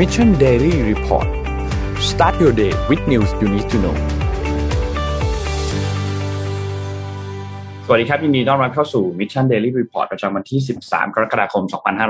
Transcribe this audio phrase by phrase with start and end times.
[0.00, 1.28] Mission Daily Report
[2.10, 3.96] start your day with news you need to know
[7.86, 11.64] สวัสดีครับ ยินดีต้อนรับเข้าสู่ Mission Daily Report ประจำวันที่ 13 กรกฎาคม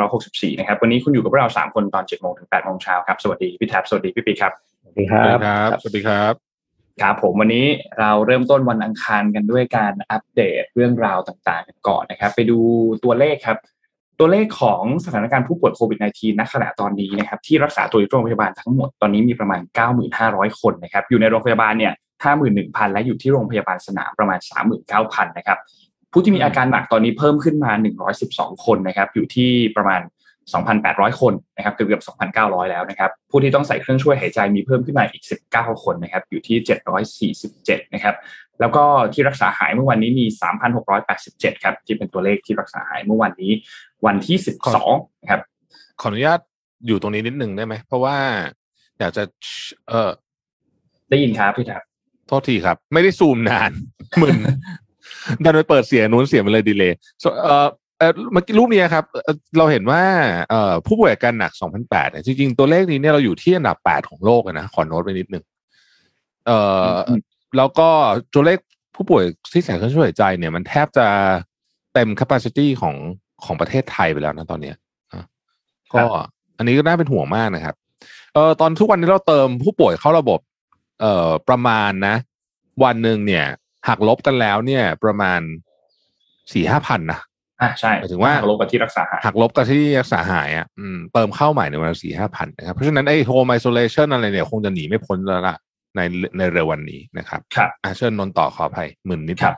[0.07, 4.53] 2564 นะครับ วันนี้คุณอยู่กับพวกเรา 3 คนตอน 7 โมงถึง 8 โมงเช้าครับ สวัสดี พี่แท็บ สวัสดี พี่ปีครับ
[4.83, 6.35] สวัสดีครัสวัสบดีครับสวัสดีครับ
[7.03, 7.67] ครับผมวันนี้
[7.99, 12.59] เราเริ่มต้นวันอังคารกันด้วยการอัปเดตเรื่องราวต่างๆกันก่อนนะครับ ไปดู
[13.05, 13.59] ตัวเลขครับ
[14.21, 19.61] ตัวเลขของสถานการณ์ผู้ป่วยโควิด -19 ณขณะตอนนี้นะครับที่รักษาตัวอยู่โรงพยาบาลทั้งหมดตอนนี้มีประมาณ
[20.11, 21.93] 9,500 คนนะครับอยู่ในโรงพยาบาลเนี่ย
[22.43, 24.39] 51,000 และอยู่ที่โรงพยาบาลสนามประมาณ
[24.89, 25.59] 39,000 นะครับ
[26.13, 27.73] ผู้ที่มีอาการหนักตอนนี้เพิ่มขึ้นมา
[28.19, 30.01] 112 คนนะครับอยู่ที่ประมาณ
[30.61, 32.03] 2,800 คนนะครับเกือบเกือบ
[32.35, 36.57] 2,900 แล้วนะครับผู้ที่ต้องใส่เครื่องช่วยหายใจมีเพิ่มขึ้นมาอีก 19 คนนะครับอยู่ที่
[37.47, 38.15] 747 นะครับ
[38.61, 40.27] แล้วก็ที่รักษาหายเมื่อวันนี้มี
[40.95, 43.53] 3,687 ครับที่เป็นตัวเลขที่รักษาหายเมื่อวันนี้
[44.07, 44.37] วันที่
[44.81, 45.41] 12นะครับ
[46.01, 46.41] ขออนุญาต
[46.87, 48.17] อยู่ตรงนี้นิดนึงได้ไหม เพราะว่า
[48.99, 49.23] อยากจะ
[49.89, 50.11] เออ
[51.11, 51.83] ได้ยินครับพี่แท็บ
[52.27, 53.71] โทษทีครับ ไม่ได้ซูมนาน
[54.23, 54.37] มึน
[55.45, 60.03] ดันไปเปิดเสียงนู้นเสียงมันเลยดีเลย so, เออเออเมื่อกี้รูปนี้ครับเอ่อเราเห็นว่า
[60.51, 65.45] เอ่อผู้ป่วยอาการหนัก 2008 เนี่ยจริงๆ ตัวเลขนี้เนี่ยเราอยู่ที่อันดับ 8 ของโลกเลยนะ ขอโน้ตไปนิดนึง
[66.47, 66.59] เอ่
[66.93, 67.11] ออ
[67.57, 67.89] แล้วก็
[68.35, 68.59] ตัวเลข
[68.95, 71.07] ผู้ป่วยที่ใส่เครื่องช่วยหายใจเนี่ยมันแทบจะ
[71.95, 72.97] เต็ม capacity ของ
[73.45, 74.77] ของประเทศไทยไปแล้วนะตอนเนี้ย
[75.15, 75.25] นะ
[75.93, 76.05] ก็
[76.59, 77.75] อันนี้ก็น่าเป็นห่วงมากนะครับ
[78.35, 80.41] เออตอนทุกวันนี้เราเติมผู้ป่วยเข้าระบบ
[81.01, 82.15] เอ่อประมาณนะ
[82.85, 83.45] วันหนึ่งเนี่ย
[83.89, 85.41] หักลบกันแล้วเนี่ย ประมาณ
[86.53, 87.21] สี่ห้าพันนะ
[87.63, 95.57] อ่าใช่หมายถึงว่าลบกับที่รักษาหายหักลบกับที่รักษาหายอะอืมเติมเข้าใหม่ในวันสี่ห้าพันนะครับ เพราะฉะนั้นไอ้ home isolation อะไรเนี่ย คงจะหนีไม่พ้นแล้วล่ะ
[95.97, 96.01] ใน
[96.37, 99.57] ในเร็ววันนี้นะครับครับอะเชิญนนท์ต่อขออภัยหมื่นนิดครับ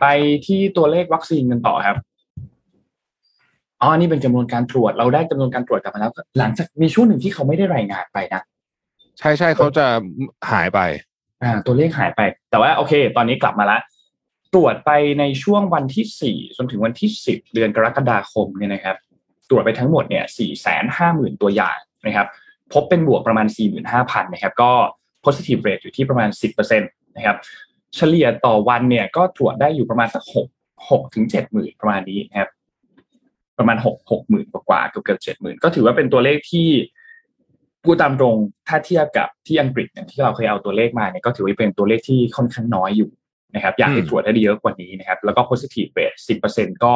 [0.00, 0.06] ไป
[0.46, 1.96] ที่ตัวเลขวัคซีนกันต่อครับ
[3.82, 8.42] อ๋อนี่เป็นจำนวนการตรวจ เราได้จำนวนการตรวจกลับมาแล้ว หลังจากมีช่วงหนึ่งที่เขาไม่ได้รายงานไปนะ
[9.18, 9.86] ใช่ใช่เขาจะ
[10.50, 10.80] หายไป
[11.42, 12.20] อ่าตัวเลขหายไป
[12.50, 13.80] แต่ว่าโอเค ตอนนี้กลับมาแล้ว
[14.54, 18.96] ตรวจไปในช่วงวันที่สี่จนถึงวันที่สิบเดือนกรกฎาคมเนี่ยนะครับ
[19.48, 22.26] ตรวจไปทั้งหมดเนี่ยสี่แสนห้าหมื่นตัวอย่างนะครับ
[22.72, 24.72] พบเป็นบวกประมาณสี่หมื่นห้าพันนะครับ ก็
[25.24, 26.86] positive rate อยู่ที่ประมาณสิบเปอร์เซ็นต
[27.16, 27.36] นะครับ
[27.96, 30.46] เฉลี่ยต่อวันเนี่ยก็ตรวจได้อยู่ประมาณสักหก
[30.90, 32.50] หกถึงเจ็ดหมื่นประมาณนี้นะครับ
[33.60, 36.68] ประมาณหกหกหมื่นกว่าๆเกือบเกือบเจ็ดหมื่นก็ถือว่าเป็นตัวเลขที่
[37.84, 38.36] พูดตามตรง
[38.68, 43.10] ถ้าเทียบกับที่อังกฤษอย่างที่เราเคยเอาตัวเลขมาเนี่ยก็ถือว่าเป็นตัวเลขที่ค่อนข้างน้อยอยู่
[43.54, 46.92] นะครับ อยากให้อืมตรวจได้เยอะกว่านี้นะครับ แล้วก็ positive rate สิบเปอร์เซ็นก็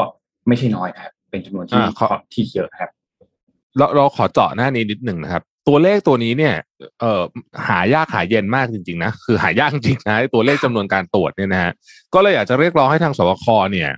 [0.48, 2.90] ไม่ใช่น้อยนะครับ เป็นจำนวนที่อ่าขอที่เยอะนะครับ
[3.78, 6.54] เราเราขอเจาะหน้านี้นิดหนึ่งนะครับ ตัวเลขตัวนี้เนี่ย
[7.00, 7.22] เอ่อ
[7.68, 11.72] หายากหาเย็นมากจริง ๆ นะ คือหายากจริงๆนะไอ้ตัวเลขจำนวนการตรวจเนี่ยนะฮะ
[12.14, 13.90] ก็เลยอยากจะเรียกร้องให้ทางสวคเนี่ย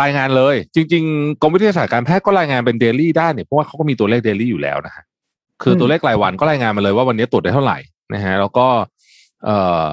[0.00, 5.04] รายงานเลย จริง ๆกรมวิทยาศาสตร์การแพทย์ก็รายงานเป็นเดลี่ได้เนี่ยเพราะว่าเขาก็มีตัวเลขเดลี่อยู่แล้วนะฮะ
[5.62, 7.78] คือตัวเลขรายวันก็รายงานมาเลยว่าวันนี้ตรวจได้เท่าไหร่
[8.14, 8.66] นะฮะแล้วก็
[9.44, 9.56] เอ่
[9.88, 9.92] อ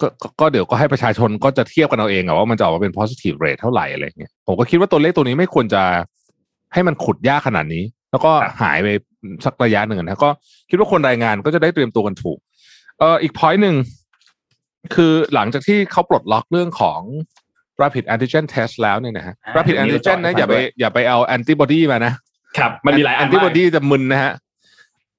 [0.00, 5.82] ก็ก็ก็เดี๋ยวก็ให้ประชาชนก็จะเทียบกันเอาเองอะว่ามันจะออกมาเป็น positive rate เท่าไหร่อะไรเงี้ยผมก็คิดว่าตัวเลขตัวนี้ไม่ควรจะ
[6.72, 8.88] ให้มันขุดยากขนาดนี้ แล้วก็ครับหายไป
[9.44, 10.30] สักระยะหนึ่งนะก็
[10.70, 12.38] คิดว่าคนรายงานก็จะได้เตรียมตัวกันถูก
[12.98, 13.76] เอ่ออีก point หนึ่ง
[14.94, 17.00] คือหลังจากที่เขาปลดล็อกเรื่องของ
[17.82, 22.12] rapid antigen test แล้วเนี่ยนะฮะอ่า rapid เดี๋ยวนี้ antigen นะเราอย่าไปด้วยอย่าไปเอา antibody มานะ
[22.58, 24.32] ครับมันมีหลายอันแอนติบอดีจะมึนนะฮะ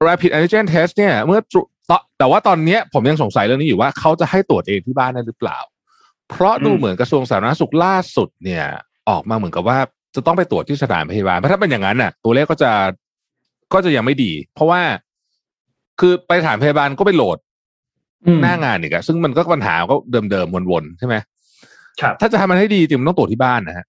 [0.07, 5.57] rapid antigen test เนี่ย เมื่อตรวตแต่ว่าตอนเนี้ยผมยังสงสัยเรื่องนี้อยู่ว่าเขาจะให้ตรวจเองที่บ้านได้หรือเปล่า
[6.29, 8.65] เพราะดูเหมือนกระทรวงสาธารณสุขล่าสุดเนี่ย
[9.09, 9.77] ออกมาเหมือนกับว่า
[10.15, 12.71] จะต้องไปตรวจที่สถานพยาบาล เพราะถ้าเป็นอย่างนั้นน่ะ ตัวเลขก็จะ
[13.73, 14.81] ก็จะยังไม่ดี เพราะว่า
[15.99, 17.37] คือไปสถานพยาบาลก็ไปโหลด
[18.25, 19.95] อืมหน้างานอีกอะซึ่งมันก็ปัญหาก็
[20.31, 21.25] เดิมๆวนๆใช่ไหมครับ
[22.21, 23.85] ถ้าจะทำมันให้ดีจริงมันต้องตรวจที่บ้านนะฮะ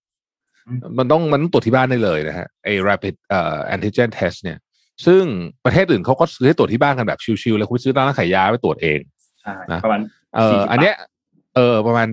[0.69, 4.59] อืมมันต้องมันต้องตรวจที่บ้านได้เลยนะฮะไอ้ rapid เอ่อ antigen test เนี่ย
[5.06, 5.22] ซึ่ง
[5.65, 9.00] ประเทศอื่นเขาก็ซื้อให้ตรวจที่บ้านกันแบบชิวๆเลยคุณไปซื้อร้านขายยาไปตรวจเอง
[9.41, 10.00] ใช่นะประมาณ
[10.37, 10.95] เออ40อันเนี้ย
[11.56, 12.06] เออประมาณ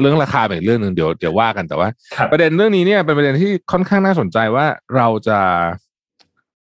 [0.00, 4.66] เรื่องราคาเป็นอีกเรื่องหนึ่งเดี๋ยวเดี๋ยวว่ากันแต่ว่าครับประเด็นเรื่องนี้เนี่ยเป็นประเด็นที่ค่อนข้างน่าสนใจว่า
[4.96, 5.38] เราจะ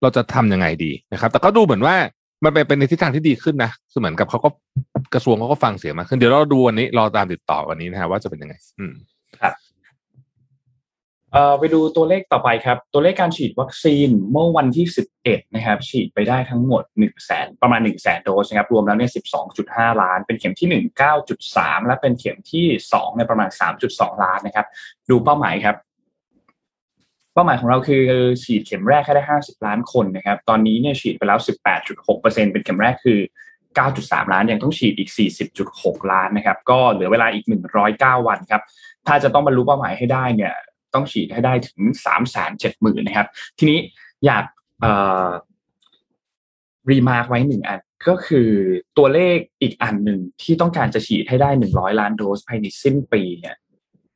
[0.02, 1.96] เราจะทำยังไงดีนะครับ แต่ก็ดูเหมือนว่า
[2.44, 4.48] มันเป็นเป็นในทิศทางที่ดีขึ้นนะคือเหมือนกับเขาก็
[5.14, 8.94] กระทรวงเขาก็ฟังเสียงมาขึ้นเดี๋ยวเราดูวันนี้รอตามติดต่อวันนี้นะฮะว่าจะเป็นยังไง อืม
[9.40, 9.54] ครับ
[11.32, 14.86] เอ่อไปดูตัวเลขต่อไปครับ ตัวเลขการฉีดวัคซีนเมื่อวันที่
[15.20, 19.10] 11 นะครับ ฉีดไปได้ทั้งหมด1 0 0 0 0แสนประมาณ1 0 0 0 0แสนโดสนะครับ รวมแล้วเนี่ย
[19.56, 21.00] 12.5 ล้าน เป็นเข็มที่ 1
[21.40, 23.48] 9.3 และเป็นเข็มที่2เนี่ยประมาณ
[23.86, 24.66] 3.2 ล้านนะครับ
[25.10, 25.76] ดูเป้าหมายครับ
[27.34, 28.02] เป้าหมายของเราคือ
[28.42, 31.38] ฉีดเข็มแรกให้ได้ 50 ล้านคนนะครับ ตอนนี้เนี่ยฉีดไปแล้ว
[31.96, 33.19] 18.6%เป็นเข็มแรกคือ
[33.76, 35.10] 9.3 ล้าน ยังต้องฉีดอีก
[35.60, 37.44] 40.6 ล้านนะครับ ก็เหลือเวลาอีก
[37.86, 38.62] 109 วันครับ
[39.06, 40.54] ถ้าจะต้องบรรลุเป้าหมายให้ได้เนี่ย
[40.94, 43.28] ต้องฉีดให้ได้ถึง 3 7 0 0 0 0นะครับ
[43.58, 43.78] ทีนี้
[44.26, 44.44] อยาก
[46.91, 48.48] remark ไว้หนึ่งอันก็คือ
[48.98, 53.56] ตัวเลขอีกอันหนึ่งที่ต้องการจะฉีดให้ได้หนึ่งร้อยล้านโดสภายในสิ้นปีเนี่ย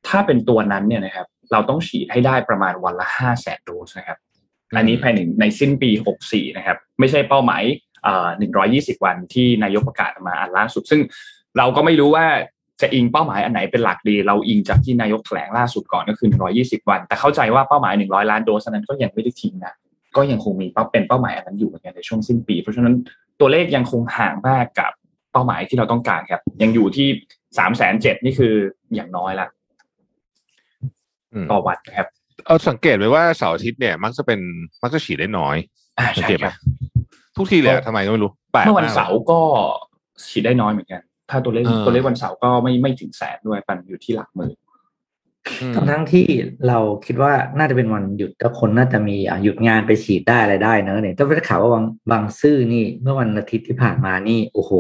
[0.09, 4.19] ถ้าเป็นตัวนั้นเนี่ยนะครับ เราต้องฉีดให้ได้ประมาณวันละห้าแสนโดสนะครับ
[4.77, 7.63] อันนี้ภายในในสิ้นปีหกสี่นะครับ ไม่ใช่เป้าหมาย
[8.39, 11.01] หนึ่งร้อยยี่สิบวันที่นายกประกาศมาอันล่าสุด ซึ่ง
[11.59, 12.27] เราก็ไม่รู้ว่า
[12.81, 16.29] จะอิงเป้าหมายอันไหนเป็นหลักดี เราอิงจากที่นายกแถลงล่าสุดก่อนก็คือ
[16.59, 19.75] 120 วัน แต่เข้าใจว่าเป้าหมาย 100 ล้านโดสนั้นก็ยังไม่ได้ทิ้งนะ
[20.17, 22.95] ก็ยังคงมีเป้าเป็นเป้าหมายอันนั้นอยู่เหมือนกันในช่วงสิ้นปี เพราะฉะนั้น
[23.41, 24.93] ตัวเลขยังคงห่างมากกับ
[25.33, 27.09] เป้าหมายที่เราต้องการครับ ยังอยู่ที่
[27.59, 28.55] สามแสนเจ็ดนี่คือ
[28.95, 29.49] อย่างน้อยละ
[31.51, 32.07] ต่อวันครับ
[32.47, 34.41] เอาสังเกตไว้ว่าเสาร์อาทิตย์เนี่ย มักจะเป็น
[34.83, 35.57] มักจะฉีดได้น้อย
[36.17, 36.49] สังเกตไหม
[37.37, 38.31] ทุกทีเลยทำไมก็ไม่รู้
[38.67, 39.41] เมื่อวันเสาร์ก็
[40.29, 44.57] ฉีดได้น้อยเหมือนกัน ถ้าตัวเลขตัวเลขวันเสาร์ก็ไม่ไม่ถึงแสนด้วยปันอยู่ที่หลักหมื่น
[45.75, 46.27] ทั้งทั้งที่
[46.69, 54.73] เราคิดว่าน่าจะเป็นวันหยุดแล้วคนน่าจะมีหยุดงานไปฉีดได้อะไรได้เนอะเนี่ยต้องไปข่าวว่าบางบางซื่อนี่ เมื่อวันอาทิตย์ที่ผ่านมานี่ โอ้โห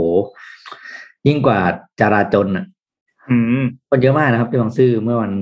[1.27, 1.61] ยิ่งกว่า
[2.00, 2.67] จราจนอะ
[3.91, 5.33] คนเยอะมากนะครับที่บางซื่อเมื่อวัน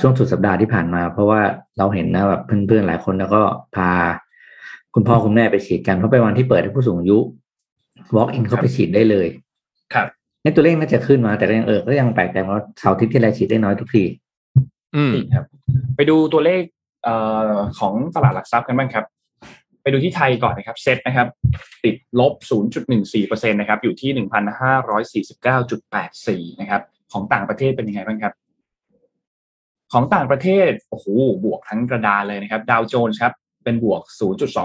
[0.00, 1.40] ช่วงสุดสัปดาห์ที่ผ่านมา เพราะว่า
[1.78, 3.42] เราเห็นนะแบบเพื่อนๆหลายคนแล้วก็
[3.76, 3.90] พา
[4.94, 7.18] คุณพ่อคุณแม่ไปฉีดกันเพราะเป็นวันที่เปิดให้ผู้สูงอายุ
[8.16, 9.26] walk in เข้าไปฉีดได้เลย
[9.94, 10.06] ครับ
[10.44, 14.04] นี่ตัวเลขน่าจะขึ้นมา แต่ก็ยังเออก็ยังแปลกแต่ว่าเสาร์ทิศที่ไรฉีดได้น้อยทุกที
[14.96, 15.44] อืมครับ
[15.96, 16.62] ไปดูตัวเลข
[17.04, 17.14] เอ่
[17.50, 19.04] อของตลาดหลักทรัพย์กันบ้างครับ
[19.82, 21.28] ไปดูที่ไทยก่อนนะครับเซ็ตนะครับ
[21.84, 22.34] ติดลบ
[22.92, 24.10] 0.14%นะครับอยู่ที่
[26.40, 26.82] 1,549.84 นะครับ
[27.12, 28.34] ของต่างประเทศเป็นยังไงบ้างครับ
[29.92, 31.06] ของต่างประเทศโอ้โห
[31.44, 33.32] บวกทั้งกระดานเลยนะครับดาวโจนส์ครับ
[33.64, 34.02] เป็นบวก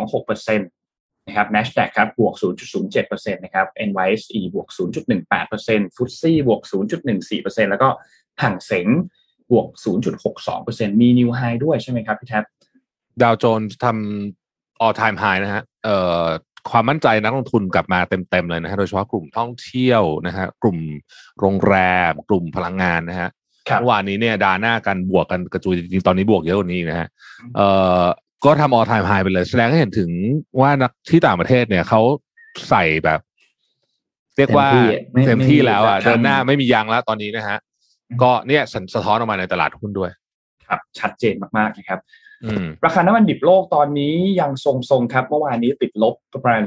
[0.07, 2.33] 0.26%นะครับ NASDAQ ครับบวก
[2.83, 6.61] 0.07%นะครับ NYSE บวก 0.18% f t s e บวก
[7.11, 7.89] 0.14%แล้วก็
[8.41, 8.87] ห่างเสง
[9.51, 9.67] บวก
[10.33, 12.43] 0.62%มีนิวไฮด้วยใช่ไหมครับพี่แท็บ
[13.21, 14.44] ดาวโจนส์ทำ
[14.83, 16.23] all time high นะฮะเอ่อ
[16.71, 20.77] ความมั่นใจนักลงทุนกลับมาเต็มๆเลยนะฮะโดยเฉพาะกลุ่มท่องเที่ยวนะฮะกลุ่ม
[21.39, 21.75] โรงแร
[22.09, 23.29] ม กลุ่มพลังงานนะฮะ
[23.79, 27.07] เมื่อวานนี้เนี่ยดาหน้ากันบวกกันกระจุยจริงๆตอนนี้บวกเยอะกว่านี้นะฮะ
[27.55, 27.67] เอ่
[28.01, 28.03] อ
[28.45, 30.09] ก็ทำออทายไฮไปเลย แสดงให้เห็นถึง
[30.61, 32.01] ว่านักที่ต่างประเทศเนี่ยเขา
[32.69, 33.19] ใส่แบบ
[34.37, 34.67] เรียกว่า
[35.25, 37.57] เต็มที่แล้วอะเดินหน้าไม่มียางแล้วตอนนี้นะฮะ
[38.21, 38.63] ก็เนี่ย
[38.93, 40.11] สะท้อนออกมาในตลาดหุ้นด้วย
[40.67, 41.99] ครับ ชัดเจนมากๆนะครับ
[42.85, 46.63] ราคาน้ำมันดิบโลกตอนนี้ยังทรงๆครับเมื่อวานนี้ติดลบประมาณ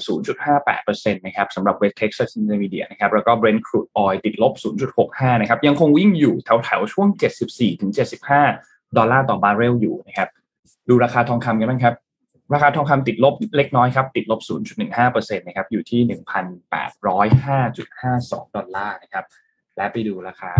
[0.56, 4.52] 0.58%นะครับสำหรับ West Texas Intermediate นะครับแล้วก็ Brent crude oil ติดลบ
[4.96, 7.08] 0.65 นะครับยังคงวิ่งอยู่แถวๆช่วง
[7.82, 10.28] 74-75 ดอลลาร์ต่อบาร์เรลอยู่นะครับ
[10.88, 11.94] ดูราคาทองคำกันบ้างครับ
[12.54, 14.40] ราคาทองคำติดลบเล็กน้อยครับ ติดลบ
[14.88, 19.24] 0.15%นะครับอยู่ที่ 1,805.52 ดอลลาร์นะครับ
[19.76, 20.52] และไปดูราคา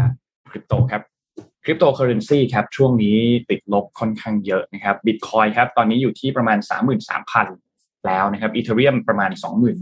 [0.51, 1.03] คริปโตครับ
[1.69, 3.19] ริปโตเคอเรนซีครับช่วงนี้
[3.51, 6.59] ติดลบค่อนข้างเยอะนะครับบิตคอยน์ครับตอนนี้อยู่ที่ประมาณ
[7.33, 9.31] 33,000 แล้วนะครับอีเธอเรียมประมาณ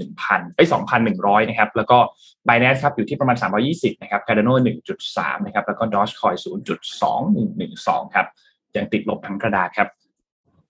[0.03, 0.69] 21,000เอ้ย
[1.09, 1.99] 2,100 นะครับ แล้วก็
[2.47, 3.37] b บ n a n c e ครับอยู่ที่ประมาณ
[3.69, 4.55] 320 นะครับ Cardano
[5.01, 6.37] 1.3 นะครับ แล้วก็ Dogecoin
[7.25, 8.27] 0.2112 ครับ
[8.77, 9.89] ยังติดลบทั้งกระดาษครับ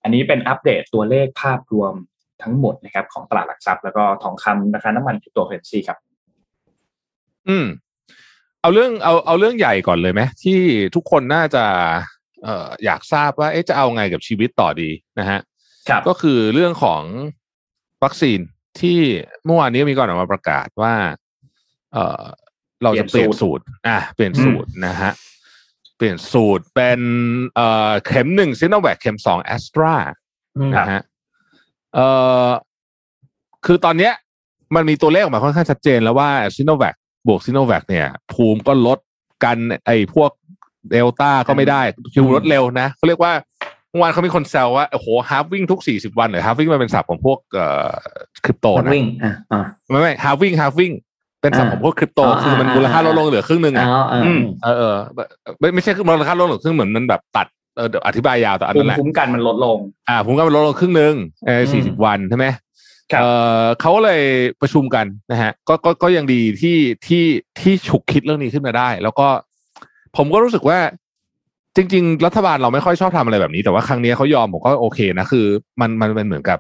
[0.02, 1.94] อันนี้เป็นอัปเดตตัวเลขภาพรวม
[2.42, 5.98] ทั้งหมดนะครับของตลาดหลักทรัพย์ แล้วก็ทองคำราคาน้ำมันตัวเคอเรนซีครับ
[7.48, 7.66] อืม
[8.66, 10.60] เอาเรื่องเอาเอาเรื่องใหญ่ก่อนเลยไหมที่
[10.94, 11.64] ทุกคนน่าจะ
[12.42, 15.40] เอ่ออยากทราบว่าเอ๊ะจะเอาไงกับชีวิตต่อดีนะฮะ
[15.88, 17.02] ครับก็คือเรื่องของ
[18.04, 18.40] วัคซีน
[18.80, 18.98] ที่
[19.44, 20.94] เมื่อวานนี้มีก่อนออกมาประกาศว่า
[21.92, 22.22] เอ่อ
[22.82, 25.12] เราจะเปลี่ยนสูตร อะเปลี่ยนสูตรนะฮะ
[25.96, 27.00] เปลี่ยนสูตรเป็น
[27.54, 29.94] เอ่อเข็มหนึ่งซิโนแวคเข็มสองแอสตรา
[30.74, 31.02] นะฮะ
[31.94, 32.06] เอ่
[32.48, 32.50] อ
[33.66, 34.12] คือตอนเนี้ย
[34.74, 36.96] มันมีตัวเลขออกมาค่อนข้างชัดเจนแล้วว่าซิโนแวค
[37.26, 38.98] บวกซิโนแวคเนี่ย ภูมิก็ลด
[39.44, 39.56] กัน
[39.86, 40.30] ไอ้พวก
[40.90, 41.80] เดลต้าก็ไม่ได้
[42.14, 43.32] คิวลดเร็วนะเขาเรียกว่า
[43.90, 47.92] เมื่อวานเขามีคนแซวว่าโอ้โห halving ทุกสี่สิบวันเลย halving มันเป็นศัพท์ของพวกเอ่อ
[48.44, 50.92] คริปโตนะวิ่งอ่าไม่ไม่ halving halving
[51.42, 53.86] เป็นศัพท์ของพวกคริปโตคือมันมูลค่าลดลงเหลือครึ่งหนึ่งอะ
[54.62, 54.96] เออเออ
[55.60, 59.78] ไม่ไม่ใช่มูลค่าลดลงครึ่งเหมือนมันแบบตัดเอออธิบายยาวแต่อันนั้นแหละภูมิกันมันลดลง
[60.08, 61.14] อ่าภูมิกันมันลดลงครึ่งหนึ่ง
[61.46, 62.46] เออสี่สิบวันใช่ไหม
[63.18, 63.24] เอ
[63.62, 64.22] อเขาเลย
[64.60, 67.24] ประชุมกันนะฮะก็ก็ก็ยังดีที่ที่
[67.60, 69.28] ที่ฉุกคิดเรื่องนี้ขึ้นมาได้ แล้วก็
[70.16, 70.78] ผมก็รู้สึกว่า
[71.76, 75.46] จริง ๆ รัฐบาลเราไม่ค่อยชอบทำอะไรแบบนี้ แต่ว่าครั้งนี้เขายอมผมก็โอเคนะคือ
[75.80, 76.58] มันมันเป็นเหมือนกับ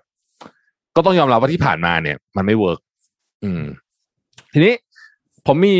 [0.96, 2.80] ก็ต้องยอมรับว่าที่ผ่านมาเนี่ย มันไม่ work
[3.44, 3.62] อืม
[4.52, 4.74] ทีนี้
[5.46, 5.76] ผมมี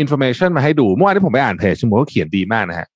[0.00, 2.88] information มาให้ดูเมื่อวานที่ผมไปอ่านเพจผมก็เขียนดีมากนะฮะ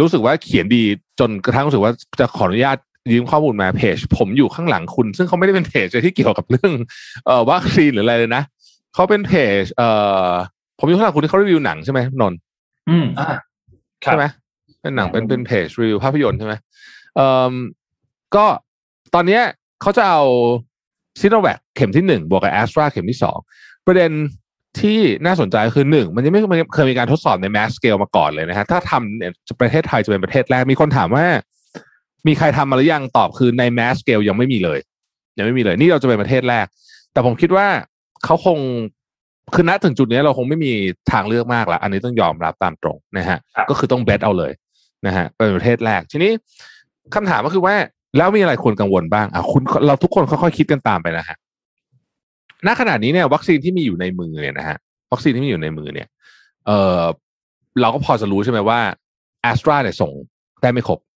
[0.00, 0.82] รู้สึกว่าเขียนดี
[1.20, 2.76] จนกระทั่งรู้สึกว่าจะขออนุญาต
[3.12, 6.72] ยืมข้อมูลมาเพจ ผมอยู่ข้างหลังคุณ ซึ่งเขาไม่ได้เป็นเพจที่เกี่ยวกับเรื่อง
[7.26, 8.42] เอ่อวัคซีนหรืออะไรเลยนะ
[8.94, 9.88] เขาเป็นเพจ เอ่
[10.28, 10.30] อ
[10.78, 12.34] ผมอยู่ข้างหลังคุณที่เขารีวิวหนังใช่ไหมนนท์
[12.88, 13.28] อืมอ่า
[14.02, 14.24] ใช่ไหม
[14.80, 16.54] เป็นหนังเป็นเป็นเพจรีวิวภาพยนตร์ใช่ไหม
[17.16, 17.52] เอ่อ
[18.36, 18.46] ก็
[19.14, 19.42] ตอนเนี้ย
[19.82, 20.22] เขาจะเอา
[21.20, 23.38] ซิโนแวคเข็มที่หนึ่งบวกกับแอสตราเข็มที่สอง
[23.86, 24.10] ประเด็น
[24.80, 26.40] ที่น่าสนใจคือหนึ่งมันยังไม่
[26.74, 31.24] เคยมีการทดสอบใน mass scale มาก่อนเลยนะฮะถ้าทำเนี่ยประเทศไทยจะเป็นประเทศแรกมีคนถามว่า
[32.26, 34.78] มีใครทำมาหรือยังตอบคือใน mass scale ยังไม่มีเลย
[35.38, 36.66] ยังไม่มีเลย นี่เราจะเป็นประเทศแรก
[37.12, 37.66] แต่ผมคิดว่า
[38.24, 38.58] เขาคง
[39.54, 40.72] คือณถึงจุดนี้เราคงไม่มี
[41.12, 44.52] ทางเลือกมากแล้วอันนี้ต้องยอมรับตามตรงนะฮะครับก็คือต้องเบสเอาเลย
[45.06, 46.32] นะฮะเป็นประเทศแรก ทีนี้
[47.14, 47.74] คำถามก็คือว่า
[48.16, 51.36] แล้วมีอะไรควรกังวลบ้างอะคุณเราทุกคนค่อยๆคิดกันตามไปนะฮะ
[52.66, 54.76] ณขณะนี้เนี่ย วัคซีนที่มีอยู่ในมือเนี่ยนะฮะ
[55.12, 56.08] วัคซีนที่มีอยู่ในมือเนี่ย
[56.66, 57.02] เออ
[57.80, 58.80] เราก็พอจะรู้ใช่ไหมว่า
[59.42, 60.10] แอสตราเนี่ยส่ง
[60.62, 61.07] ได้ไม่ครบครับนะ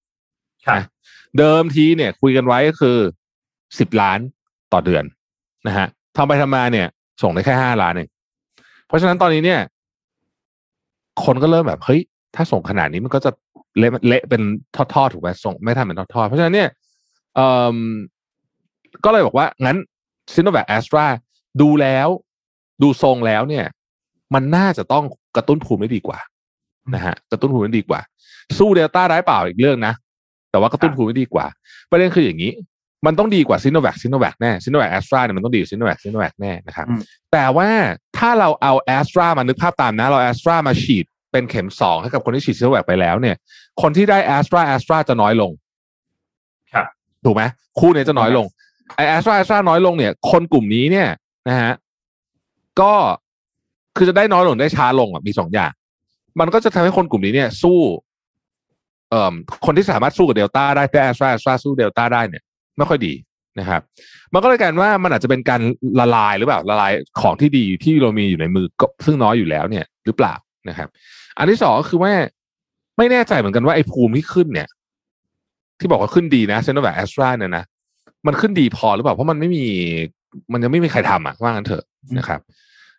[1.39, 2.99] เดิมทีเนี่ย คุยกันไว้ก็คือ
[3.79, 4.19] สิบล้าน
[4.73, 5.05] ต่อเดือน
[5.67, 6.87] นะฮะทำไปทำมาเนี่ย
[7.23, 8.09] ส่งได้แค่ห้าล้านเอง
[8.87, 9.61] เพราะฉะนั้นตอนนี้เนี่ย
[11.25, 12.01] คนก็เริ่มแบบเฮ้ย
[12.35, 13.31] ถ้าส่งขนาดนี้มันก็จะ
[13.79, 14.43] เละเละเป็น
[14.95, 16.69] ทอดๆถูกไหมส่งไม่ทำเป็นทอดๆเพราะฉะนั้นเนี่ย
[17.35, 17.79] เอ่อ
[19.05, 19.77] ก็เลยบอกว่า งั้น
[20.35, 21.05] ซิโนแวคแอสตรา
[21.61, 22.09] ดูแล้ว
[22.83, 23.67] ดูทรงแล้วเนี่ย
[24.35, 25.05] มันน่าจะต้อง
[25.37, 26.19] กระตุ้นภูมิได้ดีกว่า
[26.95, 28.01] นะฮะกระตุ้นภูมิได้ดีกว่า
[28.59, 29.95] สู้เดลต้าได้เปล่าอีกเรื่องนะ
[30.53, 31.47] แต่ว่ากระตุ้นภูมิได้ดีกว่า
[31.91, 32.53] ประเด็นคืออย่างนี้
[33.07, 37.01] มันต้องดีกว่าซิโนแวคซิโนแวคแน่ซิโนแวคแอสตราเนี่ยมันต้องดีกว่าซิโนแวคซิโนแวคแน่นะครับอืม
[37.33, 37.69] แต่ว่า
[38.19, 43.37] ถ้าเราเอาแอสตรามานึกภาพตามนะ เราแอสตรามาฉีดเป็นเข็มสองให้กับคนที่ฉีดซิโนแวคไปแล้วเนี่ย
[43.83, 45.51] คนที่ได้แอสตราแอสตราจะน้อยลง
[46.75, 46.87] ครับ
[47.25, 47.43] ถูกไหม
[47.79, 48.47] คู่เนี้ยจะน้อยลง
[48.97, 51.09] ไอแอสตราแอสตราน้อยลงเนี่ย คนกลุ่มนี้เนี่ย
[51.49, 51.73] นะฮะ
[52.81, 52.93] ก็
[53.97, 55.73] คือจะได้น้อยลงได้ช้าลงอะมีสองอย่าง
[56.41, 57.79] มันก็จะทำให้คนกลุ่มนี้เนี่ย สู้
[59.13, 59.35] เอ่อ
[59.67, 62.43] คนที่สามารถสู้กับเดลต้าได้แต่แอสตราแอสตราสู้เดลต้าได้เนี่ย
[62.77, 63.15] ไม่ค่อยดี
[63.59, 63.81] นะครับ
[64.33, 65.61] มันก็เลยกลายเป็นว่ามันอาจจะเป็นการ
[66.01, 70.35] ละลายหรือเปล่าละลายของที่ดีที่เรามีอยู่ในมือก็ซึ่งน้อยอยู่แล้วเนี่ยหรือเปล่า
[70.69, 70.89] นะครับ
[71.39, 72.13] อันที่สองก็คือว่า
[72.99, 74.69] ไม่แน่ใจเหมือนกันว่าไอ้ภูมิที่ขึ้นเนี่ย
[75.79, 77.65] ที่บอกว่าขึ้นดีนะซิโนแวคแอสตราเนี่ยนะ
[78.27, 79.65] มันขึ้นดีพอหรือเปล่าเพราะมันไม่มี
[80.53, 81.85] มันยังไม่มีใครทำอะว่างั้นเถอะ
[82.19, 82.41] นะครับ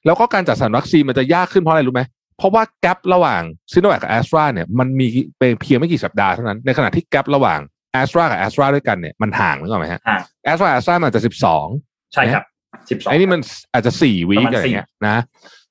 [0.05, 2.01] แล้วก็การจัดสรรวัคซีนมันจะยากขึ้นเพราะอะไรรู้ไหม
[2.37, 3.41] เพราะว่า gap ระหว่าง
[3.73, 5.07] ซิโนแวคกับแอสตราเนี่ยมันมี
[5.39, 7.59] เป็นเพียงไม่กี่สัปดาห์เท่านั้น ในขณะที่ gap ระหว่าง
[7.93, 11.67] แอสตรากับแอสตราด้วยกันเนี่ยมันห่างนึกออกไหมฮะห่างแอสตราแอสตรามันอาจจะสิบสอง
[12.13, 12.43] ใช่ครับ
[12.89, 13.41] สิบสองไอ้นี่มัน
[13.73, 15.17] อาจจะสี่วีประมาณอะไรสี่เงี้ยนะ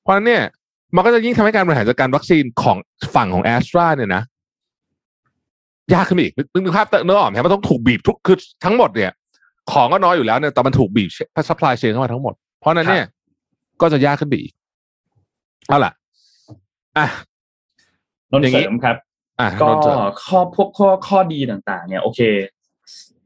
[0.03, 0.43] เพราะฉะนั้นเนี่ย
[0.97, 2.77] มันก็จะยิ่งทำให้การบริหารจัดการวัคซีนของ
[3.15, 4.23] ฝั่งของแอสตราเนี่ยนะ
[5.95, 9.11] ยากขึ้นไปอีกนึกนึกภาพเนี้ยออกไหมครับมันต้องถูกบีบทุกคือทั้งหมดเนี่ย
[9.73, 11.11] ของก็น้อยอยู่แล้วเนี่ยแต่มันถูกบีบ
[11.49, 13.07] supply chain เข้ามาทั้งหมด เพราะฉะนั้นเนี่ย
[13.81, 14.53] ก็จะยากขึ้นไปอีก
[15.69, 15.93] เอาล่ะ
[16.99, 17.09] อะ
[18.31, 18.97] นนท์อย่างงี้เสริมครับ
[19.41, 22.21] อะก็นนท์เสริมข้อพวกข้อข้อดีต่างๆ เนี่ยโอเค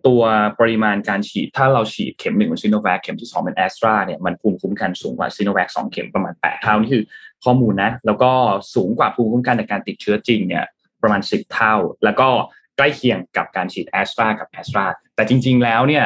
[0.07, 0.23] ตัว
[0.61, 7.05] ปริมาณการฉีด ถ้าเราฉีดเข็มหนึ่งเป็นซิโนแวคเข็มที่สองเป็นแอสตราเนี่ยมันภูมิคุ้มกันสูงกว่าซิโนแวคสองเข็มประมาณแปดเท่านี่คือ
[7.45, 8.31] ข้อมูลนะ แล้วก็
[8.75, 10.65] สูงกว่าภูมิคุ้มกันจากการติดเชื้อจริงเนี่ย
[11.03, 12.29] ประมาณสิบเท่า แล้วก็
[12.77, 16.05] ใกล้เคียงกับการฉีดแอสตรากับแอสตราแต่จริง ๆ แล้วเนี่ย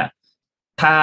[0.80, 0.96] ถ้า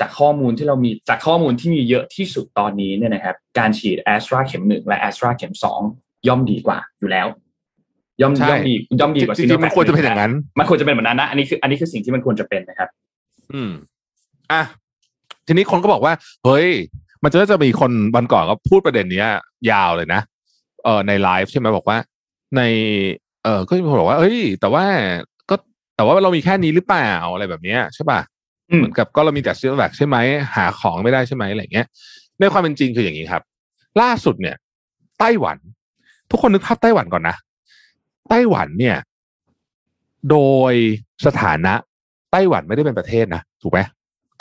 [0.00, 5.80] จากข้อมูลที่เรามีจากข้อมูลที่มีเยอะที่สุดตอนนี้เนี่ยนะครับ การฉีดแอสตราเข็มหนึ่งและแอสตราเข็มสอง
[6.28, 7.26] ย่อมดีกว่าอยู่แล้ว
[8.22, 12.88] ย่อมใช่ย่อมดีย่อมดีกว่าจริงๆมันควรจะเป็นอย่างนั้น มันควรจะเป็นแบบนั้นนะอันนี้คืออันนี้คือสิ่งที่มันควรจะเป็นนะครับ
[13.54, 13.72] อืม
[14.52, 14.62] อะ
[15.46, 16.12] ทีนี้คนก็บอกว่า
[16.44, 16.68] เฮ้ย
[17.22, 19.28] มันจะจะมีคนวันก่อนก็พูดประเด็นเนี้ย
[19.70, 20.20] ยาวเลยนะ
[20.84, 21.98] เออในไลฟ์ใช่ไหมบอกว่า
[22.56, 22.62] ใน
[23.44, 24.84] เออก็มีคนบอกว่า เอ้ย แต่ว่า
[25.50, 25.54] ก็
[25.96, 28.37] แต่ว่าเรามีแค่นี้หรือเปล่าอะไรแบบเนี้ยใช่ป่ะอืม
[28.76, 30.16] เหมือนกับก็เรามีแต่ซีโนแวคใช่ไหม
[30.56, 31.86] หาของไม่ได้ใช่ไหมอะไรเงี้ย
[32.40, 33.42] ในความเป็นจริงคืออย่างนี้ครับ
[34.00, 34.56] ล่าสุดเนี่ย
[35.18, 35.56] ไต้หวัน
[36.30, 37.36] ทุกคนนึกภาพไต้หวันก่อนนะ
[38.28, 38.96] ไต้หวันเนี่ย
[40.30, 40.38] โด
[40.70, 40.72] ย
[41.26, 41.74] สถานะ
[42.32, 43.80] ไต้หวันไม่ได้เป็นประเทศนะถูกไหม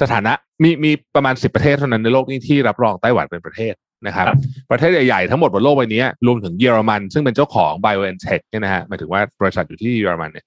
[0.01, 3.73] สถานะมีมีประมาณสิบประเทศเท่านั้นในโลกนี้ที่รับรองไต้หวันเป็นประเทศ
[4.07, 4.37] นะครับครับ
[4.71, 10.45] ประเทศใหญ่ๆทั้งหมดบนโลกใบนี้รวมถึงเยอรมัน ซึ่งเป็นเจ้าของ BioNTech เนี่ยนะฮะหมายถึงว่าบริษัทอยู่ที่เยอรมันเนี่ย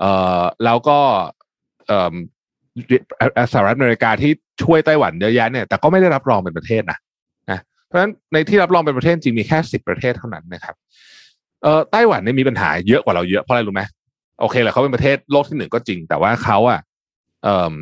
[0.00, 0.98] เอ่อแล้วก็
[1.88, 2.14] เอ่อ
[3.52, 4.32] สหรัฐอเมริกาที่
[4.62, 6.98] ช่วยไต้หวันเยอะแยะเนี่ยแต่ก็ไม่ได้รับรองเป็นประเทศนะ
[7.50, 10.74] นะเพราะฉะนั้นในที่รับรองเป็นประเทศจริงมีแค่สิบประเทศเท่านั้นนะครับ
[11.62, 13.82] เอ่อไต้หวันเนี่ยมีปัญหาเยอะกว่าเราเยอะเพราะอะไรรู้ไหม
[14.40, 16.80] โอเคแหละเขาเป็นประเทศโลกที่หนึ่งก็จริง แต่ว่าเขาอะ
[17.44, 17.74] เอ่อ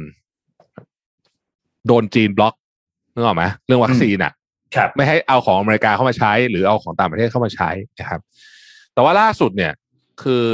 [1.87, 2.55] โดนจีนบล็อก
[3.15, 4.33] นึกออกไหมเรื่องวัคซีนอะ
[4.76, 8.21] ครับไม่ให้เอาของอเมริกาเข้ามาใช้ หรือเอาของต่างประเทศเข้ามาใช้นะครับ
[8.95, 9.73] แต่ว่าล่าสุดเนี่ย
[10.23, 10.45] คือ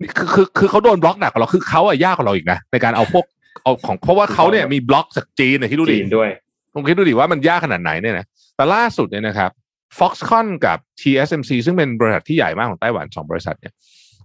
[0.00, 3.24] นี่คือคือคือเขาโดนบล็อกหนักกว่าเราคือเขาอะยากกว่าเราอีกนะในการเอาพวก
[3.62, 6.28] เอาของเพราะว่าเขาเนี่ยมีบล็อกจากจีนเนี่ยที่ดูดิจีนด้วย
[6.74, 8.26] ผมคิดดูดิว่ามันยากขนาดไหนเนี่ยนะ
[8.56, 9.50] แต่ล่าสุดเนี่ยนะครับ
[9.98, 13.74] Foxconn กับ TSMC ซึ่งเป็นบริษัทที่ใหญ่มากของไต้หวันสองบริษัทเนี่ย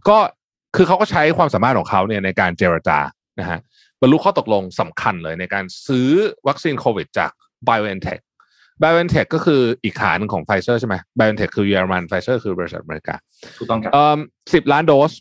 [0.08, 0.18] ก็
[0.76, 3.00] คือเขาก็ใช้ความสามารถของเขาเนี่ยในการเจรจา
[3.40, 3.60] นะฮะ
[4.02, 6.10] บรรลุข้อตกลงสำคัญเลยในการซื้อ
[6.48, 7.32] วัคซีนโควิดจาก
[7.68, 8.22] BioNTech
[8.82, 13.16] BioNTech ก็คืออีกขาหนึ่งของ Pfizer ใช่ไหม BioNTech คือเยอรมัน Pfizer คือบริษัทอเมริกา
[13.58, 14.20] ถูกต้องครับเอ่อ
[14.54, 15.12] สิบล้านโดส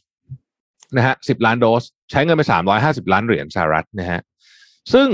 [0.96, 4.20] นะฮะสิบล้านโดส ใช้เงินไปสามร้อยห้าสิบล้านเหรียญสหรัฐนะฮะ
[4.92, 5.08] ซึ่ง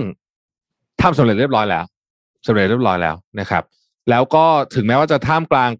[1.02, 1.84] ทำสำเร็จเรียบร้อยแล้ว
[2.46, 3.62] สำเร็จเรียบร้อยแล้วนะครับ
[4.10, 4.44] แล้วก็
[4.74, 5.70] ถึงแม้ว่าจะท่ามกลาง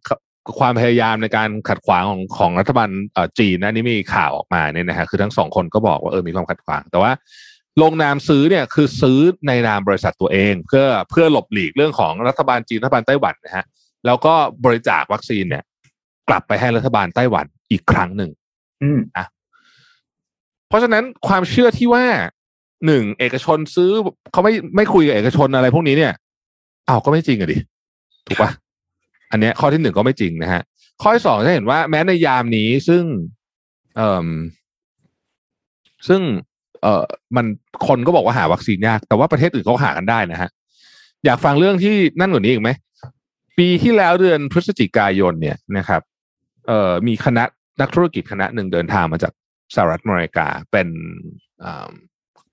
[0.59, 7.13] ความพยายามในการขัดขวางของของรัฐบาลเอ่อจีนนะนี่มีข่าวออกมาเนี่ยนะฮะคือทั้งสองคนก็บอกว่าเออมีความขัดขวาง แต่ว่า
[7.83, 13.65] ลงนามซื้อเนี่ยคือซื้อในนามบริษัทตัวเอง เพื่อเพื่อหลบหลีกเรื่องของรัฐบาลจีนรัฐบาลไต้หวันนะฮะ
[14.07, 15.65] แล้วก็บริจาควัคซีนเนี่ย
[16.29, 18.31] กลับไปให้รัฐบาลไต้หวันอีกครั้งหนึ่ง
[18.83, 19.01] อืม
[20.71, 22.05] เพราะฉะนั้นความเชื่อที่ว่า
[22.87, 23.91] หนึ่งเอกชนซื้อ
[24.33, 26.13] เขาไม่ไม่คุยกับเอกชนอะไรพวกนี้เนี่ย
[26.89, 27.57] อ้าวก็ไม่จริงอะดิ
[28.27, 28.51] ถูกปะ
[29.31, 30.63] อันเนี้ยข้อที่หนึ่งก็ไม่จริงนะฮะ
[31.03, 33.05] ข้อที่สองจะเห็นว่าแม้ในยามนี้ซึ่ง
[33.97, 34.29] เอ่อ
[36.09, 36.21] ซึ่ง
[36.83, 37.05] เอ่อ
[37.37, 37.47] มัน
[37.87, 40.51] คนก็บอกว่าหาวัคซีนยาก แต่ว่าประเทศอื่นเขาหากันได้นะฮะ
[41.25, 42.71] อยากฟังเรื่องที่นั่นกว่านี้อีกไหม
[43.59, 46.03] ปีที่แล้วเดือนพฤศจิกายนเนี่ยนะครับ
[46.67, 47.45] เอ่อมีคณะ
[47.81, 49.33] นักธุรกิจคณะหนึ่งเดินทางมาจาก
[49.75, 50.89] สหรัฐอเมริกาเป็น
[51.65, 51.89] อ่า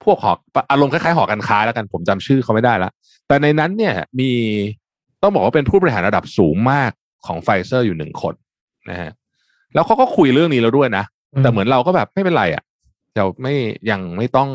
[0.03, 0.33] พวกหอ
[0.71, 2.91] อารมณ์คล้ายๆหอการค้าแล้วกันผมจำชื่อเขาไม่ได้ละ
[3.27, 4.31] แต่ในนั้นเนี่ยมี
[5.21, 6.91] ต้องบอกว่าเป็นผู้บริหารระดับสูงมาก
[7.25, 8.33] ของไฟเซอร์อยู่หนึ่งคน
[8.89, 9.11] นะฮะ
[9.73, 11.03] แล้วเขาก็คุยเรื่องนี้แล้วด้วยนะ
[11.43, 12.63] แต่เหมือนเราก็แบบไม่เป็นไรอะ
[13.17, 13.55] เราไม่
[13.91, 14.49] ยังไม่ต้อง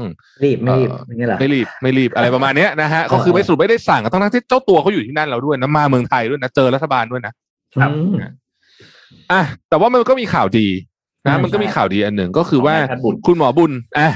[0.44, 7.32] รีบไม่รีบเอ่ออย่างนี้เหรอไม่รีบไม่รีบอะไรประมาณเนี้ยนะฮะก็คือไม่สรุปไม่ได้สั่งทั้งๆที่เจ้าตัวเขาอยู่ที่นั่นแล้วด้วยนะมาเมืองไทยด้วยนะเจอรัฐบาลด้วยนะ
[7.80, 8.14] ครับอืม
[9.32, 10.66] อะแต่ว่ามันก็มีข่าวดี
[11.26, 14.08] นะอืมมันก็มีข่าวดีอันหนึ่งก็คือว่าของนายแพทย์บุญคุณหมอบุญอะ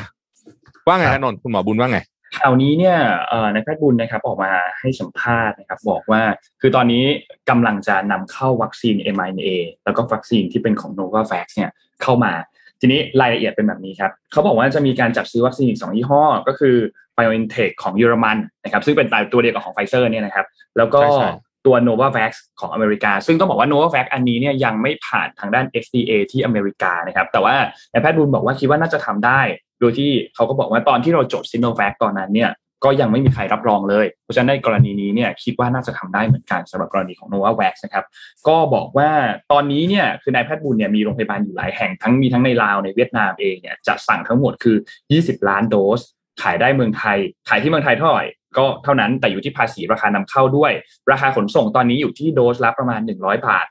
[0.86, 1.98] ว่าไงครัฮะบนนท์คุณหมอบุญว่าไง
[2.38, 2.96] ข่าวนี้เนี่ย
[3.28, 6.22] เอ่อนายแพทย์บุญนะครับออกมาให้สัมภาษณ์นะครับ บอกว่า
[6.60, 7.04] คือตอนนี้
[7.50, 9.48] กำลังจะนำเข้าวัคซีน mRNA
[9.84, 11.70] แล้วก็วัคซีนที่เป็นของ Novavax เนี่ย
[12.02, 12.32] เข้ามา
[12.80, 16.76] ทีนี้รายละเอียดเป็นแบบนี้ครับเขาบอกว่าจะมีการจัดซื้อวัคซีนอีกสองยี่ห้อ ก็คือ
[17.16, 20.46] BioNTech ของเยอรมันนะครับซึ่งเป็นตัวเดียวกับของไฟเซอร์เนี่ยนะครับ
[20.76, 21.30] แล้วก็ใช่ใช่
[21.66, 27.54] ตัว Novavax ของอเมริกา ซึ่งต้องบอกว่า Novavax อันนี้เนี่ยยังไม่ผ่านทางด้าน FDA ที่อเมริกานะครับแต่ว่า
[27.92, 29.40] นายแพทย์บุญบอกว่าคิดว่าน่าจะทำได้
[29.80, 32.52] โดยที่เขาก็บอกว่าตอนที่เราจดซิโนแวคตอนนั้นเนี่ย
[32.84, 38.04] ก็ยังไม่มีใครรับรองเลย เพราะฉะนั้นในกรณีนี้เนี่ยคิดว่าน่าจะทำได้เหมือนกันสำหรับกรณีของ Novavax นะครับ
[38.48, 39.10] ก็บอกว่า
[39.52, 44.76] ตอนนี้เนี่ยคือนายแพทย์บุญเนี่ยมีโรงพยาบาลอยู่หลายแห่งทั้งมีทั้งในลาวในเวียดนามเองเนี่ยจะสั่งทั้งหมดคือ
[45.12, 46.00] 20 ล้านโดส
[46.42, 48.24] ขายได้เมืองไทย ขายที่เมืองไทยเท่าไหร่
[48.58, 50.72] ก็เท่านั้นแต่อยู่ที่ภาษีราคานำเข้าด้วย
[51.10, 53.66] ราคาขนส่งตอนนี้อยู่ที่โดสละประมาณ 100 บาท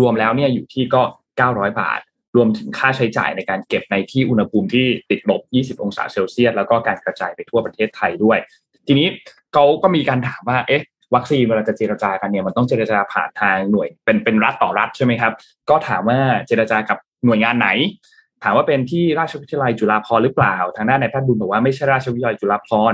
[0.00, 1.02] รวมๆแล้วเนี่ยอยู่ที่ก็
[1.40, 2.00] 900 บาท
[2.36, 5.40] รวมถึงค่าใช้จ่ายในการเก็บในที่อุณหภูมิที่ติดลบ
[5.76, 8.38] 20 องศาเซลเซียสแล้วก็การกระจายไปทั่วประเทศไทยด้วย
[8.86, 9.08] ทีนี้
[9.52, 10.82] เขาก็มีการถามว่าเอ๊ะ
[11.14, 15.32] วัคซีนเวลาจะเจรจากันเนี่ยมันต้องเจรจาผ่านทางหน่วยเป็นเป็นรัฐต่อรัฐใช่ไหมครับ
[15.70, 17.68] ก็ถามว่าเจรจากับหน่วยงานไหน
[18.42, 22.92] ถามว่าเป็นที่ราชวิทยาลัยจุฬาภรหรือเปล่า ทางด้านนายแพทย์บุญบอกว่าไม่ใช่ราชวิทยาลัยจุฬาภร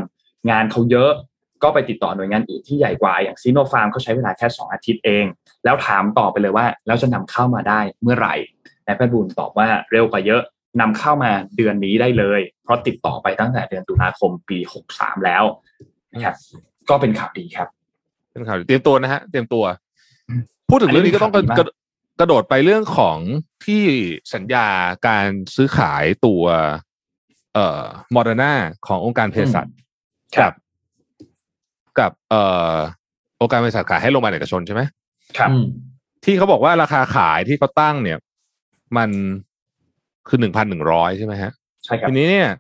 [0.50, 1.12] งานเขาเยอะ
[1.62, 5.24] ก็ไปติดต่อหน่วยงานอื่นที่ใหญ่กว่าอย่างซีโนฟาร์มเขาใช้เวลาแค่สองอาทิตย์เอง
[5.64, 8.34] แล้วถามต่อไปเลยว่า แล้วจะนำเข้ามาได้เมื่อไหร่
[8.86, 10.42] นายแพทย์บุญตอบว่าเร็วกว่าเยอะ
[10.80, 14.58] นำเข้ามาเดือนนี้ได้เลย เพราะติดต่อไปตั้งแต่เดือนตุลาคมปี
[14.92, 15.44] 63 แล้ว
[16.12, 16.34] นะครับ
[16.90, 17.68] ก็เป็นข่าวดีครับ
[18.32, 19.64] เป็นข่าวดีเตรียมตัวนะฮะเตรียมตัว
[20.28, 21.66] อืมพูดถึงเรื่องนี้ก็ต้องกอันระนี้เป็นข่าวดีมากกระ
[22.20, 23.18] กระโดดไปเรื่องของ
[23.66, 23.84] ที่
[24.34, 24.66] สัญญา
[25.06, 26.44] การซื้อขายตัว
[27.54, 28.52] เอ่อโมเดอร์นา
[28.86, 29.66] ขององค์การเภสัช
[30.40, 30.52] กับ
[32.00, 32.42] กับเอ่
[32.74, 32.76] อ
[33.40, 34.82] องค์การเภสัชขายให้โรงพยาบาลเอกชนใช่ไหม
[35.38, 35.64] ครับอืม
[36.24, 38.18] ที่เขาบอกว่าราคาขายที่เขาตั้งเนี่ย
[38.96, 39.10] มัน
[40.28, 41.52] คือหนึ่งพันหนึ่งร้อยใช่ไหมฮะ
[41.84, 42.50] ใช่ครับทีนี้เนี่ย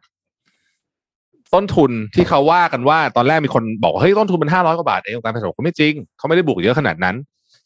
[1.54, 7.16] ต้นทุนที่เขาว่ากันว่า ตอนแรกมีคนบอกว่าเฮ้ยต้นทุนมันห้าร้อยกว่าบาทเององค์การผสมก็ไม่จริงเขาไม่ได้บุกเยอะขนาดนั้น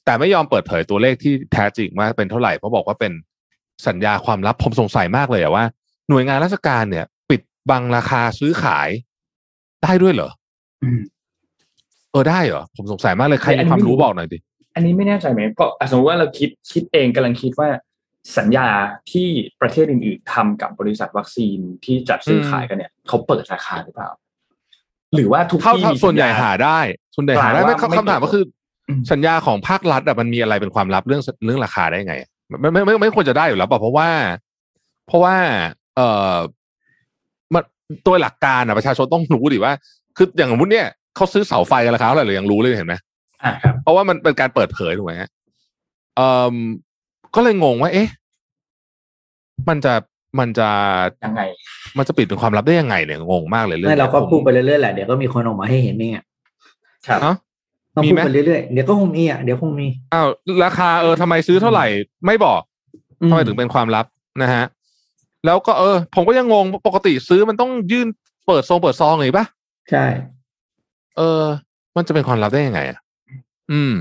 [0.05, 3.13] แต่ไม่ยอมเปิดเผยตัวเลขที่แท้จริงว่าเป็นเท่าไหร่เพราะบอกว่าเป็น
[3.87, 5.65] สัญญาความลับผมสงสัยมากเลยอะว่า
[6.09, 8.89] หน่วยงานราชการเนี่ย ปิดบังราคาซื้อขาย
[9.83, 10.31] ได้ด้วยเหรอ
[10.83, 11.01] อืม
[12.13, 14.39] เออได้เหรอผมสงสัยมากเลยใครอันมีนี้ความรู้ไม่รู้บอกหน่อยดิ
[14.75, 17.69] อันนี้ไม่แน่ใจไหมก็อะสมมติว่าเราคิดคิดเองกำลังคิดว่า
[18.39, 18.69] สัญญา
[19.11, 19.29] ที่
[19.61, 24.11] ประเทศอื่นๆทำกับบริษัทวัคซีนที่จัดซื้อขายกันเนี่ยเขาเปิดราคาหรือเปล่า
[25.15, 26.79] หรือว่าทุกเท่าที่เท่ามีส่วนใหญ่ญญหาได้
[27.17, 28.45] ส่วนใหญ่หาได้กล่าวไม่ว่าไม่คำถามก็คือ
[28.89, 32.15] อมสัญญาของภาครัฐอะมันมีอะไรเป็นความลับเรื่องเรื่องราคาได้ไง
[32.61, 34.09] ไม่ไม่ไม่ไม่ไม่ควรจะได้อยู่แล้วเปล่าเพราะว่า
[35.07, 35.35] เพราะว่า
[35.97, 36.37] เอ่อ
[37.55, 37.65] มัน
[38.07, 39.73] ตัวหลักการอะประชาชนต้องรู้ดิว่า
[40.17, 42.95] คืออย่างสมมติเนี่ย เขาซื้อเสาไฟกันราคาเท่าไหร่เรายังรู้เลยเห็นไหม
[43.45, 45.31] อ่าครับเพราะว่ามันเป็นการเปิดเผยถูกไหมฮะ
[46.17, 46.57] เอ่อ
[47.35, 48.09] ก็เลยงงว่า เอ๊ะ
[49.69, 49.95] มันจะ
[50.39, 50.69] มันจะ
[51.25, 51.43] ยังไง
[51.99, 56.25] มันจะปิดเป็นความลับได้ยังไงเนี่ยงงมากเลยเรื่องไม่นี้ยเราก็ผมพูดไปเรื่อยๆแหละเดี๋ยวก็มีคนออกมาให้เห็นเองอะ
[57.09, 57.33] ครับเอ้า
[57.95, 60.29] ต้องมีพูดไหมไปเรื่อยๆเดี๋ยวก็คงมีอะเดี๋ยวคงมีอ้าว
[60.65, 61.87] ราคาเออทำไมซื้อเท่าไหร่
[62.27, 62.61] ไม่บอก
[63.21, 64.07] อืทำไมถึงเป็นความลับ
[64.43, 64.65] นะฮะ
[65.47, 68.07] แล้วก็เออ ผมก็ยังงงปกติซื้อมันต้องยื่น
[68.47, 69.47] เปิดซองเปิดซองเลยปะ
[69.91, 70.05] ใช่
[71.17, 71.43] เออ
[71.97, 72.99] มันจะเป็นความลับได้ยังไงอะ
[73.73, 73.93] อืม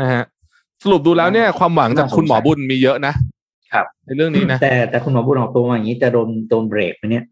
[0.00, 0.22] นะฮะ
[0.82, 3.14] สรุปดูแล้วเนี่ย ความหวังจากคุณหมอบุญมีเยอะนะ
[3.72, 7.24] ครับ ในเรื่องนี้นะ แต่แต่คุณหมอบุญออกตัวมาอย่างนี้จะโดนโดนเบรกไหมเนี่ย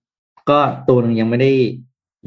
[0.50, 0.58] ก็
[0.88, 1.50] ตัวหนึงยังไม่ได้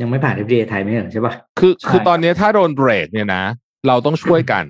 [0.01, 3.43] ยังไม่ผ่าน FDA ไทยไม่ใช่เหรอใช่ปะคือใช่คือตอนนี้ถ้าโดนเบรกเนี่ยนะ
[3.87, 4.65] เราต้องช่วยกัน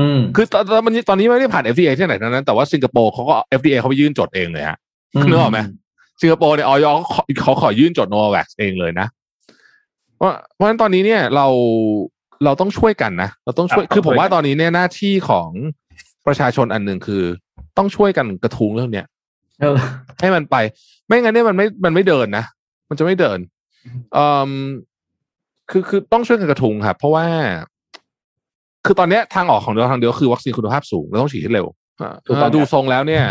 [0.00, 4.78] อืม คือตอนตอนนี้ตอนนี้ไม่ได้ผ่าน FDA ที่ไหนทั้งนั้น แต่ว่าสิงคโปร์เขาก็ FDA เขาไปยื่นจดเองเลยฮะ
[5.28, 5.58] นึกออกไหม
[6.20, 9.06] สิงคโปร์เนี่ยออยเขาขอเขาขอยื่นจดโนว a x เองเลยนะ
[10.18, 11.46] เพราะเพราะฉะนั้นตอนนี้เนี่ยเรา
[12.44, 15.48] เราต้องช่วยกันนะเราต้องช่วยครับคือผมว่าต้องช่วยกันตอนนี้เนี่ยหน้าที่ของ
[16.26, 17.22] ประชาชนอันหนึ่งคือ
[17.78, 19.06] ต้องช่วยกันกระทุ้งเรื่องเนี้ย
[19.60, 19.76] เออ
[20.20, 20.56] ให้มันไป
[21.06, 22.44] ไม่งั้นเนี่ยมันไม่มันไม่เดินนะ
[22.88, 23.38] มันจะไม่เดิน
[24.14, 24.50] เอ่อ
[25.70, 27.26] คือคือต้องช่วยกันกระทุ้งครับเพราะว่า
[28.86, 31.66] คือตอนเนี้ยทางออกของเราทางเดียวคือวัคซีนคุณภาพสูงเราต้องฉีดให้เร็ว
[32.00, 33.24] อ่าถูกต้องครับดูทรงแล้วเนี่ย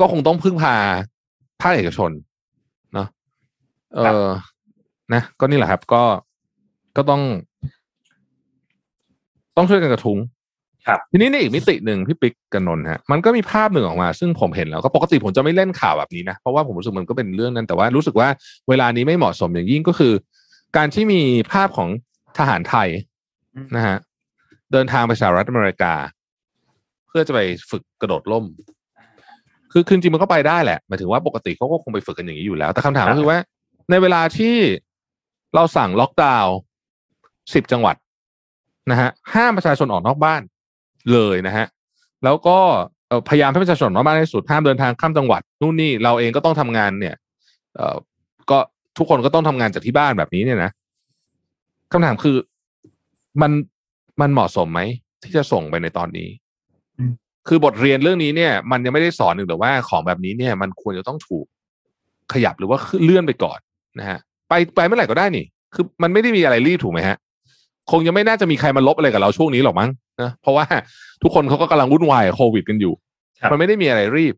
[0.00, 0.74] ก็คงต้องพึ่งพา
[1.60, 2.10] ภาคเอกชน
[2.94, 3.08] เนาะ
[3.94, 4.28] เออ
[5.14, 6.02] นะก็นี่แหละครับ ก็
[6.96, 7.22] ก็ต้อง
[9.56, 10.18] ต้องช่วยกันกระทุ้ง
[10.86, 18.28] ครับทีนี้ในอีกมิติหนึ่งพี่ปิ๊กกันนนท์ฮะมันก็มีภาพหนึ่งออกมา ซึ่งผมเห็นแล้วก็ปกติผมจะไม่เล่นข่าวแบบนี้นะเพราะว่าผมรู้สึกมันก็เป็นเรื่องนั้น แต่ว่ารู้สึกว่า
[18.68, 20.12] เวลานี้ไม่เหมาะสมอย่างยิ่งก็คือ
[20.76, 21.88] การที่มีภาพของ
[22.38, 22.88] ทหารไทย
[23.76, 23.96] นะฮะ
[24.72, 25.94] เดินทางไปสหรัฐอเมริกา
[27.08, 27.40] เพื่อจะไป
[27.70, 28.44] ฝึกกระโดดร่ม
[29.72, 33.38] คือคือจริงๆมันก็ไปได้แหละหมายถึงว่าปกติเขาก็คงไปฝึกกันอย่างนี้อยู่แล้ว แต่คำถามก็คือว่า
[33.90, 34.54] ในเวลาที่
[35.54, 36.54] เราสั่งล็อกดาวน์
[37.54, 37.96] สิบจังหวัด
[38.90, 40.42] นะฮะห้ามประชาชนออกนอกบ้าน
[41.12, 41.66] เลยนะฮะ
[42.24, 42.58] แล้วก็
[43.08, 47.14] เอ่อพยายามให้ประชาชนออกนอกบ้านให้สุดห้ามเดินทางข้ามจังหวัดนู่นนี่เราเองก็ต้องทำงานเนี่ย
[47.76, 47.96] เอ่อ
[48.50, 48.58] ก็
[48.98, 50.70] ทุกคนก็ต้องทำงานจากที่บ้านแบบนี้เนี่ยนะ
[51.92, 52.36] คำถามคือ
[53.42, 53.52] มัน
[54.20, 54.80] มันเหมาะสมไหม
[55.22, 56.28] ที่จะส่งไปในตอนนี้
[56.98, 57.12] อืม
[57.48, 61.46] คือบทเรียนเรื่องนี้เนี่ย มันยังไม่ได้สอนหนึ่งแต่ว่าของแบบนี้เนี่ย มันควรจะต้องถูก
[62.32, 63.58] ขยับหรือว่าเลื่อนไปก่อน
[63.98, 67.16] นะฮะ ไปไปเมื่อไหร่ก็ได้นี่ คือมันไม่ได้มีอะไรรีบถูกไหมฮะ
[67.90, 69.90] คงยังไม่น่าจะมีใครมาลบอะไรกับเราช่วงนี้หรอกมั้ง
[70.22, 70.64] นะเพราะว่า
[71.22, 72.92] ทุกคนเขาก็กำลังวุ่นวายกับโควิดกันอยู่
[73.40, 74.34] ครับมันไม่ได้มีอะไรรีบ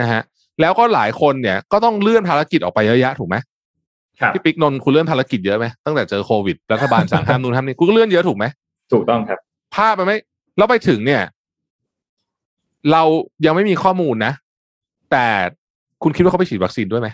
[0.00, 0.20] นะฮะ
[0.60, 3.36] แล้วก็หลายคนเนี่ย ก็ต้องเลื่อนภารกิจออกไปเยอะแยะถูกไหม
[4.20, 8.44] ครับพี่ปิ๊กนนท์คุณเลื่อนภารกิจเยอะไหมตั้งแต่เจอโควิดรัฐบาลสั่งห้ามนู่นห้ามนี่คุณก็เลื่อนเยอะถูกไหม
[8.92, 9.38] ถูกต้องครับ
[9.74, 10.16] ภาพมันไม่
[10.58, 11.22] แล้วไปถึงเนี่ย
[12.92, 13.02] เรา
[13.46, 14.32] ยังไม่มีข้อมูลนะ
[15.10, 15.26] แต่
[16.02, 17.08] คุณคิดว่าเขาไปฉีดวัคซีนด้วยไหม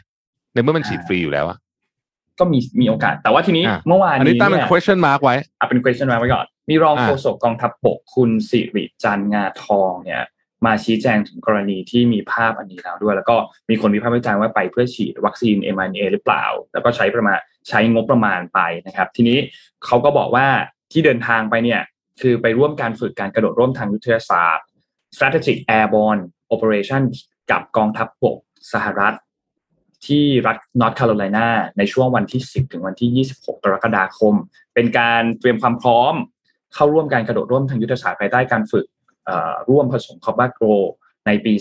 [0.54, 1.56] ในเมื่อมันฉีดฟรีอยู่แล้วอะ
[2.38, 10.22] ก็มีมีโอกาส แต่ว่าทีนี้อะเมื่อวานอันนี้นี้ตั้งเป็นเนี่ย question mark ไว้อะเป็น question mark ไว้ก่อน มีรองอ่าโฆษกกองทัพบกคุณสิริจันทร์งาทองเนี่ย
[10.66, 13.36] มาชี้แจงถึงกรณีที่มีภาพอันนี้แล้วด้วย แล้วก็
[13.70, 19.38] มีคนวิพากษ์วิจารณ์ว่าไปเพื่อฉีดวัคซีน mRNA หรือเปล่า แล้วก็ใช้ประมาณใช้งบประมาณไปนะครับ ทีนี้
[19.84, 20.46] เขาก็บอกว่า
[20.92, 21.80] ที่เดินทางไปเนี่ย
[22.20, 24.66] คือไปร่วมการฝึกการกระโดดร่วมทางยุทธศาสตร์
[25.14, 26.22] strategic airborne
[26.54, 27.02] operation
[27.50, 28.38] กับกองทัพบก
[28.72, 29.14] สหรัฐ
[30.06, 34.34] ที่รัฐนอร์ทแคโรไลนาในช่วงวันที่ 10 ถึงวันที่ 26 กรกฎาคม
[34.74, 36.14] เป็นการเตรียมความพร้อม
[36.74, 38.86] เข้าร่วมการกระโดดร่วมทางยุทธศาสตร์ภายใต้การฝึก
[39.68, 40.66] ร่วมผสมคอบบาโกร
[41.26, 41.52] ในปี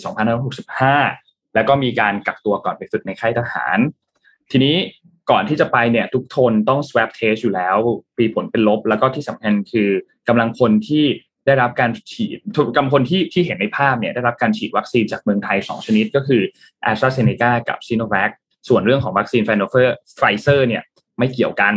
[0.93, 3.77] 2565 แล้วก็มีการกักตัวก่อนไปฝึกในค่ายทหาร
[4.51, 4.75] ทีนี้
[5.31, 7.77] ก่อนที่จะไปเนี่ยทุกคนต้อง swab test อยู่แล้ว
[8.17, 9.89] มีผลเป็นลบ แล้วก็ที่สำคัญคือ
[10.27, 11.05] กำลังพลที่
[11.45, 12.37] ได้รับการฉีด
[12.75, 16.41] กำลังพลที่ที่เห็นในภาพเนี่ยได้รับการฉีดวัคซีนจากเมืองไทย 2 ชนิดก็คือ
[16.91, 18.29] AstraZeneca กับ s i n o v a c
[18.67, 20.83] ส่วนเรื่องของวัคซีนไฟโนเฟอร์ไฟเซอร์เนี่ย
[21.17, 21.73] ไม่เกี่ยวกัน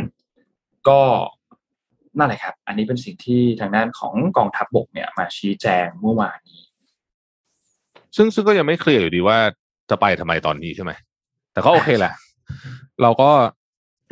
[0.88, 1.00] ก็
[2.18, 6.60] นั่นแหละครับ อันนี้เป็นสิ่งที่ทางด้านของกองทัพบกเนี่ยมาชี้แจงเมื่อวานนี้
[8.16, 9.38] ซึ่งซึ่งก็ยังไม่เคลียร์อยู่ดีว่า
[9.90, 10.92] จะไปทำไมตอนนี้ใช่ไหม
[11.52, 12.12] แต่ก็โอเคแหละ
[13.02, 13.30] เราก็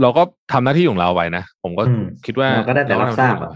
[0.03, 3.49] เราก็ทำหน้าที่ของเราไว้นะ ผมก็อืมคิดว่าเราก็ได้แต่รับทราบเก็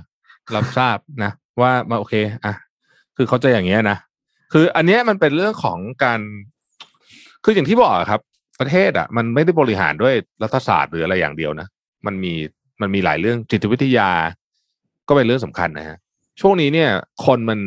[0.56, 1.32] รับทราบนะ
[1.62, 2.54] ว่ามาโอเค อะ
[3.16, 3.98] คือเขาใจะอย่างเงี้ยนะ
[4.52, 6.20] คืออันเนี้ยมันเป็นเรื่องของการ
[7.44, 8.20] คืออย่างที่บอกอะครับ
[8.60, 11.68] ประเทศอะ มันไม่ได้บริหารด้วยรัฐศาสตร์หรืออะไรอย่างเดียวนะ
[12.06, 12.32] มันมี
[12.80, 14.10] มันมีหลายเรื่องจิตวิทยา
[15.08, 15.96] ก็เป็นเรื่องสำคัญนะฮะ
[16.40, 16.90] ช่วงนี้เนี่ย
[17.26, 17.60] คนมัน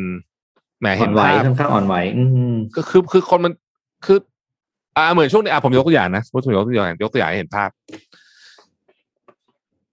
[0.80, 3.52] แหมอ่เห็อนนไหวภาพค่อนข้างอ่อนไหวอืมก็คือคือคนมัน
[4.06, 4.18] คือ
[4.96, 7.70] อ่าเหมือนช่วงนี้อะผมยกตัวอย่างนะสมมติผมยกตัวอย่างยกตัวอย่างให้เห็นภาพ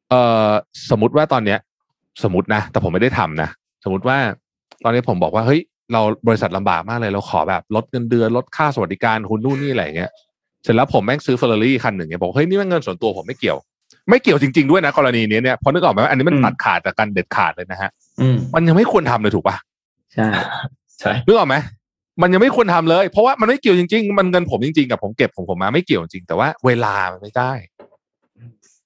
[0.10, 0.52] เอ่อ
[0.92, 1.60] สมมติว่าตอนเนี้ย
[2.24, 3.50] สมมตินะแต่ผมไม่ได้ทำนะ
[3.84, 4.18] สมมติว่า
[4.84, 5.62] ตอนนี้ผมบอกว่าเฮ้ย
[5.94, 10.12] เราบริษัทลำบากมากเลยเราขอแบบลดเงินเดือนลดค่าสวัสดิการคุณนู่นนี่อะไรอย่างเงี้ย
[10.64, 13.58] เสร็จแล้วผมแม่งซื้อเฟอร์รารี่คันหนึ่งเนี่ยบอกเฮ้ยนี่มันเงินส่วนตัวผมไม่เกี่ยว
[14.10, 17.90] ไม่เกี่ยวจริง ๆด้วยนะกรณีนี้เนี่ยเพราะนึกออกไหมว่าอันนี้มันอืมตัดขาดจากการเด็ดขาดเลยนะฮะ
[18.22, 19.56] อืมมันยังไม่ควรทำเลยถูกปะ
[20.14, 20.28] ใช่
[21.00, 21.56] ใช่นึกออกไหม
[22.22, 27.52] มันยังไม่ควรทำเลย เพราะว่ามันไม่เกี่ยวจริง ๆ มันเงินผมจริงๆกับผมเก็บของผมมาไม่เกี่ยวจริงแต่ว่าเวลามันไม่ได้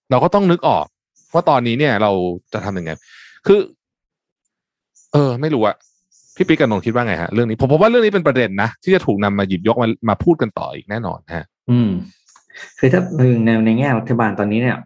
[0.10, 0.86] เราก็ต้องนึกออก
[1.34, 2.12] ว่าตอนนี้เนี่ยเรา
[2.54, 2.92] จะทำยังไง
[3.48, 3.60] คือ
[5.16, 5.76] เออ ไม่รู้อะ
[6.36, 11.90] พี่ปิ๊กกับนนท์คิดว่าไงฮะเรื่องนี้ผมผมว่าเรื่องนี้เป็นประเด็นนะที่จะถูกนำมาหยิบยกมามาพูดกันต่ออีกแน่นอนฮะ อืม
[12.80, 14.78] คือถ้าพูดในในแง่รัฐบาลตอนนี้เนี่ย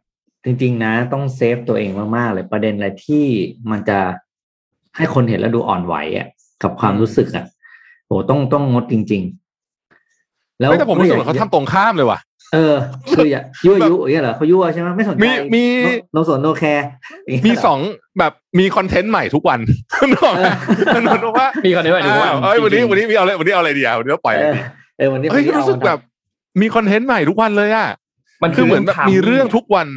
[0.45, 3.25] จริง ๆ นะ ต้อง save ตัวเองมากๆเลยประเด็นอะไรที่
[3.71, 3.99] มันจะ
[4.97, 6.27] ให้คนเห็นแล้วดูอ่อนไหวอะ
[6.63, 7.45] กับความรู้สึกอะ
[8.07, 9.21] โอ้ต้องต้องงดจริง
[9.91, 12.19] ๆ แล้วไม่แต่ผมรู้สึกเหมือนเขาทำตรงข้ามเลยว่ะ
[12.53, 12.75] เออ
[13.17, 15.63] คืออย่ายั่วยุอย่างเงี้ยเหรอเขายั่วใช่ไหมไม่สนใจมีมี
[16.13, 16.87] no สน no care
[17.45, 17.79] มีสอง
[18.19, 19.59] แบบมี content ใหม่ทุกวัน
[20.11, 20.47] นึกออกไหม
[20.95, 24.61] มันเหมือนว่ามีคนนี้ว่าดูว่าอ้าวเอ้ยวันนี้วันนี้มีเอาอะไรวันนี้เอาอะไรดีอะวันนี้เราปล่อยอะไรเออดี
[24.97, 25.99] เออวันนี้เฮ้ยวันนี้รู้สึกเอาแบบ
[26.61, 27.87] มีคอนเทนต์ใหม่ทุกวันเลยอะ
[28.43, 29.87] มันคือเหมือนแบบมีเรื่องทุกวัน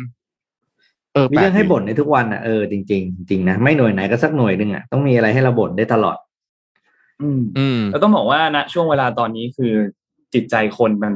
[1.15, 6.17] เออมีเรื่องให้แปลกดีบ่นในทุกวันอะเออจริงๆจริงนะไม่หน่วยไหนก็สักหน่วยหนึ่งอะต้องมีอะไรให้เราบ่นได้ตลอด
[7.23, 9.75] อืมอืมแล้วต้องบอกว่าณช่วงเวลาตอนนี้คือ
[10.35, 11.15] จิตใจคนมัน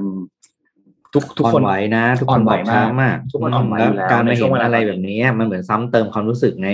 [1.16, 6.70] ทุกทุกอ่อคนนไหวนะ ทุกอ่คอนนไหวบอกช้ามากทุกคนอ่อนไหวแล้วอยู่แล้วการในมาช่เห็วงนเวลาอะไรตอนนี้แบบนี้มันเหมือนซ้ำเติมความรู้สึกไง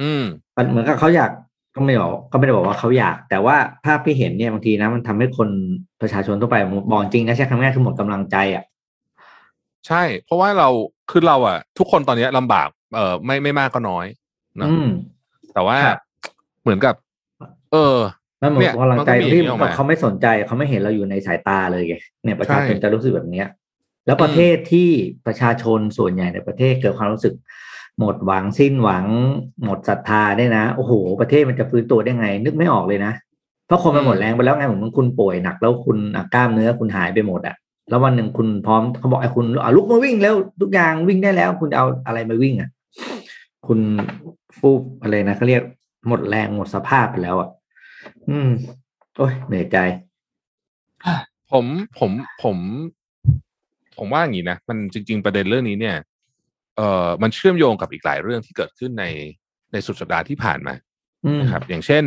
[0.00, 0.24] อืม
[0.56, 1.30] มันเหมือนกับเขาอยาก
[1.74, 5.48] ก็ไม่บอกก็ไม่ได้บอกว่าเขาอยาก แต่ว่าภาพที่เห็นเนี่ยบางทีนะมันทำให้คน
[6.00, 6.56] ประชาชนทั่วไป
[6.90, 8.64] บอกจริงนะใช้คำง่ายคือหมดกำลังใจอะ
[9.86, 10.68] ใช่ เพราะว่าเรา
[11.10, 14.06] คือเราอะ ทุกคนตอนนี้ลำบาก เออไม่ไม่มากก็น้อย
[14.56, 14.88] เนอะอืม
[15.54, 16.00] แต่ว่าครับ
[16.62, 16.94] เหมือนกับ
[17.72, 17.98] เออ
[18.42, 23.48] มันหมดเนี่ยกำลังใจมันก็มีที่อย่างนี้ออกมาเขาไม่สนใจเขาไม่เห็นเราอยู่ในสายตาเลยไงเนี่ยประชาชนใช่จะรู้สึกแบบเนี้ย
[24.06, 24.88] แล้วประเทศที่
[25.26, 27.34] ประชาชนส่วนใหญ่ในประเทศเกิดความรู้สึก
[27.98, 29.06] หมดหวังสิ้นหวัง
[29.64, 33.12] หมดศรัทธาได้นะโอ้โห ประเทศมันจะฟื้นตัวได้ไง นึกไม่ออกเลยนะ
[33.66, 37.56] เพราะคนมันหมดแรงไปแล้วไงเหมือนคุณป่วยหนักแล้วคุณอะกล้ามเนื้อคุณหายไปหมดอะ
[37.90, 42.70] แล้ววันหนึ่งคุณพร้อมเขาบอกไอ้คุณอะลุกมาวิ่งแล้วทุกอย่างวิ่งได้แล้ว คุณจะเอาอะไรมาวิ่งอะ
[43.66, 43.78] คุณ
[44.58, 45.62] ฟูบอะไรนะเขาเรียก
[46.08, 47.48] หมดแรงหมดสภาพไปแล้วอะ
[48.30, 48.50] อืม
[49.16, 49.78] โอ้ยเหนื่อยใจ
[51.52, 51.66] ผม
[51.98, 52.10] ผม
[52.42, 52.58] ผม
[53.98, 55.96] ผมว่าอย่างนี้นะมันจริง ๆ ประเด็นเรื่องนี้เนี่ย
[56.76, 59.04] เอ่อมันเชื่อมโยงกับอีกหลายเรื่องที่เกิดขึ้นใน
[59.72, 60.74] ในสุดสัปดาห์ที่ผ่านมา
[61.24, 62.04] อืมนะครับ อย่างเช่น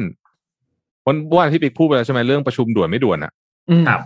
[1.08, 3.32] วันวันที่ปิ๊กพูดไปแล้วใช่ไหมเรื่องประชุมด่วนไม่ด่วนอะ
[3.70, 4.02] อืมครับ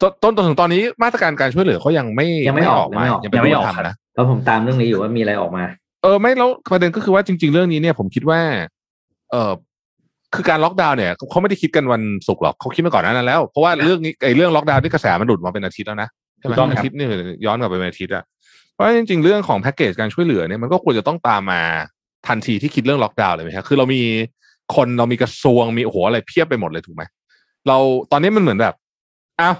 [0.00, 5.64] ต้นต้นจนถึงตอนนี้มาตรการการช่วยเหลือเขายังไม่ยังไม่ออกมายังไม่ออกยังไม่ยังไม่ออกทำนะแล้วผมตามเรื่องนี้อยู่ว่ามีอะไรออกมา
[6.02, 8.40] เออไม่แล้วประเด็นก็คือว่าจริง ๆ เรื่องนี้เนี่ย ผมคิดว่า
[9.30, 9.52] เออ
[10.34, 17.06] คือการล็อกดาวน์เนี่ยเขาไม่ได้คิดกันวันศุกร์หรอกเขาคิดมาก่อนหนานั้นแล้ว เพราะว่าเรื่องนี้ไอ้เรื่องล็อกดาวน์ที่กระแสมันหลุดมาเป็นอาทิตย์แล้วนะใช่ไหมถูกต้องครับอาทิตย์นี่
[17.46, 18.24] ย้อนกลับไปเป็นอาทิตย์อะ
[18.72, 21.62] เพราะฉะนั้นจริงๆ เรื่องของแพ็กเกจการช่วยเหลือเนี่ยมันก็ควรจะต้องตามมา
[22.28, 24.02] ทันทีที่คิดเรื่องล็อกดาวน์เลยไหมครับคือเรามี
[24.76, 27.02] คนเรามีกระทรวงมีโอ้โหอะไรเพียบไปหมดเลยถูกไหม
[27.68, 27.78] เรา
[28.12, 28.74] ตอนนี้มันเหมือนแบบ
[29.40, 29.56] อ้าว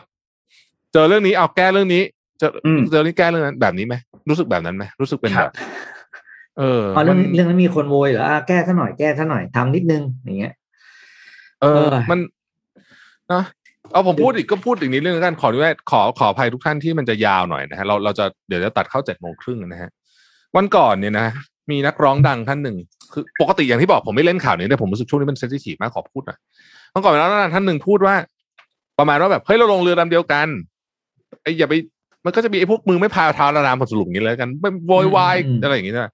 [0.92, 2.02] เจอเรื่องนี้เอาแก้เรื่องนี้
[2.38, 3.94] เจออืมเจอเรื่องนี้แก้เรื่องนั้นแบบนี้ไหม
[4.28, 5.54] รู้สึกแบบนั้นไหมรู้สึกเป็นคแบรับบ
[6.58, 10.52] เอออ๋อเรื่องมันเรื่องนั้นมีคนโวยเหรออะแก้ซะหน่อยแก้ซะหน่อยทำนิดนึงอย่างเงี้ย
[11.60, 12.18] เออเออมัน
[13.32, 13.42] นะ
[13.92, 19.90] เอาผมพูดอีกก็พูดอีกนิดนึงแล้วกันขอด้วยขอขออภัยทุกท่านที่มันจะยาวหน่อยนะฮะเราเราจะเดี๋ยวจะตัดเข้าเจ็ดโมงครึ่งนะฮะ
[20.56, 21.26] วันก่อนเนี่ยนะ
[21.70, 22.76] มีนักร้องดังท่านหนึ่ง
[23.12, 26.38] คือปกติอย่างที่บอกผมไม่เล่นข่าวนี้แต่ผมรู้สึกช่วงนี้มันเซนซิทีฟมากขอพูดหน่อย
[26.94, 28.14] วันก่อนมีนักร้องดังท่านหนึ่งพูดว่า
[28.98, 30.48] ประมาณว่าแบบเฮ้ยเราลงเรือลำเดียวกัน
[31.42, 31.74] ไอ้อย่าไป
[32.24, 36.12] มันก็จะมีไอ้พวกมือไม่พายเท้าละนามผลสรุปอย่างนี้เลยกันไม่โวยวายอืมอะไรอย่างงี้นะ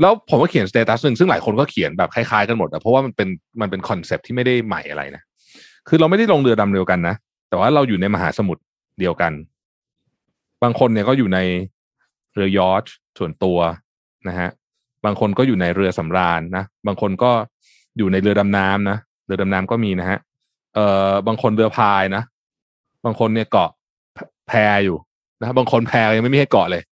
[0.00, 3.28] แล้วผมก็เขียน status หนึ่งซึ่งหลายคนก็เขียนแบบคล้ายๆกันหมดอะเพราะว่ามันเป็น
[3.60, 5.22] มันเป็น concept ที่ไม่ได้ใหม่อะไรนะ
[5.88, 7.14] คือเราไม่ได้ลงเรือลำเดียวกันนะ
[7.48, 8.62] แต่ว่าเราอยู่ในมหาสมุทร
[9.00, 9.32] เดียวกัน
[10.62, 11.38] บางคนเนี่ยก็อยู่ใน
[12.34, 12.84] เรือยอชต์
[13.18, 13.58] ส่วนตัว
[14.28, 14.48] นะฮะ
[15.04, 17.30] บางคนก็อยู่ในเรือสำราญนะ บางคนก็
[17.98, 20.18] อยู่ในเรือดำน้ำนะ เรือดำน้ำก็มีนะฮะ
[20.74, 22.22] เอ่อ บางคนเรือพายนะ
[23.04, 23.70] บางคนเนี่ยเกาะ
[24.48, 24.52] แพ
[24.84, 24.96] อยู่
[25.40, 26.82] นะ บางคนแพยังไม่มีให้เกาะเลย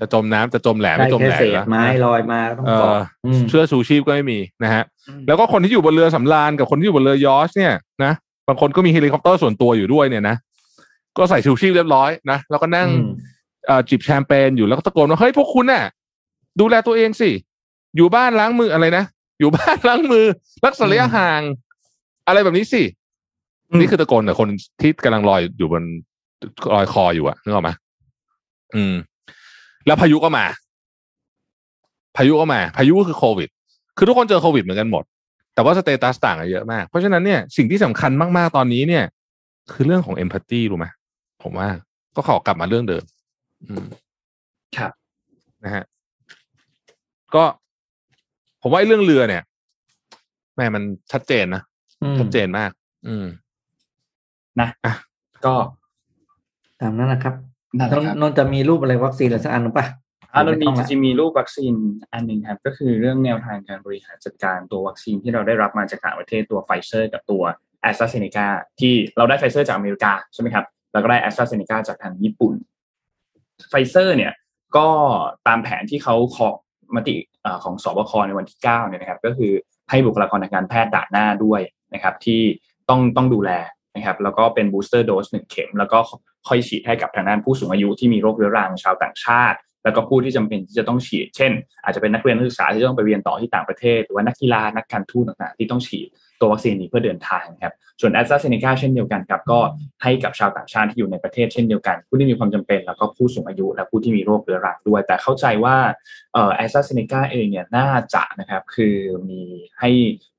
[0.00, 4.82] จะจมน้ำจะจมแหลมได้ไม่จมแค่แหลมเศษนะไม้ลอยมาต้องเอเกาะออืมเสื้อชูชีพก็ไม่มีนะฮะ
[5.26, 8.12] แล้วก็คนที่อยู่บนเรือสำราญกับคนที่อยู่บนเรือยอชท์เนี่ยนะ
[8.48, 10.36] บางคนก็มีเฮลิคอปเตอร์ส่วนตัวอยู่ด้วยเนี่ยนะ
[11.18, 13.12] ก็ใส่ชูชีพเรียบร้อยนะแล้วก็นั่งอืม
[13.66, 15.84] เอ่อจิบแชมเปญอยู่แล้วก็ตะโกนว่าเฮ้ยพวกคุณน่ะ
[16.60, 17.30] ดูแลตัวเองสิ
[17.96, 19.04] อยู่บ้านล้างมืออะไรนะ
[19.40, 20.24] อยู่บ้านล้างมือ
[20.66, 21.40] รักษาระยะห่าง
[22.26, 22.82] อะไรแบบนี้สิ
[23.70, 24.48] อืมนี่คือตะโกนแต่คน
[24.80, 25.82] ที่กำลังลอยอยู่บน
[26.74, 27.70] ลอยคออยู่อะนึกออกไหม
[28.74, 28.94] อืม
[29.86, 30.44] แล้วพายุก็มา
[32.16, 33.48] พายุก็มา พายุก็คือโควิด
[33.96, 35.04] คือทุกคนเจอโควิดเหมือนกันหมด
[35.54, 39.04] แต่ว่าสเตตัสต่างกันเยอะมาก เพราะฉะนั้นเนี่ยสิ่งที่สำคัญมากๆตอนนี้เนี่ย
[39.72, 40.86] คือเรื่องของเอมพัตตีรู้ไหม
[41.42, 41.68] ผมว่า
[42.16, 43.02] ก็ขอกลับมาเรื่องเดิม
[43.66, 43.84] อืม
[44.76, 44.92] ครับ
[45.64, 45.84] นะฮะ
[47.34, 47.44] ก็
[48.62, 49.42] ผมว่าไอ้เรื่องเรือเนี่ย
[50.56, 51.62] แม่มันชัดเจนนะ
[52.02, 52.70] อืมชัดเจนมาก
[53.08, 53.26] อืม
[54.60, 54.94] นะอะ
[55.44, 55.54] ก็
[56.80, 57.34] ตามนั้นนะครับ
[57.78, 59.86] นั่นแหนละนะครับนนจะมีรูปอะไรวัคซีนอะไรสักอันหรือปะ
[60.32, 61.74] อ่าเรามีไต้องจละริงๆมีรูปวัคซีน
[62.12, 67.42] อันหนึ่งครับ ก็คือเรื่องแนวทางการบริหารจัดการตัววัคซีนที่เราได้รับมาจากต่างประเทศตัวไฟเซอร์กับตัว
[67.82, 68.46] แอสตราเซเนกา
[68.80, 72.54] ที่เราได้ไฟเซอร์จากอเมริกาใช่ไหมครับ แล้วก็ได้แอสตราเซเนกาจากทางญี่ปุ่น
[73.68, 74.32] ไฟเซอร์เนี่ย
[74.76, 74.88] ก็
[75.46, 76.48] ตามแผนที่เขาขอ
[76.96, 79.52] มติเอ่อของศบคในวันที่ 9 เนี่ยนะครับ ก็คือ
[79.90, 81.60] ให้บุคลากรทางการแพทย์ด่านหน้าด้วย
[81.94, 82.40] นะครับ ที่
[82.88, 83.50] ต้องต้องดูแล
[83.96, 85.98] นะครับ แล้วก็เป็น booster dose หนึ่งเข็ม แล้วก็
[86.48, 91.52] ค่อยฉีดให้กับทางด้านผู้สูงอายุที่มีโรคเรื้อรังชาวต่างชาติ แล้วก็ผู้ที่จำเป็นที่จะต้องฉีด เช่น
[91.84, 96.08] อาจจะเป็นนักเรียนนักศึกษาที่ต้องไปเรียนต่อที่ต่างประเทศ หรือว่านักกีฬานักการทูตต่างๆ ที่ต้องฉีด
[96.40, 99.58] ตัววัคซีนนี้เพื่อเดินทางครับส่วนแอสตราเซเนกาเช่นเดียวกันครับก็
[100.02, 105.76] ให้กับชาวต่างชาติที่อยู่ในประเทศเช่นเดียวกัน ผู้ที่มีความจำเป็นแล้วก็ผู้สูงอายุ และผู้ที่มีโรคเรื้อรังด้วย แต่เข้าใจว่า
[106.54, 108.96] แอสตราเซเนกาเองเนี่ยน่าจะนะครับคือ
[109.30, 109.42] มี
[109.80, 109.90] ให้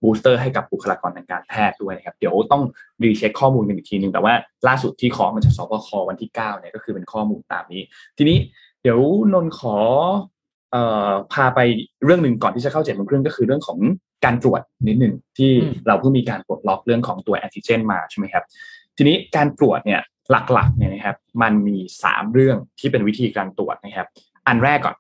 [0.02, 2.64] booster ให้กับบุคลากรทางการแพทย์ด้วยนะครับเดี๋ยวต้อง
[3.04, 4.34] recheck ข้อมูลกันอีกทีนึงแต่ว่า
[4.68, 7.82] ล่าสุดที่ขอมาจากศบควันที่9เนี่ยก็คือเป็นข้อมูลตามนี้
[8.18, 8.38] ทีนี้
[8.82, 9.00] เดี๋ยว
[9.34, 9.78] นนขอ
[10.76, 10.78] อ
[11.10, 11.60] อพาไป
[12.06, 13.80] เรื่องหนึ่งก่อนที่จะเข้าเจ็ดโมงครึ่งก็คือเรื่องของ
[14.26, 18.44] การตรวจนิดหนึ่งที่อืมเราเพิ่งมีการปลดล็อกเรื่องของตัวแอนติเจนมาใช่ไหมครับ
[18.98, 20.02] ทีนี้การตรวจเนี่ย
[20.54, 24.08] หลักๆเนี่ยนะครับ มันมีสามเรื่องที่เป็นวิธีการตรวจนะครับ
[24.48, 24.96] อันแรกก่อน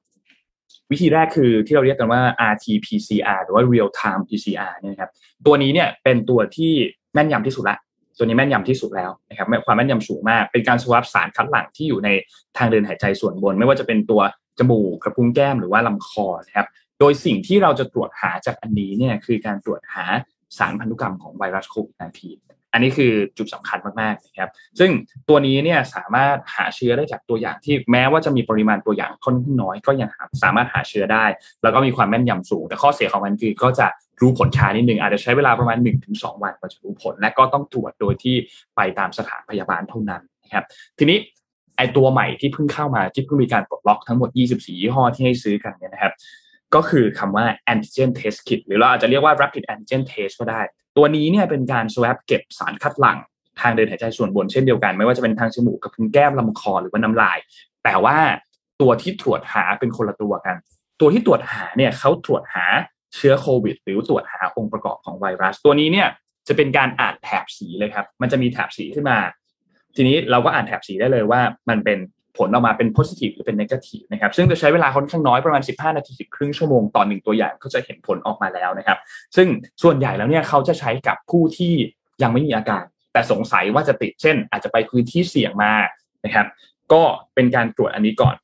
[0.92, 5.12] วิธีแรกคือที่เราเรียกกันว่า RT-PCR หรือว่า real time PCR เนี่ยนะครับ
[5.46, 6.74] ตัวนี้เนี่ยเป็นตัวที่
[7.14, 7.78] แม่นยำที่สุดละ
[8.18, 12.10] ตัวนี้แม่นยำที่สุดแล้วนะครับความแม่นยำสูงมาก เป็นการสวอปสารคัดหลั่งที่อยู่ใน
[12.58, 14.22] ทางเดินหายใจส่วนบน ไม่ว่าจะเป็นตัว
[14.60, 16.68] จมูกกระพุ้งแก้มหรือว่าลำคอนะครับ
[17.02, 20.06] โดยสิ่งที่เราจะตรวจหาจากอันนี้เนี่ยคือการตรวจหา
[20.58, 24.92] สารพันธุกรรมของไวรัสโควิด -19 อันนี้คือจุดสำคัญมากๆนะครับ ซึ่ง
[25.30, 30.10] ตัวนี้เนี่ยสามารถหาเชื้อได้จากตัวอย่างที่แม้ว่าจะมีปริมาณตัวอย่างค่อนข้างน้อยก็ยัง
[30.44, 31.26] สามารถหาเชื้อได้
[31.64, 33.88] แล้วก็มีความแม่นยำสูง แต่ข้อเสียของมันคือก็จะ
[34.22, 35.78] รู้ผลช้านิดนึงอาจจะใช้เวลาประมาณ
[36.10, 38.36] 1-2 วันกว่าจะรู้ผล และก็ต้องตรวจโดยที่
[38.76, 40.66] ไปตามสถานพยาบาลเท่านั้นนะครับ
[41.00, 41.18] ทีนี้
[41.78, 46.14] ไอตัวใหม่ที่เพิ่งเข้ามาที่เพิ่งมีการปลดล็อกทั้งหมด 24 ยี่ห้อที่ให้ซื้อกันเนี่ยนะครับ
[46.76, 50.62] ก็คือคำว่า antigen test kit หรือเราอาจจะเรียกว่า rapid antigen test ก็ได้
[50.98, 53.18] ตัวนี้เนี่ยเป็นการ swab เก็บสารคัดหลั่ง
[53.62, 57.38] ทางเดินหายใจส่วนบนเช่นเดียวกัน ไม่ว่าจะเป็นทางจมูกกับพุงแก้มลำคอหรือว่าน้ำลาย
[57.84, 58.18] แต่ว่า
[58.82, 60.56] ตัวที่ตรวจหาเป็นคนละตัวกัน
[61.02, 62.66] ตัวที่ตรวจหาเนี่ยเขาตรวจหา
[63.16, 66.08] เชื้อโควิด หรือตรวจหาองค์ประกอบของไวรัส ตัวนี้เนี่ย
[66.48, 69.18] จะเป็นการอ่านแถบสีเลยครับ มันจะมีแถบสีขึ้นมา
[69.96, 71.98] ทีนี้เราก็อ่านแถบสีได้เลยว่ามันเป็น
[72.38, 78.98] ผลออกมาเป็น positive หรือเป็น negative นะครับซึ่งจะใช้เวลาค่อนข้างน้อยประมาณ 15 นาทีถึงครึ่งชั่วโมงต่อหนึ่งตัวอย่างก็จะเห็นผลออกมาแล้วนะครับ
[79.36, 79.48] ซึ่ง
[79.84, 81.74] ส่วนใหญ่แล้วเนี่ยเขาจะใช้กับผู้ที่
[82.24, 85.74] ยังไม่มีอาการ แต่สงสัยว่าจะติดเช่น อาจจะไปพื้นที่เสี่ยงมา
[86.26, 86.48] นะครับ
[86.94, 87.04] ก็
[87.36, 88.36] เป็นการตรวจอันนี้ก่อน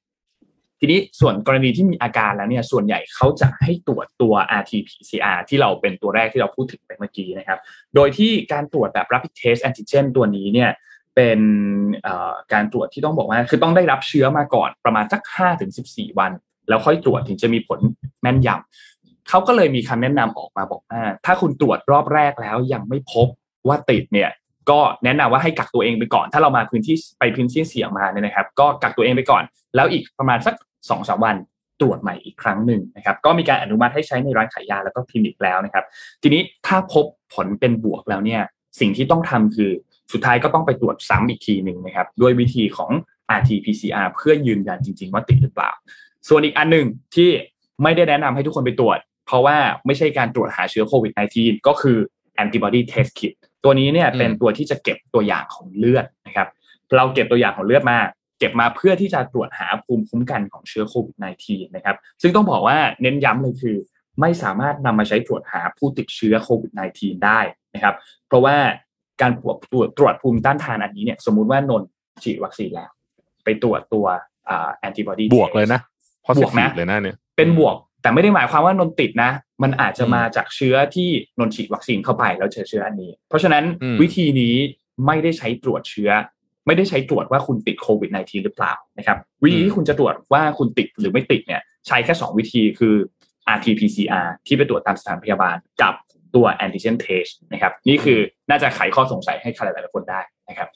[0.79, 7.59] ทีนี้ส่วนกรณีที่มีอาการแล้วเนี่ยส่วนใหญ่เขาจะให้ตรวจตัว RT-PCR ที่เราเป็นตัวแรกที่เราพูดถึงไปเมื่อกี้นะครับ
[7.95, 10.69] โดยที่การตรวจแบบ rapid test antigen ตัวนี้เนี่ย
[11.17, 11.41] เป็น
[12.53, 16.31] การตรวจที่ต้องบอกว่า คือต้องได้รับเชื้อมาก่อนประมาณสัก5ถึง14 วัน
[16.69, 17.79] แล้วค่อยตรวจถึงจะมีผล
[18.21, 23.27] แม่นยำเขาก็เลยมีคำแนะนำออกมาบอกว่า ถ้าคุณตรวจรอบแรกแล้วยังไม่พบ
[23.67, 24.29] ว่าติดเนี่ย
[24.69, 29.43] ก็แนะนำว่าให้กักตัวเองไปก่อน ถ้าเรามาพื้นที่ไปพื้นที่เสี่ยงมาเนี่ยนะครับ ก็กักตัวเองไปก่อน
[29.75, 30.55] แล้วอีกประมาณสัก
[30.89, 31.35] สองสามวัน
[31.81, 35.85] ตรวจใหม่อีกครั้งหนึ่งนะครับ ก็มีการอนุมัติให้ใช้ในร้านขายยาแล้วก็คลินิกแล้วนะครับ
[36.21, 38.41] ทีนี้ถ้าพบผลเป็นบวกแล้วเนี่ย
[38.79, 39.71] สิ่งที่ต้องทำคือ
[40.13, 42.91] สุดท้ายก็ต้องไปตรวจซ้ำอีกทีหนึ่งนะครับด้วยวิธีของ
[43.37, 45.71] RT-PCR เพื่อยืนยันจริง ๆ ว่าติดหรือเปล่า
[46.27, 47.29] ส่วนอีกอันหนึ่งที่
[47.83, 51.97] ไม่ได้แนะนำให้ทุกคนไปตรวจ เพราะว่าไม่ใช่การตรวจหาเชื้อโควิด -19 ก็คือ
[52.43, 56.47] antibody test kit ตัวนี้เนี่ยเป็นตัวที่จะเก็บตัวอย่างของเลือดนะครับ
[56.95, 57.99] เราเก็บตัวอย่างของเลือดมา
[58.39, 61.15] เก็บมาเพื่อที่จะตรวจหาภูมิคุ้มกันของเชื้อโควิด
[61.45, 63.75] -19 นะครับซึ่งต้องบอกว่าเน้นย้ำเลยคือ
[64.21, 67.39] ไม่สามารถนำมาใช้ตรวจหาผู้ติดเชื้อโควิด -19 ได้
[67.73, 67.95] นะครับ
[68.27, 68.55] เพราะว่า
[69.21, 71.83] การตรวจตรวจตรวจภูมิต้านทานอันนี้เนี่ยสมมุติว่านน
[72.23, 72.89] ฉีดวัคซีนแล้ว
[73.43, 74.05] ไปตรวจตัว
[74.49, 75.79] อ่าแอนติบอดีบวกเลยนะ
[76.23, 79.31] เพราะบวกนะเลยนะเนี่ยเป็นบวกแต่ไม่ได้หมายความว่านนติดนะ
[79.63, 84.55] มันอาจจะมาจากเชื้อที่นนฉีดวัคซีนเข้าไปแล้วเจอเชื้ออันนี้ เพราะฉะนั้นอืมวิธีนี้
[85.05, 86.11] ไม่ได้ใช้ตรวจเชื้อ
[86.67, 92.95] ไม่ได้ใช้ตรวจว่าคุณติดโควิด -19 หรือเปล่านะครับวิธีที่คุณจะตรวจว่าคุณติดหรือไม่ติดเนี่ย ใช้แค่ 2 วิธีคือ
[93.55, 95.93] RT-PCR ที่ไปตรวจตามสถานพยาบาลกับ
[96.35, 100.69] ตัว antigen test นะครับนี่คือน่าจะไขข้อสงสัยให้ใครหลายๆคนได้นะครับ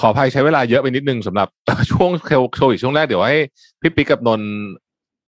[0.00, 1.48] ขออภัยใช้เวลาเยอะไปนิดนึงสำหรับ
[1.90, 2.10] ช่วง
[2.54, 3.40] โควิดช่วงแรกเดี๋ยวให้
[3.80, 4.52] พี่ปิ๊กกับนนท์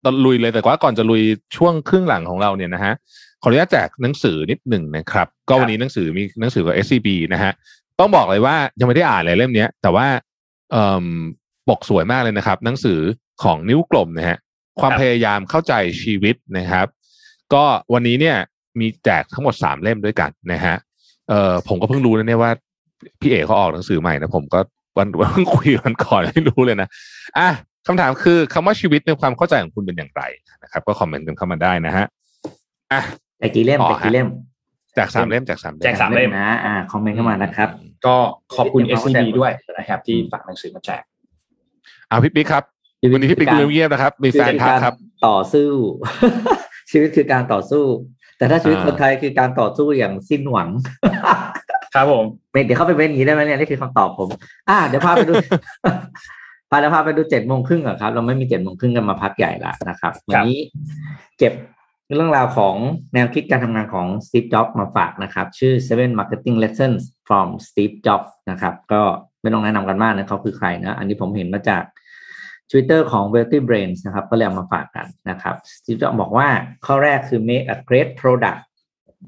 [0.03, 1.21] ตอนลุยเลยแต่ว่าก่อนจะลุย
[1.57, 2.93] ช่วงครึ่งหลังของเราเนี่ยนะฮะ
[3.41, 7.51] ขออนุญาตแจกหนังสือนิดหนึ่งนะครับ ก็วันนี้หนังสือมีหนังสือกับ SCB นะฮะ
[7.99, 10.07] ต้องบอกเลยว่ายังไม่ได้อ่านเลยเล่มเนี้ยแต่ว่า
[10.71, 11.07] เอ่อ
[11.69, 12.99] ปกสวยมากเลยนะครับ หนังสือ
[13.43, 14.37] ของนิ้วกลมนะฮะ
[14.79, 16.87] ความครับพยายามเข้าใจชีวิตนะครับ
[17.53, 18.37] ก็วันนี้เนี่ย
[18.79, 20.75] มีแจกทั้งหมดสามเล่มด้วยกันนะฮะ
[21.29, 22.51] เอ่อผมก็เพิ่งรู้นะเนี่ยว่า
[23.21, 24.59] พี่เอกเขาออกหนังสือใหม่นะผมก็
[24.97, 26.87] วันวันเพิ่งคุยวันก่อนไม่รู้เลยนะ
[27.37, 27.49] อะ
[27.87, 30.23] คำถามคือคำว่าชีวิตในความเข้าใจของคุณเป็นอย่างไร
[30.63, 32.05] นะครับ ก็คอมเมนต์กันเข้ามาได้นะฮะ
[32.93, 33.01] อะ
[33.39, 34.27] แต่กี่เล่มอ๋อแต่กี่เล่ม
[34.97, 37.69] จากสามเล่มจากสามเล่มแจกสามเล่มนะอ่าคอมเมนต์เข้ามานะครับ
[38.05, 38.15] ก็
[38.55, 41.01] ขอบคุณเดี๋ยวเราก็ SCB แจกด้วยนะครับ ที่ฝากหนังสือมาแจก
[42.09, 42.63] อ่าพี่ปิ๊กครับ
[43.13, 44.95] วันนี้พี่ปิ๊กดูเงียบๆนะครับ มีแฟนทักครับ
[45.27, 45.69] ต่อสู้
[46.91, 47.83] ชีวิตคือการต่อสู้
[48.41, 50.69] แต่ถ้าชีวิตอ่าคนไทยคือการต่อสู้อย่างสิ้นหวัง
[51.95, 52.25] ครับผม
[52.65, 54.29] เดี๋ยวเข้าไปเป็นอย่างนี้ได้ไหมเนี่ยนี่คือคำตอบผม
[54.69, 55.33] อ่าเดี๋ยวพาไปดู
[56.69, 60.57] พาเดี๋ยวพาไปดูเจ็ดโมงครึ่งอะครับ เราไม่มีเจ็ดโมงครึ่งกันมาพักใหญ่ละนะครับ วันนี้
[61.37, 61.53] เก็บ
[62.15, 62.75] เรื่องราวของ
[63.13, 69.01] แนวคิดการทำงานของ Steve Jobs มาฝากนะครับ ชื่อ Seven Marketing Lessons from Steve Jobs นะครับ ก็
[69.41, 71.83] ไม่ต้องแนะนำกันมากนะเขาคือใครนะ อันนี้ผมเห็นมาจาก
[72.71, 76.47] Twitter ของ Wealthy Brains นะครับ ก็เลยเอามาฝากกันนะครับ Steve Jobs บอกว่า
[76.85, 78.61] ข้อแรกคือ make a great product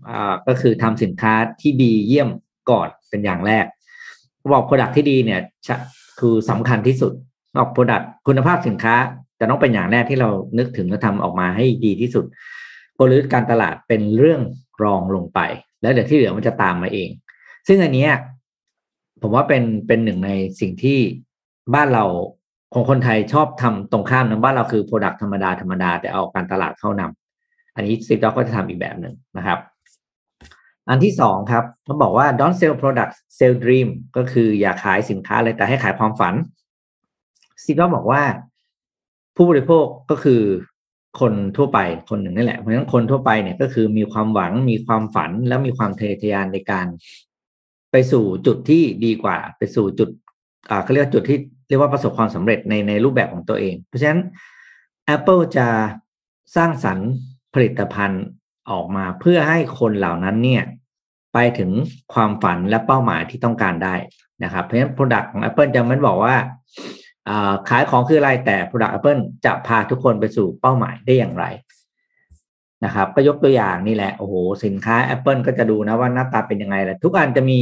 [0.09, 2.29] อ่าก็คือทำสินค้าที่ดีเยี่ยม
[2.69, 3.65] ก่อนเป็นอย่างแรก
[4.53, 5.41] บอก Product ที่ดีเนี่ย
[6.19, 7.13] คือสำคัญที่สุด
[7.57, 8.95] บอก Product คุณภาพสินค้า
[9.39, 12.25] จะต้องเป็นอย่างแรกที่เรานึกถึงและทำออกมาให้ดีที่สุด
[12.99, 14.41] กลยุทธ์การตลาดเป็นเรื่อง
[14.83, 15.39] รองลงไป
[15.81, 17.09] แล้วเดี๋ยวที่เหลือมันจะตามมาเอง
[17.67, 18.07] ซึ่งอันนี้
[19.21, 20.99] ผมว่าเป็นเป็นหนึ่งในสิ่งที่
[21.73, 22.05] บ้านเรา
[22.73, 29.59] ของคนไทยชอบทำตรงข้ามนะบ้านเราคือ Product ธรรมดาธรรมดาแต่เอาการตลาดเข้านำอันนี้ซิด็อกก็จะทำอีกแบบหนึ่งนะครับ
[30.89, 36.33] อันที่สองครับเขาบอกว่า don't sell product sell dream ก็คืออย่าขายสินค้าเลยแต่ให้ขายความฝัน
[37.63, 38.23] ซิด็อกบอกว่า
[39.35, 40.41] ผู้บริโภคก็คือ
[41.19, 46.87] คนทั่วไปคนหนึ่งนี่แหละ เพราะฉะนั้นคนทั่วไปเนี่ยก็คือมีความหวังมีความฝันแล้วมีความทะเยอทะยานในการ
[47.91, 50.09] ไปสู่จุดที่ดีกว่า ไปสู่จุด
[50.69, 54.21] อ่าเขาเรียกจุดที่ เรียกว่าประสบความสำเร็จในในรูปแบบของตัวเอง เพราะฉะนั้น
[55.15, 55.67] Apple จะ
[56.55, 57.09] สร้างสรรค์
[57.53, 58.23] ผลิตภัณฑ์
[58.71, 60.63] ออกมาเพื่อให้คนเหล่านั้นเนี่ย
[61.33, 61.71] ไปถึง
[62.13, 63.95] ความฝันและเป้าหมายที่ต้องการได้
[64.43, 66.35] นะครับ เพราะฉะนั้น Product ของ Apple จะไม่บอกว่า
[67.69, 71.45] ขายของคืออะไรแต่ Product Apple จะพาทุกคนไปสู่เป้าหมายได้อย่างไร
[72.85, 74.33] นะครับ ก็ยกตัวอย่างนี่แหละ โอ้โห
[74.65, 77.59] สินค้า Apple ก็จะดูนะว่าหน้าตาเป็นยังไงแหละทุกอันจะมี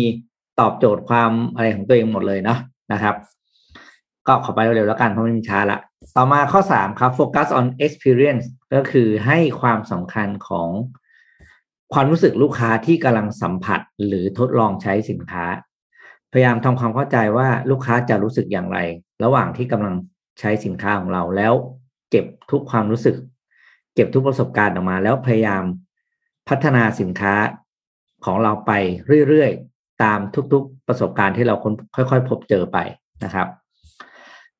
[0.59, 2.59] ตอบโจทย์ความอะไรของตัวเองหมดเลยเนาะ
[2.93, 3.15] นะครับ
[4.27, 5.79] ก็ขอไปเร็วๆแล้วกันเพราะไม่มีช้าละ
[6.15, 10.69] ต่อมาข้อสามครับ focus on experience ก็คือให้ความสำคัญของ
[11.93, 15.45] ความรู้สึกลูกค้าที่กำลังสัมผัสหรือทดลองใช้สินค้า
[16.31, 18.77] พยายามทำความเข้าใจว่าลูกค้าจะรู้สึกอย่างไร
[19.23, 19.95] ระหว่างที่กำลัง
[20.39, 21.53] ใช้สินค้าของเราแล้ว
[22.09, 23.15] เก็บทุกความรู้สึก
[23.95, 25.63] เก็บทุกประสบการณ์ออกมา แล้วพยายาม
[26.49, 27.33] พัฒนาสินค้า
[28.25, 28.71] ของเราไป
[29.27, 30.19] เรื่อยๆ ตาม
[30.53, 31.55] ทุกๆประสบการณ์ที่เรา
[31.95, 32.77] ค่อยๆ พบเจอไป
[33.23, 33.47] นะครับ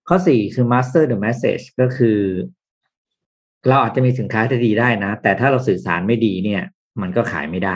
[0.07, 2.19] ข้อสี่คือ master the message ก็คือ
[3.67, 6.63] เราอาจจะมีสินค้าที่ดีได้นะ แต่ถ้าเราสื่อสารไม่ดีเนี่ย
[7.01, 7.75] มันก็ขายไม่ได้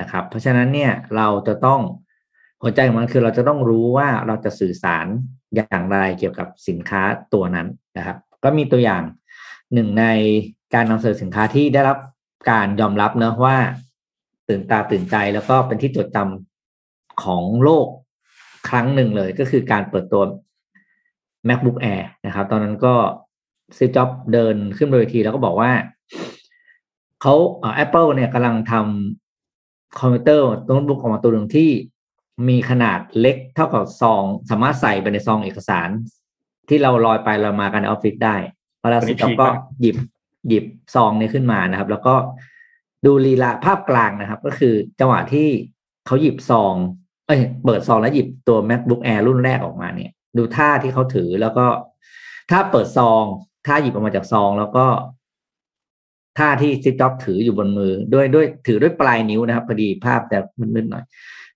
[0.00, 1.80] นะครับ เพราะฉะนั้นเนี่ยเราจะต้อง
[2.62, 5.06] หัวใจของมันคือเราจะต้องรู้ว่าเราจะสื่อสาร
[5.54, 7.02] อย่างไรเกี่ยวกับสินค้า
[7.34, 9.02] ตัวนั้นนะครับ ก็มีตัวอย่าง
[9.74, 10.04] หนึ่งใน
[10.74, 11.98] การนำเสนอสินค้าที่ได้รับ
[12.50, 13.56] การยอมรับเนะว่า
[14.48, 17.86] ตื่นตาตื่นใจแล้วก็เป็นที่จดจำของโลก
[18.68, 20.22] ครั้งหนึ่งเลยก็คือการเปิดตัว
[21.48, 22.94] MacBook Air นะครับ ตอนนั้นก็
[23.76, 25.70] สตีฟจ็อบส์เดินขึ้นบนเวทีแล้วก็บอกว่า
[27.22, 27.34] เขา
[27.76, 31.70] แอปเปิลเนี่ยกำลังทำคอมพิวเตอร์โน้ตบุ๊กออกมาตัวหนึ่งที่
[32.48, 35.88] มีขนาดเล็กเท่ากับซอง สามารถใส่ไปในซองเอกสาร
[36.68, 38.36] ที่เราลอยไปลอยมากันในออฟฟิศได้
[38.80, 39.46] พอเราสตีฟจ็อบส์ก็
[39.80, 39.96] หยิบ
[40.48, 40.64] หยิบ
[40.94, 42.14] ซองนี้ขึ้นมานะครับ แล้วก็
[43.06, 45.48] ดูลีลาภาพกลางนะครับ ก็คือจังหวะที่
[46.06, 46.74] เขาหยิบซอง
[47.26, 51.66] เอ้ยเปิดซองแล้วหยิบตัว macbook air รุ่นแรกออกมาเนี่ย ดูท่าที่เขาถือแล้วก็
[52.50, 53.24] ถ้าเปิดซอง
[53.66, 54.86] ท่าหยิบออกมาจากซองแล้วก็
[56.38, 60.38] ท่าที่ซิจ็อบถืออยู่บนมือด้วยด้วยถือด้วยปลายนิ้วนะครับพอดีภาพแต่
[60.74, 61.04] มืดๆหน่อย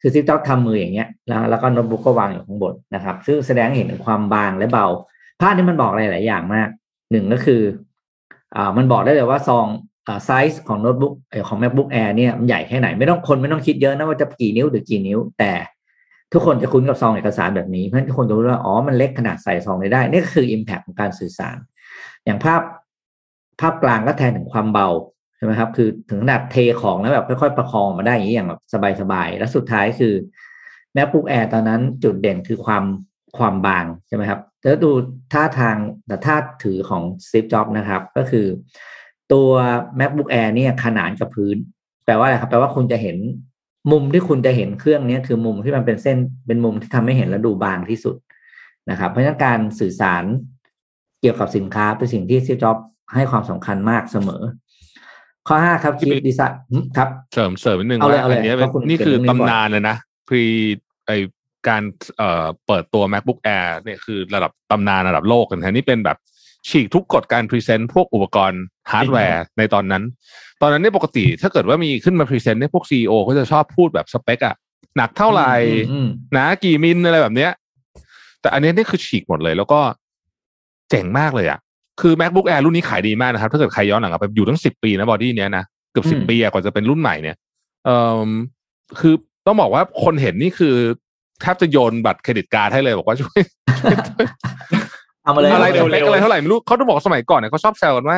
[0.01, 4.87] คือซิจ็อบทำมืออย่างเงี้ย แล้วแล้วก็โน้ตบุ๊กก็วางอยู่ข้างบนนะครับ ซึ่งแสดงเห็นถึงความบางและเบา
[5.41, 6.69] ภาพนี้มันบอกอะไรหลายอย่างมาก
[7.11, 7.63] หนึ่งก็คือ
[8.57, 9.67] อ่ามันบอกได้เลยว่าซอง
[10.07, 11.13] อ่าไซส์ของโน้ตบุ๊ก
[11.49, 15.53] ของ macbook air เนี่ยมันใหญ่แค่ไหนไม่ต้องคนไม่ต้องคิดเยอะนะว่าจะกี่นิ้วหรือกี่นิ้ว แต่
[16.33, 21.57] ทุกคนจะคุ้นกับซองเอกสารแบบนี้เพราะฉะนั้นทุกคนจะรู้ว่าอ๋อมันเล็กขนาดใส่ซองได้ นี่ก็คือ impact ของการสื่อสาร
[22.25, 22.61] อย่างภาพ
[23.61, 24.89] ภาพกลางก็แทนถึงความเบา
[25.37, 28.61] ใช่ไหมครับคือถึงขนาดเทของแล้วแบบค่อยๆประคองมาได้อย่างนี้อย่างแบบ
[29.01, 30.15] สบายๆ แล้วสุดท้ายคือ
[30.97, 32.85] MacBook Air ตอนนั้นจุดเด่นคือความ
[33.39, 34.91] ความบางใช่ไหมครับแล้วดู
[35.33, 35.77] ท่าทาง
[36.07, 38.47] แต่ท่าถือของ Steve Jobs นะครับ ก็คือ
[39.33, 39.49] ตัว
[40.01, 41.57] MacBook Air เนี่ยขนานกับพื้น
[42.05, 43.17] แปลว่าอะไรครับ แปลว่าคุณจะเห็น
[43.93, 46.17] มุมที่คุณจะเห็นเครื่องนี้คือมุมที่มันเป็นเส้น
[46.47, 48.17] เป็นมุมที่ทำให้เห็นแล้วดูบางที่สุด
[48.91, 50.25] นะครับ เพราะฉะนั้นการสื่อสาร
[51.21, 52.77] เกี่ยวกับสินค้าเป็นสิ่งที่ซีจ็อบ
[53.15, 54.43] ให้ความสำคัญมากเสมอ
[55.49, 56.59] ข้อห้าครับคิดดีไซน์
[56.97, 59.97] ครับเสริมเสริมนิดนึงเอาเลยว่าเอาเลยอันเนี้ยเพราะคุณนี่คือเขียนเรื่องนี้ก่อนตำนานเลยนะ
[60.29, 60.45] พรี
[61.07, 61.13] ไอ
[61.69, 61.83] การ
[62.19, 66.19] เอ่อเปิดตัว MacBook Air เนี่ยคือระดับตำนานระดับโลกกันนะนี่เป็นแบบ
[66.69, 70.03] ฉีกทุกกฎการ present พวกอุปกรณ์ฮาร์ดแวร์ในตอนนั้น
[70.63, 74.55] ตอนนั้นเนี่ยปกติถ้าเกิดว่ามีขึ้นมา present เนี่ยพวก CEO ก็จะชอบพูดแบบสเปคอะ
[74.97, 75.53] หนักเท่าไหร่
[75.91, 77.51] อืมหนากี่มิลอะไรแบบเนี้ย
[78.41, 79.81] แต่อันเนี้ยนี่คือฉีกหมดเลย แล้วก็
[80.91, 81.59] เจ๋งมากเลยอะ
[82.01, 87.37] คือ MacBook Air รุ่นนี้ขายดีมากนะครับ ถ้าเกิดใครย้อนหลังกลับไปอยู่ตั้งสิบปีนะ body เนี้ยนะเกือบสิบอืมปีอะกว่าจะเป็นรุ่นใหม่เนี่ย
[87.85, 87.97] เอ่
[88.27, 88.29] อ
[89.01, 89.15] คือ
[89.47, 90.75] ต้องบอกว่าคนเห็นนี่คือ
[91.41, 93.41] แทบจะโยนบัตรเครดิตการ์ดให้เลยบอกว่าช่วย
[95.23, 98.17] เอามาเลยอะไราเดี๋ยวมาเล็กอะไรเท่าไหร่ไม่รู้เขาต้องบอกสมัยก่อนเนี่ยเขาชอบแซวกันว่า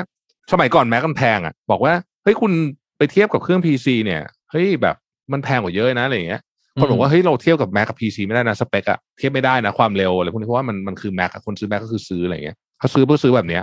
[0.52, 2.52] สมัยก่อนแม็กกันแพงอะ บอกว่าเฮ้ยฮ้ยคุณ
[2.98, 4.96] ไปเทียบกับเครื่อง PC เนี่ยเฮ้ยแบบ
[5.32, 6.40] มันแพงกว่าเยอะนะอะไรอย่างเงี้ย
[6.80, 13.62] คนบอกว่าเฮ้ยเราเทียบกับ Mac กับ PC ไม่ได้นะสเปคอะเทียบไม่ได้นะความเร็วอะไรพวกนี้เพราะว่ามันมันคือ Mac อะคนซื้อ Mac ก็คือซื้ออะไรอย่างเงี้ยเขาซื้อเพื่อซื้อแบบเนี้ย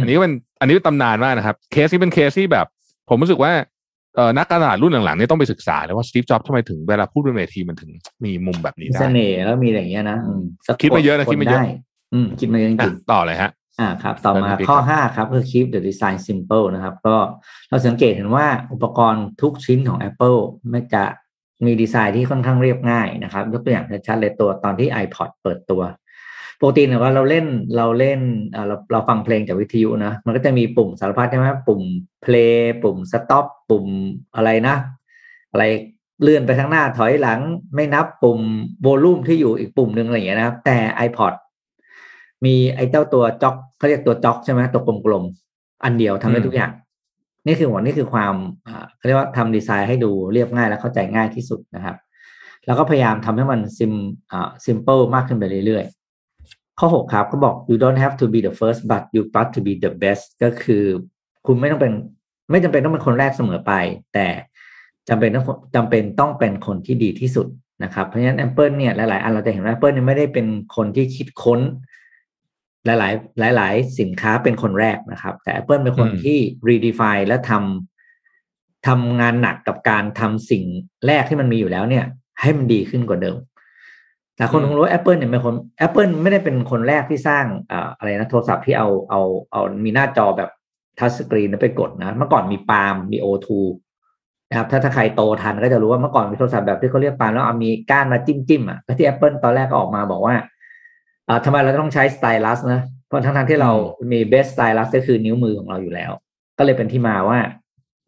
[0.00, 2.66] อันนี้ก็เป็นอันนี้เป็นตำนานมากนะครับ เคสนี้เป็นเคสที่แบบ
[3.08, 3.52] ผมรู้สึกว่า
[4.16, 7.90] เออนักการตลาดรุ่นหลังๆนี่ต้องไปศึกษาเลยว่าสตีฟจ็อบส์ทำไมถึงเวลาพูดบนเวทีมันถึง
[8.24, 11.72] มีมุมแบบนี้มีได้เสน่ห์แล้วมีอะไรอย่างเงี้ยนะอืมคิดมาเยอะนะคิดมาเยอะได้
[12.14, 17.16] อืมคิดมาเยอะจอะริงต่อเลยฮะๆ อ่าครับ ต่อมาแล้วมีข้อครับห้าครับคือ keep the design simple นะครับ ก็
[17.68, 20.38] เราสังเกตเห็นว่าอุปกรณ์ทุกชิ้นของ Apple
[20.70, 21.04] ไม่จะ
[21.64, 25.82] มีดีไซน์ที่ค่อนข้างเรียบง่ายนะครับ ยกตัวอย่างชัดๆเลยตัวตอนที่ iPod เปิดตัว
[26.60, 28.20] ปกติเนี่ยว่าเราเล่นเราเล่น
[28.54, 31.82] อ่าเราเราฟังเพลงจากวิทยุนะมันก็จะมีปุ่มสารพัดใช่ไหมปุ่ม
[32.24, 33.86] play ปุ่ม stop ปุ่ม
[34.36, 34.76] อะไรนะ
[35.52, 35.64] อะไร
[36.22, 37.40] เลื่อนไปข้างหน้าถอยหลัง
[37.74, 38.40] ไม่นับปุ่ม
[38.82, 41.32] โวลูมที่อยู่อีกปุ่มหนึ่งอะไรอย่างเงี้ยนะครับ แต่ iPod
[42.44, 46.72] มีไอ้เจ้าตัวจ็อก เขาเรียกตัวจ็อกใช่ไหมตัวกลมๆอันเดียวทำได้อืมทุกอย่าง
[47.46, 48.34] นี่คือหัวนี่คือความ
[48.66, 51.96] อ่าเขาเรียกว่าทำดีไซน์ให้ดูเรียบง่ายและเข้าใจง่ายที่สุดนะครับ
[52.66, 53.92] แล้วก็พยายามทำให้มันซิม
[54.32, 59.72] อ่า simple มากขึ้นไปเรื่อยๆ ข้อหกครับก็บอก you don't have to be the first but you got to be
[59.84, 60.84] the best ก็คือ
[61.46, 61.92] คุณไม่ต้องเป็น
[62.50, 63.72] ไม่จำเป็นต้องเป็นคนแรกเสมอไป
[64.14, 64.26] แต่
[65.08, 67.46] จำเป็นต้องจำเป็นต้องเป็นคนที่ดีที่สุด
[67.84, 71.60] นะครับ เพราะฉะนั้น Apple เนี่ยหลายๆ อันเราจะเห็นว่า Apple เนี่ยไม่ได้เป็นคนที่คิดค้น
[72.86, 80.64] หลาย ๆ หลาย ๆ สินค้าเป็นคนแรกนะครับ แต่ Apple เป็นคนอืมที่ redefine และทำทำงานหนักกับการทำสิ่ง
[81.06, 82.04] แรกที่มันมีอยู่แล้วเนี่ย
[82.40, 83.36] ให้มันดีขึ้นกว่าเดิม
[84.36, 85.54] แต่คนคงรู้ว่า Apple เนี่ยเป็นคน
[85.86, 89.20] Apple ไม่ได้เป็นคนแรกที่สร้างอ่าอะไรนะโทรศัพท์ที่เอาเอา
[89.52, 90.50] เอามีหน้าจอแบบ
[90.98, 93.48] ทัชสกรีนแล้วไปกดนะเมื่อก่อนมีปาล์มมี O2
[94.48, 100.34] นะครับถ้าถ้าใครโตทันก็จะรู้ว่าเมื่อก่อนมีโทรศัพท์แบบที่เขาเรียกปาล์มแล้วเอามีก้านมาจิ้มจิ้มๆอะแล้วที่ Apple ตอนแรกก็ออกมาบอกว่า
[101.28, 103.70] อ่าทำไมเราต้องใช้สไตลัสนะเพราะทั้งทที่เรา
[104.12, 106.10] มีเบสสไตลัสก็คือนิ้วมือของเราอยู่แล้ว
[106.58, 107.38] ก็เลยเป็นที่มาว่า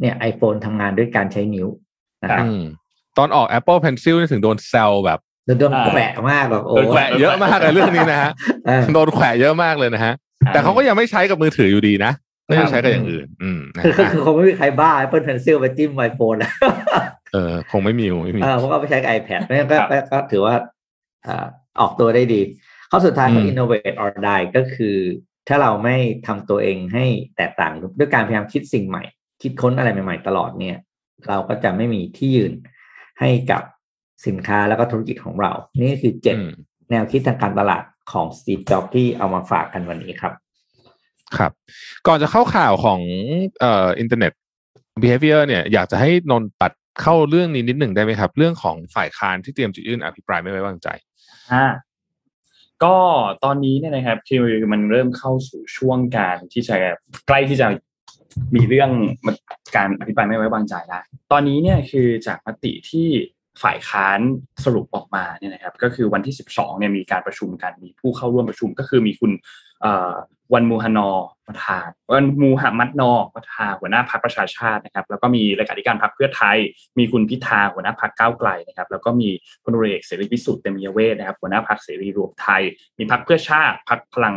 [0.01, 1.69] เนี่ย iPhone ทำงานด้วยการใช้นิ้ว
[2.23, 2.63] นะครับอืม
[3.19, 8.33] ตอนออก Apple Pencil นี่ถึงโดนแซวแบบโดนโดนแขวะมากแบบโอ้โดนแขวะเยอะมากเลยเรื่องนี้นะฮะ
[8.67, 10.15] เออโดนแขวะเยอะมากเลยนะฮะ
[10.53, 12.13] แต่เขาก็ยังไม่ใช้กับมือถืออยู่ดีนะ
[12.49, 16.51] ก็ยังใช้กับอย่างอื่น อืมนะคือคือฮะคือคงไม่มีใครบ้า Apple Pencil ไปจิ้มไอโฟนนะ
[17.33, 20.55] เออ คงไม่มีคงไม่มีเออเพราะว่าไปใช้กับ iPad ไม่งั้นก็ครับก็ก็ถือว่า
[21.27, 21.47] อ่า
[21.81, 22.41] ออกตัวได้ดี
[22.91, 24.97] ข้อสุดท้ายของอืม innovate or die ก็คือ
[25.49, 27.05] ถ้าเราไม่ทำตัวเองให้
[27.37, 29.05] แตกต่างด้วยการพยายามคิดสิ่งใหม่
[29.43, 30.77] คิดค้นอะไรใหม่ ๆ ตลอดเนี่ย
[31.29, 32.53] เราก็จะไม่มีที่ยืน
[33.21, 33.63] ให้กับ
[34.27, 36.53] สินค้าแล้วก็ธุรกิจของเรา นี่คือเจ็ดอืม
[36.91, 40.33] แนวคิดทางการตลาดของ Steve Jobs ที่เอามาฝากกันวันนี้ครับ
[41.37, 41.53] ครับ
[42.07, 43.01] ก่อนจะเข้าข่าวของ
[43.61, 44.33] เอ่ออินเทอร์เน็ต
[45.03, 46.73] behavior เนี่ยอยากจะให้นนท์ตัด
[47.03, 50.89] เข้าเรื่องนี้นิดหนึ่งได้ไหมครับ เรื่องของฝ่ายค้านที่เตรียมจะยื่นอภิปรายไม่ไว้วางใจ
[51.53, 51.65] อ่า
[52.85, 52.97] ก็
[53.45, 56.77] ตอนนี้เนี่ยนะครับคือมันเริ่มเข้าสู่ช่วงการที่จะ
[57.27, 57.67] ใกล้ที่จะ
[58.57, 58.91] มีเรื่อง
[59.77, 61.03] การอภิปรายไม่ไว้วางใจแล้ว
[61.33, 63.09] ตอนนี้เนี่ยคือจากมติที่
[63.63, 64.21] ฝ่ายค้าน
[64.65, 69.33] สรุปออกมาเนี่ยนะครับก็คือวันที่ 12เนี่ยมีการประชุมกันมีผู้เข้าร่วมประชุมก็คือมีคุณ
[70.55, 71.09] วันมูฮานอ
[71.51, 76.59] ประธานวันมูฮัมมัดนอประธานหัวหน้าพรรคประชาชาตินะครับ แล้วก็มีเลขาธิการพรรคเพื่อไทย
[76.99, 79.31] มีคุณพิธาหัวหน้าพรรคก้าวไกลนะครับ แล้วก็มี
[79.65, 82.63] พลเอกเสรีพิสุทธิ์เตมียเวทนะครับหัวหน้าพรรคเสรีรวมไทย
[82.99, 84.35] มีพรรคเพื่อชาติพรรคพลัง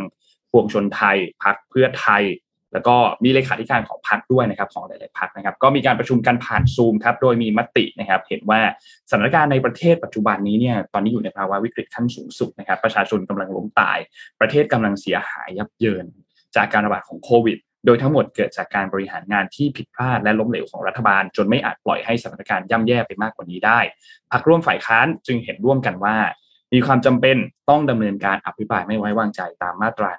[0.52, 2.24] ปวงชนไทยพรรคเพื่อไทย
[2.74, 8.60] แล้วก็มีเลขาธิการของพรรคด้วยนะครับของหลาย ๆพรรคนะครับ ก็มีการประชุมกันผ่านซูมครับโดยมีมตินะครับ เห็นว่า
[9.08, 13.98] สถานการณ์ในประเทศปัจจุบันนี้เนี่ยตอนนี้อยู่ในภาวะวิกฤตขั้นสูงสุดนะครับ ประชาชนกำลังล้มตาย
[14.40, 16.06] ประเทศกำลังเสียหายยับเยิน
[16.56, 23.80] จากการระบาดของโควิด โดยทั้งหมดเกิดจากการบริหารงานที่ผิดพลาดและล้มเหลวของรัฐบาล จนไม่อาจปล่อยให้สถานการณ์ย่ำแย่ไปมากกว่านี้ได้
[24.32, 26.16] พรรคร่วมฝ่ายค้านจึงเห็นร่วมกันว่า
[26.72, 27.36] มีความจำเป็น
[27.70, 30.10] ต้องดำเนินการอภิปรายไม่ไว้วางใจตามมาตรา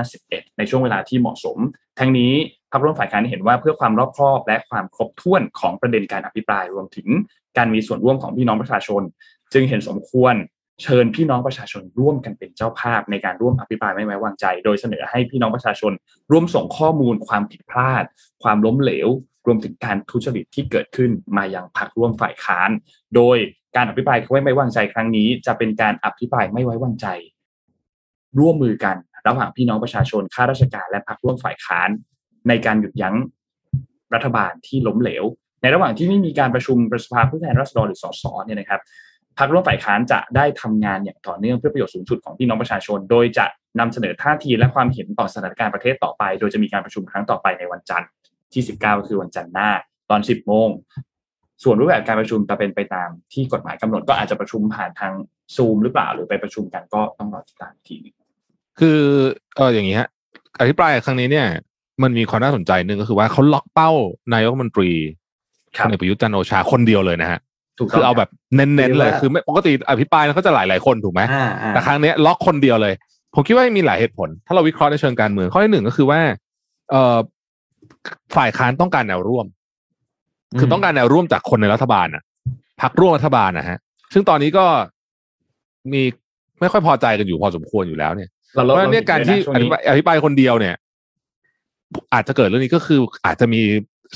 [0.00, 1.58] 151 ในช่วงเวลาที่เหมาะสม
[1.98, 2.32] ทั้งนี้
[2.72, 7.08] พรรคร่วมฝ่ายค้านเห็นว่าเพื่อความรอบคอบและความครบถ้วนของประเด็นการอภิปรายรวมถึง
[7.56, 9.02] การมีส่วนร่วมของพี่น้องประชาชน
[9.52, 10.34] จึงเห็นสมควร
[10.82, 15.92] เชิญพี่น้องประชาชนร่วมกันเป็นเจ้าภาพในการร่วมอภิปรายไม่ไว้วางใจ โดยเสนอให้พี่น้องประชาชน
[16.32, 18.04] ร่วมส่งข้อมูลความผิดพลาด
[18.42, 19.08] ความล้มเหลว
[19.46, 22.70] รวมถึงการทุจริตที่เกิดขึ้นมายังพรรคร่วมฝ่ายค้าน
[23.16, 23.36] โดย
[23.76, 27.06] การอภิปรายไม่ไว้วางใจครั้งนี้ จะเป็นการอภิปรายไม่ไว้วางใจ
[28.38, 28.96] ร่วมมือกัน
[29.28, 31.88] ระหว่างพี่น้องประชาชนข้าราชการและพรรคร่วมฝ่ายค้าน
[32.48, 33.16] ในการหยุดยั้ง
[34.14, 35.24] รัฐบาลที่ล้มเหลว
[35.62, 38.80] ในระหว่างที่ไม่มีการประชุมประสภาผู้แทนราษฎรหรือสสเนี่ยนะครับ
[39.38, 43.46] พรรคร่วมฝ่ายค้านจะได้ทำงานอย่างต่อเนื่องเพื่อประโยชน์สูงสุดของพี่น้องประชาชน โดยจะ
[43.80, 48.08] นำเสนอท่าทีและความเห็นต่อสถานการณ์ประเทศต่อไป โดยจะมีการประชุมครั้งต่อไปในวันจันทร์
[48.52, 49.70] ที่ 19ก็คือวันจันทร์หน้า
[50.10, 50.68] ตอน 10 โมง
[51.62, 55.12] ส่วนรูปแบบการประชุมจะเป็นไปตามที่กฎหมายกำหนดก็อาจจะประชุมผ่านทาง
[55.56, 58.14] ซูมหรือเปล่าหรือไปประชุมกันก็ต้องรอติดตามอีกทีหนึง
[58.80, 59.00] คือ
[59.56, 60.08] เอออย่างนี้ฮะ
[60.58, 61.46] อภิปรายครั้งนี้เนี่ย
[62.02, 63.90] มันมีความน่าสนใจหนึ่งก็คือว่าเขาล็อกเป้า
[64.32, 64.90] นายกรัฐมนตรี
[65.76, 72.94] ครับพลเอกประยุทธ์จันทร์โอชาคนเดียวเลยนะฮะถูกต้ คือองเอาแบบเน้นๆเลยคือว่าคือไม่ปกติอภิปรายเขาจะหลายๆคนถูกไหมอ่าอ่าแต่ครั้งเนี้ยล็อกคนเดียวเลย
[73.34, 76.20] ผมคิดว่ามีหลายเหตุผล ถ้าเราวิเคราะห์ในเชิงการเมืองข้อที่หนึ่งก็คือว่า
[76.90, 77.16] เอ่อ
[78.36, 79.46] ฝ่ายค้านต้องการแนวร่วม
[80.58, 82.22] คือต้องการแนวร่วมจากคนในรัฐบาลนะ
[82.80, 83.78] พักร่วมรัฐบาลนะฮะ
[84.12, 84.64] ซึ่งตอนนี้ก็
[85.92, 86.02] มี
[86.60, 90.74] ไม่ค่อยพอใจกันอยู่พอสมควรอยู่แล้วเนี่ยเราเพเราราะฉะนั้นเนี่ยการที่ช่วงอธินี้บายอธิบายคนเดียวเนี่ย
[92.14, 93.60] อาจจะเกิดเรื่องนี้ก็คืออาจจะมี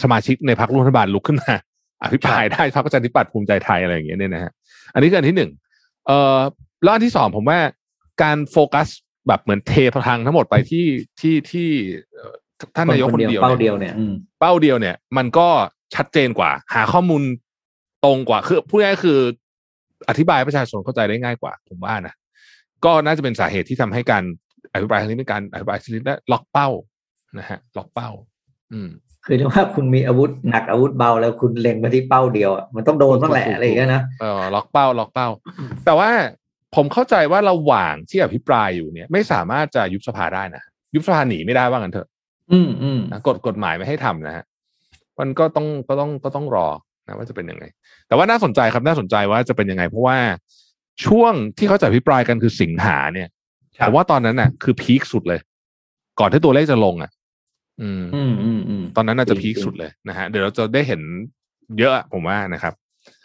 [0.02, 1.54] สมาชิกในพรรคร่วมรัฐบาลลุกขึ้นมา
[2.02, 4.52] อภิปรายได้พรรคประชาธิปัตย์ภูมิใจไทยอะไรอย่างเงี้ยเนี่ยนะฮะ
[4.94, 5.50] อันนี้คืออันที่หนึ่ง
[6.06, 6.38] เอ่อ
[6.82, 7.58] แล้วอันที่สองผมว่า
[8.22, 8.88] การโฟกัส
[9.28, 10.86] แบบเหมือนเทพลังทั้งหมดไปที่
[11.20, 11.68] ที่ที่
[12.14, 12.34] เอ่อ
[12.76, 15.48] ท่านนายกคนเดียวเป้าเนี่ยเดียวเนี่ยอืมเป้าเดียวเนี่ย มันก็
[15.94, 17.22] ชัดเจนกว่า หาข้อมูล
[18.04, 19.18] ตรงกว่าคือพูดง่ายๆคือ
[20.08, 22.14] อธิบายให้ประชาชนเข้าใจได้ง่ายกว่า ผมว่านะ
[22.84, 24.24] ก็น่าจะเป็นสาเหตุที่ทำให้การ
[24.72, 26.68] อภิปรายครั้งนี้เป็นการอภิปรายชนิดล็อกเป้า
[27.38, 28.10] นะฮะล็อกเป้า
[28.72, 28.90] อืม
[29.24, 35.28] คือเรียกว่าคุณมีอาวุธหนักอาวุธเบาแล้วคุณเล็งไปที่เป้าเดียวอะมันต้องโดนบ้างแหละถูกๆอะไรอย่างเงี้ยนะเออล็อกเป้าล็อกเป้า
[35.84, 36.10] แต่ว่า
[36.76, 40.62] ผมเข้าใจว่าระหว่างที่อภิปรายอยู่เนี่ย ไม่สามารถจะยุบสภาได้นะ
[40.94, 42.08] ยุบสภาหนีไม่ได้ว่างั้นเถอะ
[42.52, 44.44] อืมอืมนะกฎกฎหมายไม่ให้ทำนะฮะ
[45.20, 46.68] มันก็ต้องก็ต้องก็ต้องรอ
[47.06, 47.64] นะว่าจะเป็นยังไง
[48.08, 50.18] แต่ว่าน่าสนใจครับน่าสนใจว่าจะเป็นยังไง เพราะว่า
[51.04, 53.28] ช่วงที่เขาจะอภิปรายกันคือสิงหาเนี่ย
[53.86, 55.40] ผมว่าตอนนั้นน่ะ คือพีคสุดเลย
[56.20, 57.10] ก่อนที่ตัวเลขจะลงอะ
[57.82, 61.00] อืมอืมอืมอืมตอนนั้นน่าจะจริงๆพีคสุดเลยนะฮะเดี๋ยวเราจะได้เห็น
[61.78, 62.74] เยอะผมว่านะครับ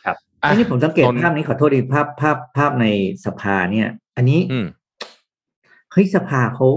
[0.06, 2.86] ครับอะอันนี้ผมสังเกตนนท์ภาพนี้ขอโทษดีภาพภาพภาพใน
[3.26, 3.88] สภาเนี่ย
[4.18, 4.66] อันนี้อืม
[5.92, 6.68] เฮ้ยสภาเขา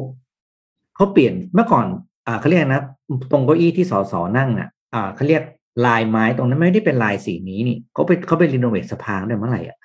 [0.96, 1.86] เขาเปลี่ยนเมื่อก่อน
[2.26, 2.82] อ่าเขาเรียกนะ
[3.30, 5.42] ตรงเก้าอี้ที่สสนั่งอะ อ่าเขาเรียก
[5.86, 9.76] ลายไม้ตรงนั้นไม่ได้เป็นลายสีนี้นี่เขาไปเขาไปรีโนเวทสภาได้เมื่อไหร่อะ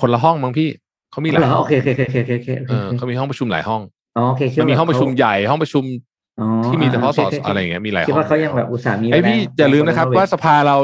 [0.00, 0.68] คนละห้องมั้งพี่
[1.10, 3.80] เขามีหลายเหรอห้องโอเคโอเคโอเคโอเคโอเคโอเอเคอเขามีห้องประชุมหลายห้อง
[4.16, 6.15] อ๋อโอเคคิดมันว่ามีห้องประชุมเขาใหญ่ห้องประชุมอ๋อ
[6.64, 10.76] ที่มีเฉพาะสโออเคสโคอะไรอย่างเงี้ยมีหลายคิดห้องว่าเขายังแบบอุตส่าห์มีไอพี่แรงอย่าลืมนะครับแงว่าสภาเรา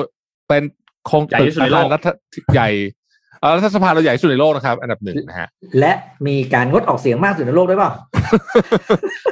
[0.48, 0.62] เป็น
[1.06, 2.06] โครงใหญ่ตึกที่สุดในโลกอาคารรัฐ
[2.54, 2.68] ใหญ่
[3.40, 5.48] เออรัฐสภาเราใหญ่ที่สุดในโลกนะครับ อันดับหนึ่งนะฮะ
[5.80, 5.92] และ
[6.26, 7.92] มีการงดออกเสียงมากสุดในโลกด้วยเปล่า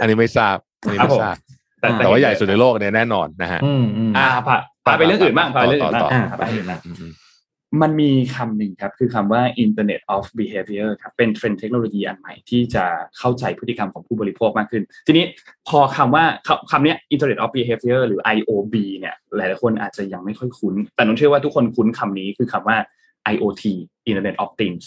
[0.01, 1.37] อันนี้ไม่ทราบอันนี้ครับไม่ผมทราบ
[1.81, 4.57] แต่อ่าแต่ว่าใหญ่สุดในโลกเนี่ยแน่นอนนะฮะอืมอืมอ่าพา
[4.87, 6.03] พาไปเรื่องอื่นบ้างพาไปเรื่องอื่นบ้า
[6.79, 6.83] ง
[7.73, 12.85] มอืมมันมีคำหนึ่งครับ คือคำว่า Internet of Behavior ครับ เป็นเทรนด์เทคโนโลยีอันใหม่ที่จะ
[13.19, 15.25] เข้าใจพฤติกรรมของผู้บริโภคมากขึ้น ทีนี้
[15.69, 22.77] พอคำว่าคำคำเนี้ย Internet of Behavior หรือ IOB เนี่ย หลายๆคนอาจจะยังไม่ค่อยคุ้น แต่นนเชื่อว่าทุกคนคุ้นคำนี้คือคำว่า
[23.33, 23.65] IoT
[24.09, 24.85] Internet of Things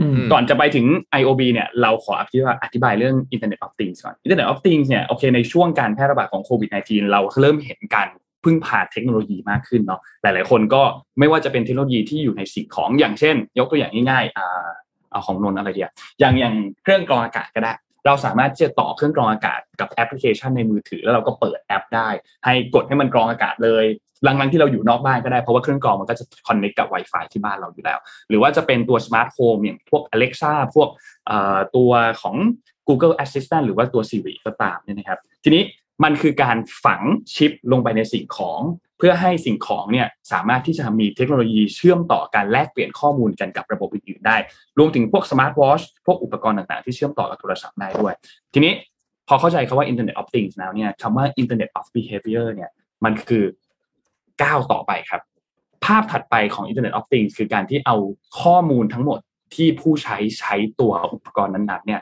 [0.00, 0.86] อืมก่อนจะไปถึง
[1.20, 8.08] IOB เนี่ยเราขออธิบายอธิบายเรื่อง Internet of Things ก่อน Internet of Things เนี่ยโอเคในช่วงการแพร่ระบาดของโควิด -19 เราเริ่มเห็นการ
[8.46, 10.82] พึ่งพาเทคโนโลยีมากขึ้นเนาะหลาย ๆ คนก็
[11.18, 14.68] ไม่ว่าจะเป็นเทคโนโลยีที่อยู่ในสิ่งของอย่างเช่น ยกตัวอย่างง่ายๆอ่า
[15.10, 15.90] เอาของนนอะไรเดียว
[16.20, 17.72] อย่างอย่างเครื่องกรองอากาศก็ได้
[18.06, 22.08] เราสามารถที่จะต่อเครื่องกรองอากาศกับแอปพลิเคชันในมือถือ แล้วเราก็เปิดแอปได้
[22.44, 23.84] ให้กดให้มันกรองอากาศเลย
[24.24, 30.88] หลังๆที่เราอยู่นอกบ้านก็ได้เพราะว่าเครื่องกรองมันก็จะคอนเน c t กับ Wi-Fi ที่บ้านเราอยู่แล้ว หรือว่าจะเป็นตัว smart home อย่างพวก Alexa พวก
[31.76, 31.90] ตัว
[32.22, 32.36] ของ
[32.88, 35.62] Google Assistant หรือว่าตัว Siri ก็ตามเนี่ยนะครับ ทีนี้
[36.04, 37.02] มันคือการฝัง
[37.34, 38.60] ชิปลงไปในสิ่งของ
[38.98, 44.36] เพื่อให้สิ่งของเนี่ยสามารถที่จะมีเทคโนโลยีเชื่อมต่อการแลกเปลี่ยนข้อมูลกันกับระบบอื่นๆได้
[44.78, 48.14] รวมถึงพวกสมาร์ทวอชพวกอุปกรณ์ต่างๆ ที่เชื่อมต่อกับโทรศัพท์ได้ด้วย
[48.52, 48.72] ทีนี้
[49.28, 52.70] พอเข้าใจคำว่า Internet of Things แล้วเนี่ยคำว่า Internet of Behavior เนี่ย
[53.04, 53.44] มันคือ
[54.42, 55.22] ก้าวต่อไปครับ
[55.84, 57.96] ภาพถัดไปของ Internet of Things คือการที่เอา
[58.40, 59.20] ข้อมูลทั้งหมด
[59.54, 62.00] ที่ผู้ใช้ใช้ตัวอุปกรณ์นั้นๆเนี่ย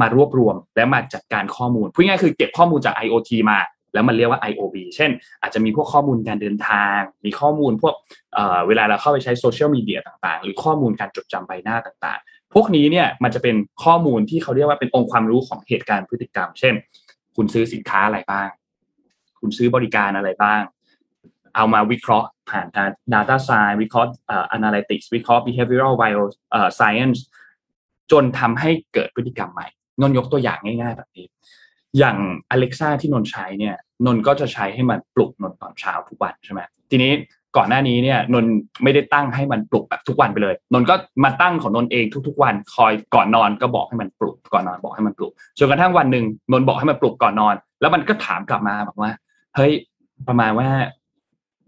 [0.00, 3.58] มารวบรวมและมาจัดการข้อมูลพูดง่ายคือเก็บข้อมูลจาก IoT มา
[3.94, 5.10] แล้วมันเรียกว่า IOB เช่น
[5.42, 7.94] อาจจะมีพวกข้อมูลการเดินทาง มีข้อมูลพวก
[8.34, 16.74] เเวลาเราเข้าไปใช้โซเชียลมีเดียต่างๆ หรือข้อมูลการจดจำใบหน้าต่างๆ พวกนี้เนี่ยมันจะเป็นข้อมูลที่เขาเรียกว่าเป็นองค์ความรู้ของเหตุการณ์พฤติกรรม เช่น
[17.36, 18.48] คุณซื้อสินค้าอะไรบ้าง
[19.40, 20.62] คุณซื้อบริการอะไรบ้าง
[21.56, 24.10] เอามาวิเคราะห์ผ่านการ data science วิเคราะห์
[24.56, 26.22] analytics วิเคราะห์ behavioral bio
[26.78, 27.18] science
[28.12, 29.66] จนทำให้เกิดพฤติกรรมใหม่
[30.00, 31.26] นนยกตัวอย่างง่ายๆแบบนี้
[31.98, 32.16] อย่าง
[32.54, 33.76] Alexa ที่นนใช้เนี่ย
[34.06, 37.12] นนก็จะใช้ให้มันปลุกนนตอนเช้าทุกวันใช่ไหมทีนี้
[37.56, 38.44] ก่อนหน้านี้เนี่ยนน
[38.82, 40.94] ไม่ได้ตั้งให้มันปลุกแบบทุกวันไปเลย นนก็
[41.24, 49.10] มาตั้งของนนเองทุก ๆ วัน คอยก่อนนอนก็บอกให้มันปลุกก่อนนอนบอกให้มันปลุกจนกระทั่งวันหนึ่งนนบอกให้มันปลุกก่อนนอน แล้วมันก็ถามกลับมาบอกว่า
[49.56, 49.72] เฮ้ย
[50.28, 50.68] ประมาณว่า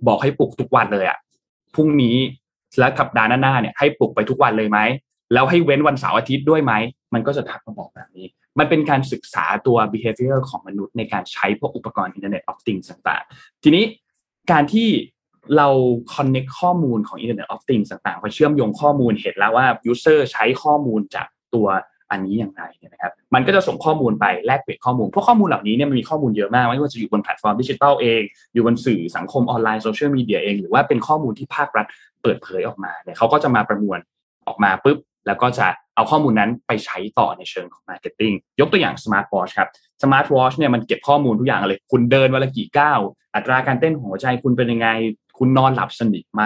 [0.08, 1.18] บอกให้ปลุกทุกวันเลยอะ
[1.74, 2.16] พรุ่งนี้
[2.78, 4.78] และสัปดาห์หน้าๆเนี่ยให้ปลุกไปทุกวันเลยไหม
[5.32, 6.72] แล้วให้เว้นวันเสาร์อาทิตย์ด้วยไหม
[7.14, 8.26] มันก็จะทักมาบอกแบบนี้
[8.58, 13.84] มันเป็นการศึกษาตัว behavior ของมนุษย์ในการใช้พวกอุปกรณ์ Internet of Things ต่างๆ ทีนี้
[14.52, 14.88] การที่
[15.56, 15.68] เรา
[16.14, 21.68] connect ข้อมูลของ Internet of Things ต่างๆพอเชื่อมโยงข้อมูลเห็นแล้วว่า user ใช้ข้อมูลจากตัว
[22.10, 31.86] อันนี้อย่างไรนะครับ มันก็จะส่งข้อมูลไปแลกเปลี่ยนข้อมูลเพราะข้อมูลเหล่านี้เนี่ยมันมีข้อมูลเยอะมาก ไม่ว่าจะอยู่บนแพลตฟอร์มดิจิทัลเอง อยู่บนสื่อสังคมออนไลน์โซเชียลมีเดียเอง หรือว่าเป็นข้อมูลที่ภาครัฐ
[32.22, 33.98] เปิดเผยออกมาเนี่ยเขาก็จะมาประมวล
[34.46, 34.98] ออกมาปุ๊บ
[35.28, 39.68] แล้วก็จะเอาข้อมูลนั้นไปใช้ต่อในเชิงของ marketing ยกตัวอย่าง smart watch ครับ
[40.02, 43.00] smart watch เนี่ยมันเก็บข้อมูลทุกอย่างเลย คุณเดินวันละกี่ก้าว
[43.34, 44.88] อัตราการเต้นของหัวใจคุณเป็นยังไง
[45.38, 46.42] คุณนอนหลับสนิทไหม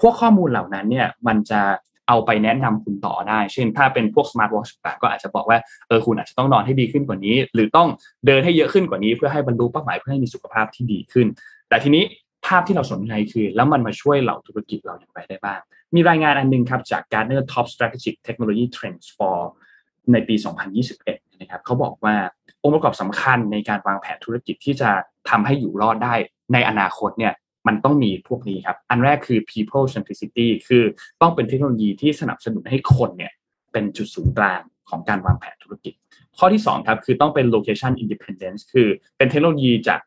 [0.00, 1.60] พวกข้อมูลเหล่านั้นเนี่ยมันจะ
[2.08, 5.58] เอาไปแนะนำคุณต่อได้ เช่น ถ้าเป็นพวก smart watch ต่างก็อาจจะบอกว่า
[5.88, 7.88] เออ คุณอาจจะต้องนอนให้ดีขึ้นกว่านี้ หรือต้อง
[8.26, 11.26] เดินให้เยอะขึ้นกว่านี้ เพื่อให้บรรลุเป้าหมายเพื่อให้มีสุขภาพที่ดีขึ้น
[11.68, 12.04] แต่ทีนี้
[12.46, 15.60] ภาพที่เราสนใจคือ แล้วมันมาช่วยเหล่าธุรกิจเราอย่างไรได้บ้าง
[15.94, 19.38] มีรายงานอันนึงครับจาก Gartner Top Strategic Technology Trends for
[20.12, 20.34] ในปี
[20.88, 22.14] 2021 นะครับเขาบอกว่า
[22.62, 24.90] องค์ประกอบสำคัญในการวางแผนธุรกิจที่จะ
[25.30, 26.14] ทำให้อยู่รอดได้
[26.52, 27.34] ในอนาคตเนี่ย
[27.66, 30.84] มันต้องมีพวกนี้ครับ อันแรกคือ people centricity คือ
[31.20, 33.32] ต้องเป็นเทคโนโลยีที่สนับสนุนให้คนเนี่ย
[33.72, 34.60] เป็นจุดศูนย์กลาง
[34.90, 35.94] ของการวางแผนธุรกิจ
[36.38, 40.00] ข้อที่2ครับคือต้องเป็น location independence คือเป็นเทคโนโลยีจาก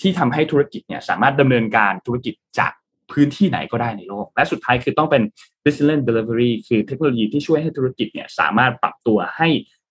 [0.00, 2.72] ที่ทำให้ธุรกิจเนี่ยสามารถดำเนินการธุรกิจจาก
[3.12, 5.22] พื้นที่ไหนก็ได้ในโลก และสุดท้ายคือต้องเป็น
[5.64, 9.48] resilient delivery คือเทคโนโลยีที่ช่วยให้ธุรกิจเนี่ยสามารถปรับตัวให้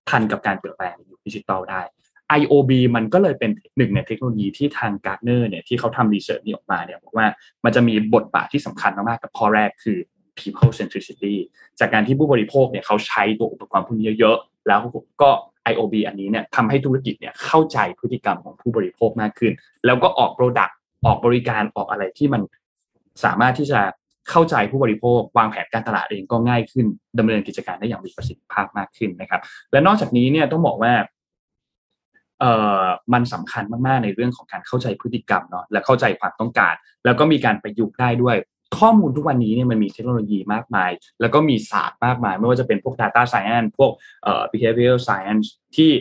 [0.09, 1.81] ทันกับการเปลี่ยนแปลงในยุคดิจิทัลได้
[2.39, 7.27] IOB มันก็เลยเป็นหนึ่งในเทคโนโลยีที่ทาง Gartner เนี่ยที่เขาทำ research นี้ออกมาเนี่ยบอกว่า
[7.65, 9.97] มันจะมีบทบาทที่สำคัญมากๆกับข้อแรกคือ
[10.39, 11.33] people centricity
[11.79, 14.79] จากการที่ผู้บริโภคเนี่ยเขาใช้ตัวอุปกรณ์พวกนี้เยอะๆ แล้ว
[15.21, 15.29] ก็
[15.71, 19.53] IOB อันนี้เนี่ยทำให้ธุรกิจเนี่ยเข้าใจพฤติกรรมของผู้บริโภคมากขึ้น
[19.85, 20.73] แล้วก็ออก Product
[21.05, 22.41] ออกบริการออกอะไรที่มัน
[23.23, 23.79] สามารถที่จะ
[24.29, 26.85] เข้าใจผู้บริโภควางแผนการตลาดเองก็ง่ายขึ้น
[27.19, 29.41] ดำเนินกิจการได้อย่างมีประสิทธิภาพมากขึ้นนะครับ
[29.71, 30.93] และนอกจากนี้เนี่ยต้องบอกว่า
[32.39, 32.83] เอ่อ
[33.13, 36.73] มันสำคัญมากๆในเรื่องของการเข้าใจพฤติกรรมเนาะและเข้าใจความต้องการ
[37.05, 38.37] แล้วก็มีการประยุกต์ได้ด้วย
[38.77, 40.91] ข้อมูลทุกวันนี้เนี่ยมันมีเทคโนโลยีมากมาย
[41.21, 43.91] แล้วก็มีศาสตร์มากมาย ไม่ว่าจะเป็นพวก Data Science พวก
[44.23, 45.91] เอ่อ behavioral science ที่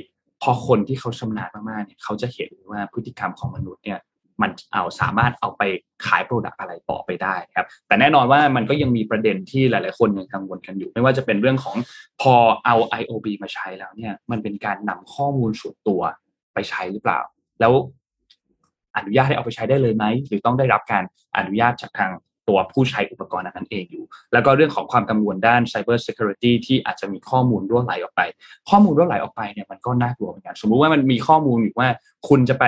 [0.43, 3.99] พอคนที่เขาชำนาญมากๆเนี่ยเขาจะเห็นว่าพฤติกรรมของมนุษย์เนี่ย
[4.43, 5.63] มันเอาสามารถเอาไป
[6.07, 11.77] ขายโปรดักต์อะไรต่อไปได้ครับแต่แน่นอนว่ามันก็ยังมีประเด็นที่หลาย ๆ คนยังกังวลกันอยู่ ไม่ว่าจะเป็นเรื่องของ
[12.21, 12.35] พอ
[12.65, 16.01] เอา IOB มาใช้แล้วเนี่ย มันเป็นการนำข้อมูลส่วนตัว
[16.55, 17.21] ไปใช้หรือเปล่า
[17.61, 17.73] แล้ว
[18.97, 21.05] อนุญาตให้เอาไปใช้ได้เลยไหมหรือต้องได้รับการ
[21.37, 22.13] อนุญาตจากทาง
[22.49, 28.23] ตัวผู้ใช้อุปกรณ์นั้นเองอยู่ แล้วก็เรื่องของความกังวลด้าน Cyber Security ที่อาจจะมีข้อมูลรั่วไหลออกไป
[28.71, 31.89] ข้อมูลรั่วไหลออกไปเนี่ยมันก็น่ากลัวเหมือนกัน สมมุติว่ามันมีข้อมูลอยู่ว่า
[32.29, 32.65] คุณจะไป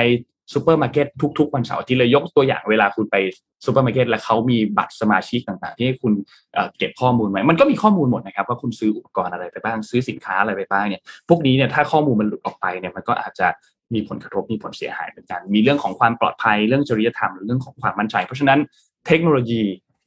[0.52, 1.06] ซูเปอร์มาร์เก็ต
[1.38, 3.16] ทุก ๆ วันเสาร์ที่เลยยกตัวอย่างเวลาคุณไป
[3.64, 6.12] ซูเปอร์มาร์เก็ตแล้วเขามีบัตรสมาชิกต่างๆ ที่ให้คุณ
[6.78, 13.46] เก็บข้อมูลไว้มันก็มีข้อมูลหมดนะครับว่าคุณซื้ออุปกรณ์อะไรไปบ้างซื้อสินค้าอะไรไปบ้างเนี่ยพวกนี้เนี่ยถ้าข้อมูลมันหลุดออกไปเนี่ยมันก็อาจจะ
[13.94, 18.58] มีผลกระทบมีผลเสียหายเหมือนกัน มีเรื่องของความปลอดภัยเรื่องจริยธรรมเรื่องของความมั่นใจ เพราะฉะนั้น
[19.06, 19.62] เทคโนโลยี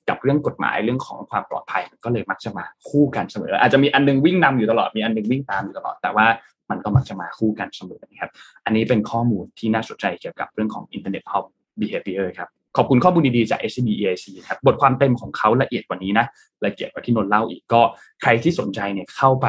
[0.10, 6.26] กับเรื่องกฎหมายเรื่องของความปลอดภัยก็เลยมักจะมาคู่กันเสมอ อาจจะมีอันนึงวิ่งนำอยู่ตลอดมีอันนึงวิ่งตามอยู่ตลอดแต่ว่า
[6.72, 8.32] มันก็มักจะมาคู่กันเสมอนะครับ
[8.66, 11.46] อันนี้เป็นข้อมูลที่น่าสนใจเกี่ยวกับเรื่องของ Internet of
[11.82, 16.26] Behavior ครับ ขอบคุณข้อมูลดีๆจาก SCB EIC ครับ บทความเต็มของเขาละเอียดกว่านี้นะ
[16.66, 17.82] ละเอียดกว่าที่นนเล่าอีก ก็
[18.22, 19.48] ใครที่สนใจเนี่ยเข้าไป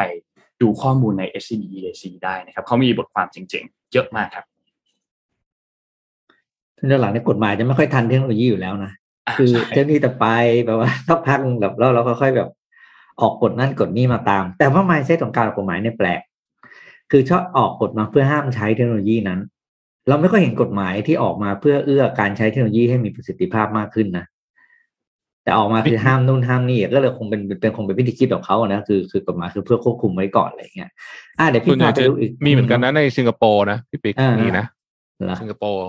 [0.63, 4.45] ดูข้อมูลใน SCB EIC ได้นะครับ เขามีบทความจริงๆ เยอะมากครับ
[6.87, 8.93] เรื่องหลังในกฎหมายจะไม่ค่อยทันเทคโนโลยีอยู่แล้วนะ
[9.39, 10.27] คือเจ้าหนี้แต่ไป
[10.67, 12.49] แบบว่าสักพักแบบแล้วเราค่อยๆแบบ
[13.21, 16.21] ออกกฎนั่นกฎนี้มาตาม แต่ว่าไม่ใช่ของการกฎหมายเนี่ยแปลก
[17.11, 19.41] คือชอบออกกฎมาเพื่อห้ามใช้เทคโนโลยีนั้น
[20.09, 24.25] เราไม่ค่อยเห็นกฎหมายที่ออกมาเพื่อเอื้อการใช้เทคโนโลยีให้มีประสิทธิภาพมากขึ้นนะ
[25.45, 30.91] แต่ออกมาคือห้ามนู่นห้ามนี่ก็เลยคงเป็นเป็นคงเป็นวิธีคิดของเขานะคือคือกฎหมายคือเพื่อควบคุมไว้ก่อนอะไรเงี้ย
[31.39, 34.67] อ่าเดี๋ยวพี่พาไปดูอีกมีเหมือนกันนะในสิงคโปร์นะพี่ปิ๊กมีนะ
[35.41, 35.89] สิงคโปร์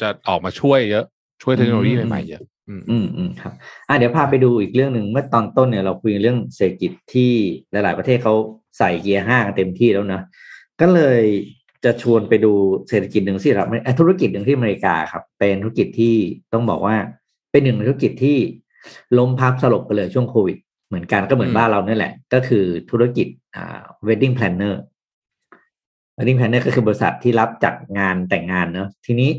[0.00, 1.04] จะออกมาช่วยเยอะ
[1.42, 3.52] ช่วยเทคโนโลยีใหม่ๆเยอะอืมอืมครับ
[3.88, 7.30] อ่าเดี๋ยวพาไปดูอีกเรื่องหนึ่งเมื่อตอนต้นเนี่ยเราคุยเรื่องเศรษฐกิจที่
[7.72, 8.34] หลาย ๆ ประเทศเขา
[8.78, 10.22] ใส่เกียร์ห้าเต็มที่แล้วนะ
[10.80, 11.22] ก็เลย
[11.84, 12.52] จะชวนไปดู
[12.88, 13.68] เศรษฐกิจหนึ่งที่รับ
[14.00, 16.14] ธุรกิจหนึ่งที่อเมริกาครับ เป็นธุรกิจที่
[16.52, 16.96] ต้องบอกว่า
[17.50, 18.38] เป็นหนึ่งธุรกิจที่
[19.18, 20.56] ล้มพับสลบไปเลยช่วงโควิด
[20.88, 24.74] เหมือนกันก็เหมือนบ้านเราเนี่ยแหละ ก็คือธุรกิจอ่า wedding planner
[26.16, 29.30] wedding planner ก็คือบริษัทที่รับจัดงานแต่งงานเนาะทีนี้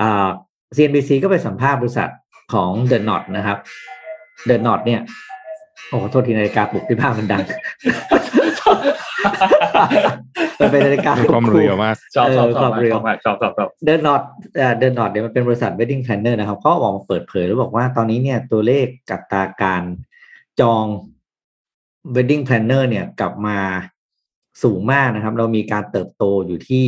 [0.00, 0.28] อ่า
[0.76, 2.10] CNBC ก็ไปสัมภาษณ์บริษัท
[2.52, 3.58] ของ The Knot นะครับ
[4.48, 5.00] The Knot เนี่ย
[5.33, 7.42] โอ้โทษทีนาฬิกาปลุกที่ภาพมันดัง
[10.60, 14.22] มันเป็นนาฬิกาความเร็วมากชอบชอบชอบเร็วมากชอบชอบชอบเดินนอต
[14.80, 19.82] เดินนอตเนี่ยมันเป็นบริษัท wedding planner นะครับเขาออกมาเปิดเผยแล้วบอกว่าตอนนี้เนี่ยตัวเลขกัตราการ
[20.60, 20.84] จอง
[22.14, 23.58] wedding planner เนี่ยกลับมา
[24.62, 26.86] สูงมากนะครับ เรามีการเติบโตอยู่ที่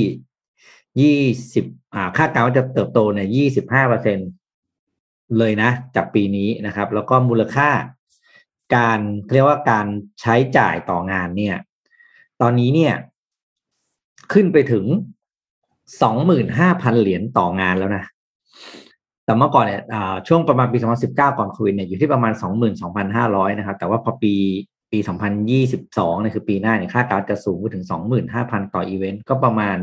[1.00, 1.20] ยี่
[1.54, 4.18] สิบอ่าคาดการณ์ว่าจะเติบโตเนี่ยยี่สิบห้าเปอร์เซ็น
[5.38, 7.68] เลยนะ จากปีนี้นะครับ แล้วก็มูลค่า
[8.74, 9.00] การ
[9.32, 9.86] เรียกว่าการ
[10.20, 11.56] ใช้จ่ายต่องานเนี่ย
[12.40, 12.94] ตอนนี้เนี่ย
[14.32, 14.84] ขึ้นไปถึง
[16.02, 18.04] สองหมื่นห้าพันเหรียญต่องานแล้วนะ
[19.24, 19.82] แต่เมื่อก่อนเนี่ย
[20.28, 22.32] ช่วงประมาณปี2019ก่อนโควิดเนี่ยอยู่ที่ประมาณ
[22.96, 24.34] 22,500นะครับ แต่ว่าพอปี
[24.92, 24.98] ปี
[25.60, 27.84] 2022เนี่ยคือปีหน้าเนี่ยค่าการจะสูงไปถึง
[28.28, 29.76] 25,000ต่ออีเวนต์ก็ประมาณ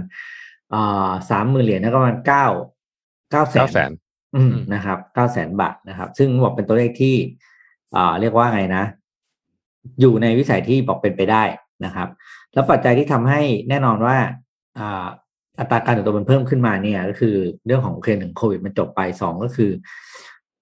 [1.30, 2.46] สามหมื่นเหรียญก็ประมาณเก้า
[3.32, 3.92] เก้าแสนแสน
[4.36, 7.16] อืมนะครับเก้าแสนบาทนะครับ ซึ่งบอกเป็นตัวเลขที่
[7.96, 8.84] อ่าเรียกว่าไงนะ
[10.02, 11.44] อยู่ในวิสัยที่บอกเป็นไปได้
[11.86, 12.08] นะครับ
[12.54, 14.18] แล้วปัจจัยที่ทำให้แน่นอนว่า
[14.80, 15.06] อ่า
[15.60, 17.36] อัตราการเติบโตมันเพิ่มขึ้นมาเนี่ย ก็คือ
[17.66, 19.72] เรื่องของโอเคหนึ่งโควิดมันจบไปสองก็คือ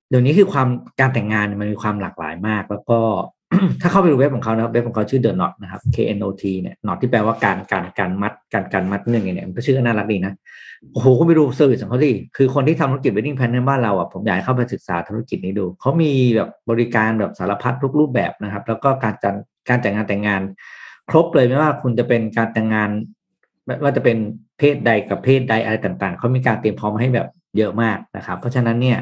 [0.10, 0.68] เดี๋ยวนี้คือความ
[1.00, 3.00] การแต่งงานมันมีความหลากหลายมาก แล้วก็
[3.82, 10.34] ถ้าเข้าไปดูเว็บของเขานะครับเว็บของเขาชื่อ The Knot นะครับ K N O T เนี่ย Knot ที่แปลว่าการการการมัดการการมัดเนื่องเนี่ยมันก็ชื่อน่ารักดีนะ
[10.90, 19.34] โอ้โหก็ไปดู service ของเขาดิคือคนที่ทำธุรกิจ wedding planner บ้านเราอะผมอยากให้เข้าไปศึกษาธุรกิจนี้ดู เขามีแบบบริการแบบสารพัดทุกรูปแบบนะครับ แล้วก็การจัด
[19.70, 20.42] การจัดงานแต่งงาน
[21.10, 22.90] ครบเลยไม่ว่าคุณจะเป็นการแต่งงาน
[23.84, 24.18] ว่าจะเป็น
[24.58, 27.28] เพศใดกับเพศใดอะไรต่างๆ เขามีการเตรียมพร้อมให้แบบ
[27.58, 29.00] เยอะมากนะครับ เพราะฉะนั้นเนี่ย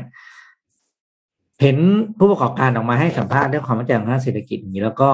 [1.62, 1.78] เห็น
[2.18, 5.10] ผู้ประกอบการออกมาให้สัมภาษณ์เรื่องความมั่นใจทางด้านเศรษฐกิจอย่างนี้ แล้วก็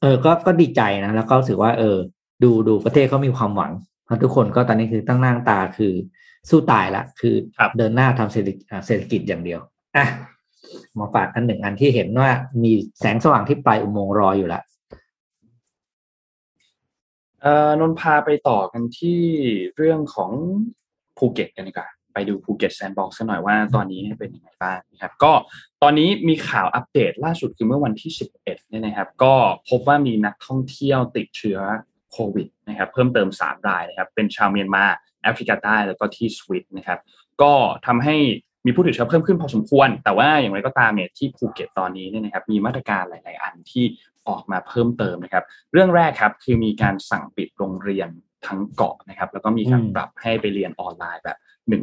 [0.00, 1.96] เออ ก็ก็ดีใจนะแล้วก็รู้สึกว่า เออ
[2.42, 3.72] ดูดูประเทศเขามีความหวัง
[4.22, 5.92] ทุกคนก็ตอนนี้คือตั้งหน้าตาคือ
[6.50, 7.34] สู้ตายละ คือ
[7.78, 9.60] เดินหน้าทำเศรษฐกิจเศรษฐกิจอย่างเดียว
[9.96, 10.06] อะ
[10.98, 12.30] มาฝากกันหนึ่งอันที่เห็นว่า
[12.62, 14.60] มีแสงสว่างที่ปลายอุโมงค์รออยู่ละ
[17.42, 19.20] เอ่อนนพาไปต่อกันที่
[19.76, 20.30] เรื่องของ
[21.16, 25.32] ภูเก็ตกันดีกว่าไปดูภูเก็ตแซนด์บ็อกซ์หน่อยว่าตอนนี้เป็นยังไงบ้างนะครับ ก็
[25.82, 29.34] ตอนนี้มีข่าวอัปเดตล่าสุดคือเมื่อวันที่ 11เนี่ยนะครับ ก็
[29.68, 31.58] พบว่ามีนักท่องเที่ยวติดเชื้อ
[32.12, 34.84] โควิดนะครับเพิ่มเติม 3 รายนะครับเป็นชาวเมียนมา
[35.22, 36.98] แอฟริกาใต้แล้วก็ที่สวิตนะครับ
[37.42, 37.52] ก็
[37.86, 38.16] ทำให้
[38.66, 43.84] มีผู้ติดเชื้อเพิ่มขึ้นพอสมควร แต่ว่าอย่างไรก็ตามเนี่ยที่ภูเก็ตตอนนี้เนี่ยนะครับมีมาตรการหลาย ๆ อันที่
[44.28, 48.08] ออกมาเพิ่มเติมนะครับ เรื่องแรกครับคือมีการสั่งปิดโรงเรียน
[48.46, 51.38] ทั้งเกาะนะครับแล้วก็มีการปรับให้ไปเรียนออนไลน์แบบ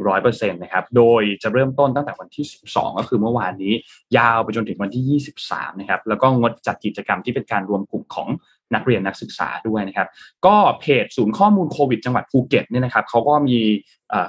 [0.06, 3.72] 100%นะครับโดยจะเริ่มต้นตั้งแต่วันที่ 12 ก็คือเมื่อวานนี้
[4.18, 8.28] ยาวไปจนถึงวันที่ 23 นะครับแล้วก็งดจัดกิจกรรมที่เป็นการรวมกลุ่มของ
[8.74, 10.08] นักเรียนนักศึกษาด้วยนะครับ
[10.46, 13.58] ก็เพจศูนย์ข้อมูลโควิดจังหวัดภูเก็ตเนี่ยนะครับเขาก็มี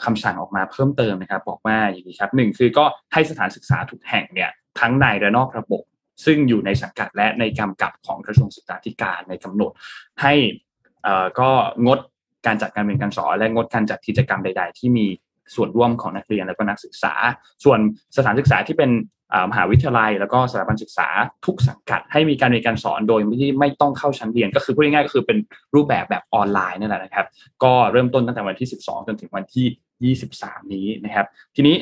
[0.05, 5.83] คำสั่งออกมาเพิ่มเติมนะครับ บอกว่าอย่างนี้ครับหนึ่งคือก็ให้สถานศึกษาทุกแห่งเนี่ยทั้งในและนอกระบบ
[6.25, 9.71] ซึ่งอยู่ในสังกัดและในกำกับของกระทรวงศึกษาธิการในกำหนด
[10.21, 10.33] ให้
[11.39, 11.49] ก็
[11.85, 11.99] งด
[12.45, 15.07] การจัดการเรียนการสอนและงดการจัดกิจกรรมใด ๆ ที่มี
[15.55, 17.13] ส่วนร่วมของนักเรียนและก็นักศึกษา
[17.63, 17.79] ส่วน
[18.17, 18.91] สถานศึกษาที่เป็น
[19.49, 21.07] มหาวิทยาลัย แล้วก็สถาบันศึกษา
[21.45, 25.37] ทุกสังกัด ให้มีการเรียนการสอนโดยไม่ไม่ต้องเข้าชั้นเรียน ก็คือพูดง่ายๆก็คือเป็น
[25.75, 27.25] รูปแบบแบบออนไลน์นั่นแหละนะครับ
[27.63, 31.25] ก็เริ่มต้นตั้งแต่วันที่ 12 จนถึงวันที่ 23 นี้นะครับ
[31.55, 31.75] ทีนี้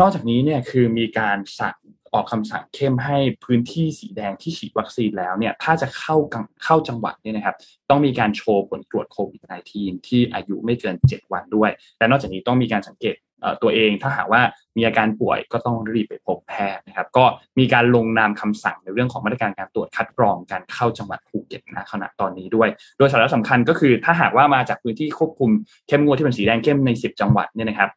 [0.00, 1.76] นอกจากนี้เนี่ยคือมีการสั่ง
[2.12, 6.16] ออกคำสั่งเข้มให้พื้นที่สีแดงที่ฉีดวัคซีนแล้วเนี่ยถ้าจะเข้า
[6.64, 7.56] เข้าจังหวัดเนี่ยนะครับ
[7.90, 9.42] ต้องมีการโชว์ผลตรวจโควิด
[9.74, 13.14] -19 ที่อายุไม่เกิน 7 วันด้วย และนอกจากนี้ต้องมีการสังเกต
[13.62, 14.40] ตัวเองถ้าหากว่า
[14.76, 17.24] มีอาการป่วยก็ต้องรีบไปพบแพทย์นะครับ ก็
[17.58, 22.68] มีการลงนามคำสั่งในเรื่องของมาตรการการตรวจคัดกรองการเข้าจังหวัดภูเก็ตณขณะตอนนี้ด้วย
[22.98, 25.50] โดยสาระสำคัญก็คือถ้าหากว่ามาจากพื้นที่ควบคุม
[25.88, 27.90] เข้มงวดที่เป็นสีแดงเข้มใน 10 จังหวัดเนี่ยนะครับ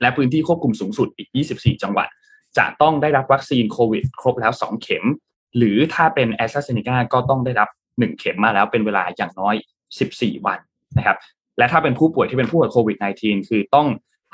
[0.00, 2.08] และพื้นที่ควบคุมสูงสุดอีก 24 จังหวัด
[2.58, 5.04] จะต้องได้รับวัคซีนโควิด ครบแล้ว 2 เข็ม
[5.56, 9.54] หรือถ้าเป็นแอสตราเซเนกาก็ต้องได้รับ 1 เข็มมาแล้วเป็นเวลาอย่างน้อย
[10.00, 10.58] 14 วัน
[10.98, 11.16] นะครับ
[11.58, 13.86] และถ้าเป็นผู้ป่วยที่เป็นผู้ป่วยโควิด -19 คือต้อง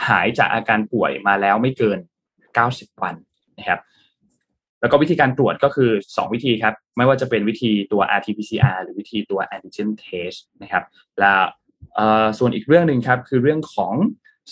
[0.07, 1.99] หายจากอาการป่วยมาแล้วไม่เกิน
[2.51, 3.14] 90 วัน
[3.59, 3.80] นะครับ
[4.80, 10.84] แล้วก็วิธีการตรวจก็คือ 2 วิธีครับ ไม่ว่าจะเป็นวิธีตัว RT-PCR หรือวิธีตัว antigen test นะครับ
[11.20, 11.32] และ
[12.38, 13.94] ส่วนอีกเรื่องหนึ่งครับ คือเรื่องของ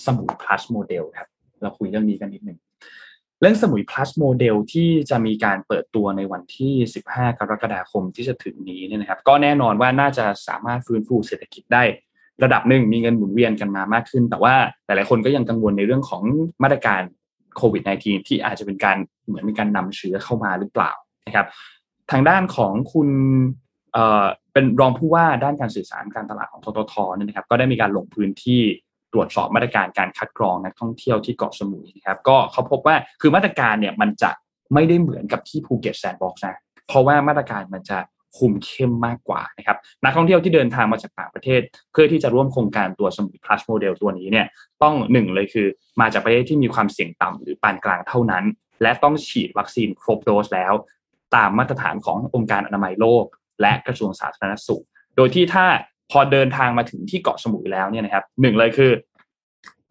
[0.05, 1.28] สมุย plus model ครับ
[1.62, 2.59] เราคุยเรื่องนี้กันนิดหนึ่ง
[3.40, 6.74] เรื่องสมุย plus model ที่จะมีการเปิดตัวในวันที่
[7.09, 11.82] 15 กรกฎาคมที่จะถึงนี้เนี่ยนะครับ ก็แน่นอนว่าน่าจะสามารถฟื้นฟูเศรษฐกิจได้
[12.45, 14.55] ระดับหนึ่งมีเงินหมุนเวียนกันมามากขึ้น แต่ว่า
[14.87, 16.22] หลายๆคนก็ยังกังวลในเรื่องของ
[16.62, 17.03] มาตรการ
[17.57, 20.93] โควิด -19 ที่อาจจะเป็นการเหมือนมีการนำเชื้อเข้ามาหรือเปล่า
[21.26, 21.47] นะครับ
[22.11, 23.09] ทางด้านของคุณ
[23.93, 28.62] เอ่อเป็นรองผู้ว่าด้านการสื่อสารการตลาดของทททเนี่ยนะครับก็ได้มีการลงพื้นที่
[29.12, 34.30] ตรวจสอบมาตรการการคัดกรองนักท่องเที่ยวที่เกาะสมุยนะครับก็เขาพบว่าคือมาตรการเนี่ยมันจะ
[34.74, 36.57] ไม่ได้เหมือนกับที่ภูเก็ตแซนด์บ็อกซ์นะ
[36.89, 37.99] เพราะว่ามาตรการมันจะ
[38.39, 41.61] คุมเข้มมากกว่านะครับนักท่องเที่ยวที่เดินทางมาจากต่างประเทศ
[41.93, 44.47] เพื่อที่จะร่วมโครงการตัวสมุย plus โมเดลตัวนี้เนี่ย
[44.83, 45.66] ต้องหนึ่งเลยคือ
[46.01, 48.45] มาจากประเทศที่มีความเสี่ยงต่ำหรือปานกลางเท่านั้น
[48.83, 50.72] และต้องฉีดวัคซีนครบโดสแล้ว
[51.35, 53.24] ตามมาตรฐานขององค์การอนามัยโลก
[53.61, 54.85] และกระทรวงสาธารณสุข
[55.16, 55.66] โดยที่ถ้า
[56.11, 58.93] พอเดินทางมาถึงที่เกาะสมุยแล้วเนี่ยนะครับหนึ่งเลยคือ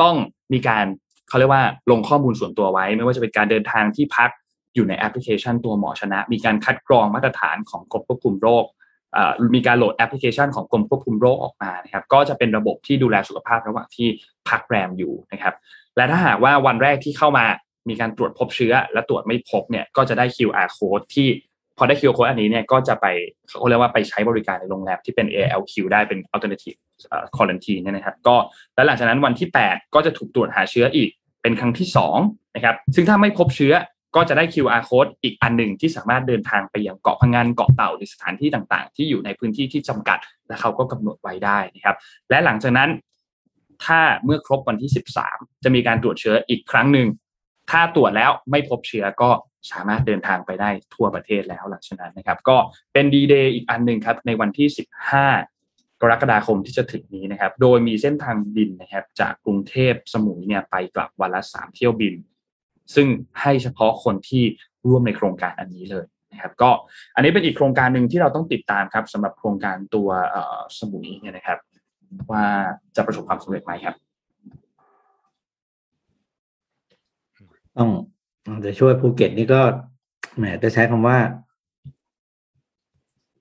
[0.02, 0.16] ต้อง
[0.54, 0.86] มีการ
[1.30, 4.30] เขาเรียกว่าลงข้อมูลส่วนตัวไว้ ไม่ว่าจะเป็นการเดินทางที่พัก
[4.76, 8.66] อยู่ในแอปพลิเคชันตัวหมอชนะ มีการคัดกรองมาตรฐานของกรมควบคุมโรค
[9.56, 14.08] มีการโหลดแอปพลิเคชันของกรมควบคุมโรคออกมานะครับก็จะเป็นระบบที่ดูแลสุขภาพระหว่างที่
[14.50, 15.54] พักแรมอยู่นะครับ
[15.96, 17.46] และถ้าหากว่าวันแรกที่เข้ามา
[17.90, 21.28] มีการตรวจพบเชื้อ และตรวจไม่พบเนี่ยก็จะได้ QR code ที่
[21.78, 23.06] พอได้ QR code อันนี้เนี่ยก็จะไป
[23.48, 26.78] เขาเรียกว่าไปใช้บริการในโรงแรมที่เป็น ALQ ได้เป็น alternative
[27.36, 28.36] quarantine เนี่ยนะครับก็
[28.76, 31.10] แล้วหลังจากนั้นวันที่ 8 ก็จะถูกตรวจหาเชื้ออีก
[31.42, 31.88] เป็นครั้งที่
[32.22, 33.74] 2นะครับซึ่งถ้าไม่พบเชื้อ
[34.16, 41.96] ก็จะได้ QR code อีกอันหนึ่งที่สามารถเดินทางไปยังเกาะพังงานเกาะเต่าหรือสถานที่ต่างๆ ที่อยู่ในพื้นที่ที่จำกัดและเขาก็กำหนดไว้ได้นะครับ
[42.30, 42.90] และหลังจากนั้น
[43.86, 44.92] ถ้าเมื่อครบวันที่
[45.28, 47.08] 13 จะมีการตรวจเชื้ออีกครั้งหนึ่ง
[47.72, 49.30] ถ้าตรวจแล้วไม่พบเชื้อก็
[49.72, 52.58] สามารถเดินทางไปได้ทั่วประเทศแล้วหลังจากนั้นนะครับ ก็
[52.94, 54.68] เป็นดีเดย์อีกอันหนึ่งครับในวันที่
[55.36, 62.14] 15 กรกฎาคมที่จะถึงนี้นะครับ โดยมีเส้นทางบินนะครับ จากกรุงเทพสมุยเนี่ยไปกลับวันละ 3 เที่ยวบิน
[62.96, 63.08] ซึ่ง
[63.42, 64.44] ให้เฉพาะคนที่
[64.90, 66.70] ร่วมในโครงการอันนี้เลยนะครับก็
[67.16, 70.10] อันนี้เป็นอีกโครงการหนึ่งที่เราต้องติดตามครับสำหรับโครงการตัว
[70.80, 71.60] สมุยเนี่ยนะครับ
[72.32, 72.46] ว่า
[72.96, 73.96] จะประสบความสำเร็จไหมครับ
[77.78, 77.90] ต้อง
[78.66, 79.62] จะช่วยภูเก็ตนี่ก็
[80.38, 81.18] แหมจะใช้คำว่า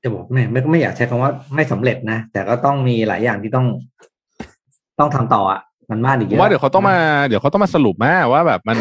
[0.02, 3.66] จะบอกแหมไม่ไม่อยากใช้คำว่าไม่สำเร็จนะ แต่ก็ต้องมีหลายอย่างที่ต้อง
[4.98, 8.78] ต้องทำต่ออะ มันมากอีกผเยมอะว่าเดี๋ยวเขาต้องมาเดี๋ยวเขาต้องมาสรุปมาว่าแบบมัน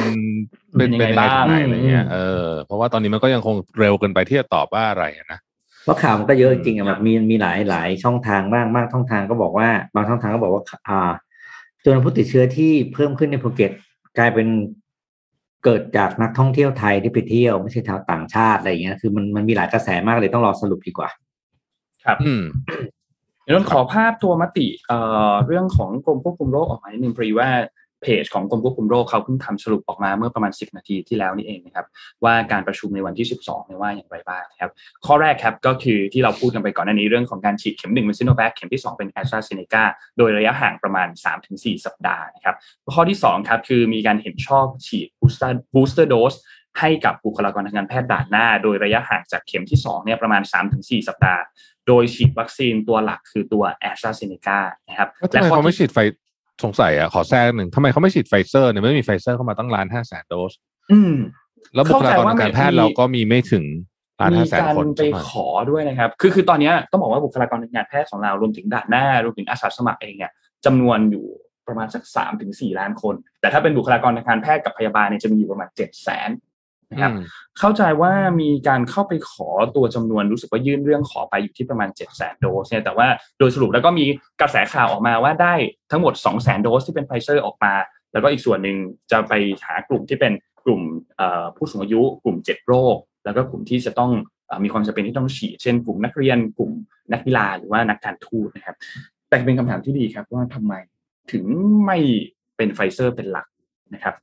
[0.78, 5.40] เป็นเป็นเป็นยังไงยังไงบ้างถึงไหนอะไรเงี้ยอืมเออเพราะว่าตอนนี้มันก็ยังคงเร็วเกินไปที่จะตอบว่าอะไรอะนะ
[5.84, 11.12] เพราะข่าวมันก็เยอะจริงๆอะแบบมีมีหลายหลายช่องทางบ้างบางช่องทางก็บอกว่า บางช่องทางก็บอกว่าอ่า
[11.84, 13.72] จำนวนผู้ติดเชื้อที่เพิ่มขึ้นในภูเก็ต
[14.18, 14.48] กลายเป็น
[15.64, 21.10] เกิดจากนักท่องเที่ยวไทยที่ไปเที่ยวไม่ใช่ชาวต่างชาติอะไรอย่างเงี้ยคือมันมันมีหลายกระแสมากเลยต้องรอสรุปดีกว่า
[22.06, 22.44] ครับอืม
[23.44, 25.00] เดี๋ยวต้องขอภาพตัวมติเอ่
[25.32, 27.50] อเรื่องของกรมควบคุมโรคออกมานิดนึงพอดีว่า
[28.02, 31.86] เพจของกรมควบคุมโรคเขาเพิ่งทำสรุปออกมาเมื่อประมาณ 10 นาทีที่แล้วนี่เองนะครับ
[32.24, 34.72] ว่าการประชุมในวันที่ 12เนี่ยว่าอย่างไรบ้างนะครับ
[35.06, 39.84] ข้อแรกครับก็คือที่เราพูดกันไปก่อนหน้านี้เรื่องของการฉีดเข็มหนึ่งเป็นซิโนแวคเข็มที่ 2 เป็นแอสตราเซเนกา
[40.18, 41.08] โดยระยะห่างประมาณ
[41.46, 42.56] 3-4 สัปดาห์นะครับ
[42.94, 46.38] ข้อที่2ครับคือมีการเห็นชอบฉีด booster booster dose
[46.80, 50.42] ให้กับบุคลากรทางการแพทย์ด่านหน้า โดยระยะห่างจากเข็มที่2เนี่ยประมาณ
[50.76, 51.42] 3-4 สัปดาห์
[51.88, 56.00] โดยฉีดวัคซีนตัวหลักคือตัวแอสตราเซเนกานะครับแล้วทำไมข้อเขาไม่ที่ฉีดไฟ
[56.64, 60.54] สงสัยอะขอแทรกหนึ่งทำไมเขาไม่ฉีดไฟเซอร์เนี่ยไม่มีไฟเซอร์เข้ามาตั้งล้านห้าแสนโดส
[60.92, 61.16] อืม
[61.76, 63.66] แล้วบุคลากรทางการแพทย์เข้าใจว่ามีเราก็มีไม่ถึง
[64.20, 70.32] ล้านมีห้าแสนการคนไปใช่ไหมขอด้วยนะครับ คือคือตอนเนี้ยต้องบอกว่าบุคลากรทางการแพทย์ของเรารวมถึงด่านหน้ารวมถึงอาสาสมัครเองเนี่ย
[70.66, 71.26] จำนวนอยู่
[71.68, 76.30] ประมาณสักสามถึงสี่ล้านคน แต่ถ้าเป็นบุคลากรทางการแพทย์กับพยาบาลเนี่ยจะมีอยู่ประมาณเจ็ดแสน
[76.94, 77.24] นะครับอืม
[77.60, 83.08] เข้าใจว่ามีการเข้าไปขอตัวจำนวนรู้สึกว่ายื่นเรื่องขอไปอยู่ที่ประมาณ7 0 0 0 0 0โดสเนี่ยแต่ว่า
[83.40, 84.06] โดยสรุปแล้วก็มี
[84.42, 85.54] กระแสข่าวออกมาว่าได้
[85.92, 87.74] ทั้งหมด 2 0 0 0 0 0โดสที่เป็นไฟเซอร์ออกมา
[88.14, 88.78] แล้วก็อีกส่วนหนึ่ง
[89.12, 89.34] จะไป
[89.66, 90.34] หากลุ่มที่เป็น
[90.66, 90.82] กลุ่ม
[91.18, 94.12] เอ่อผู้สูงอายุ กลุ่ม 7 โรค แล้วก็กลุ่มที่จะต้อง
[94.48, 96.72] เอ่อมีความจำเป็นที่ต้องฉีด เช่น กลุ่มนักเรียน กลุ่ม
[97.12, 98.76] นักกีฬาหรือว่านักการทูตนะครับ
[99.30, 100.74] แต่เป็นคำถามที่ดีครับว่าทำไม
[101.32, 101.44] ถึง
[101.86, 101.98] ไม่
[102.58, 103.48] เป็นไฟเซอร์เป็นหลัก
[103.94, 104.16] นะครับ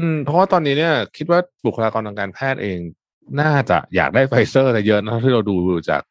[0.00, 2.78] อืมเพราะว่าตอนนี้เนี่ยคิดว่าบุคลากรทางการแพทย์เอง
[3.40, 5.56] น่าจะอยากได้ไฟเซอร์แต่เยอะนะที่เราดู
[5.90, 6.02] จาก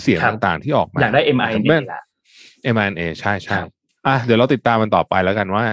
[0.00, 2.02] เสียงครับต่างๆที่ออกมา อยากได้ MI แม่นี่แหละ
[2.74, 3.70] mRNA ใช่ใช่ครับ
[4.06, 5.64] อะเดี๋ยวเราติดตามมันต่อไปแล้วกันว่า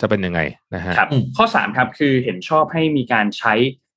[0.00, 0.40] จะเป็นยังไง
[0.74, 3.54] นะฮะครับอืมข้อ3ครับคือเห็นชอบให้มีการใช้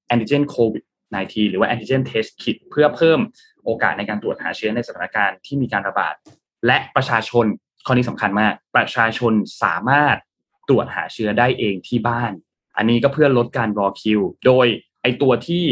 [0.08, 0.84] แอนติเจนโควิด
[1.16, 3.20] -19 หรือว่าแอนติเจนเทสคิ t เพื่อเพิ่ม
[3.66, 6.14] โอกาสในการตรวจหาเชื้อในสถานการณ์ที่มีการระบาด
[6.66, 7.46] และประชาชน
[7.86, 9.34] ข้อนี้สำคัญมาก ประชาชน
[9.64, 10.18] สามารถ
[10.70, 12.32] ตรวจหาเชื้อได้เองที่บ้าน
[12.78, 14.68] อันนี้ก็เพื่อลดการรอคิว โดย
[15.02, 15.64] ไอตัวที่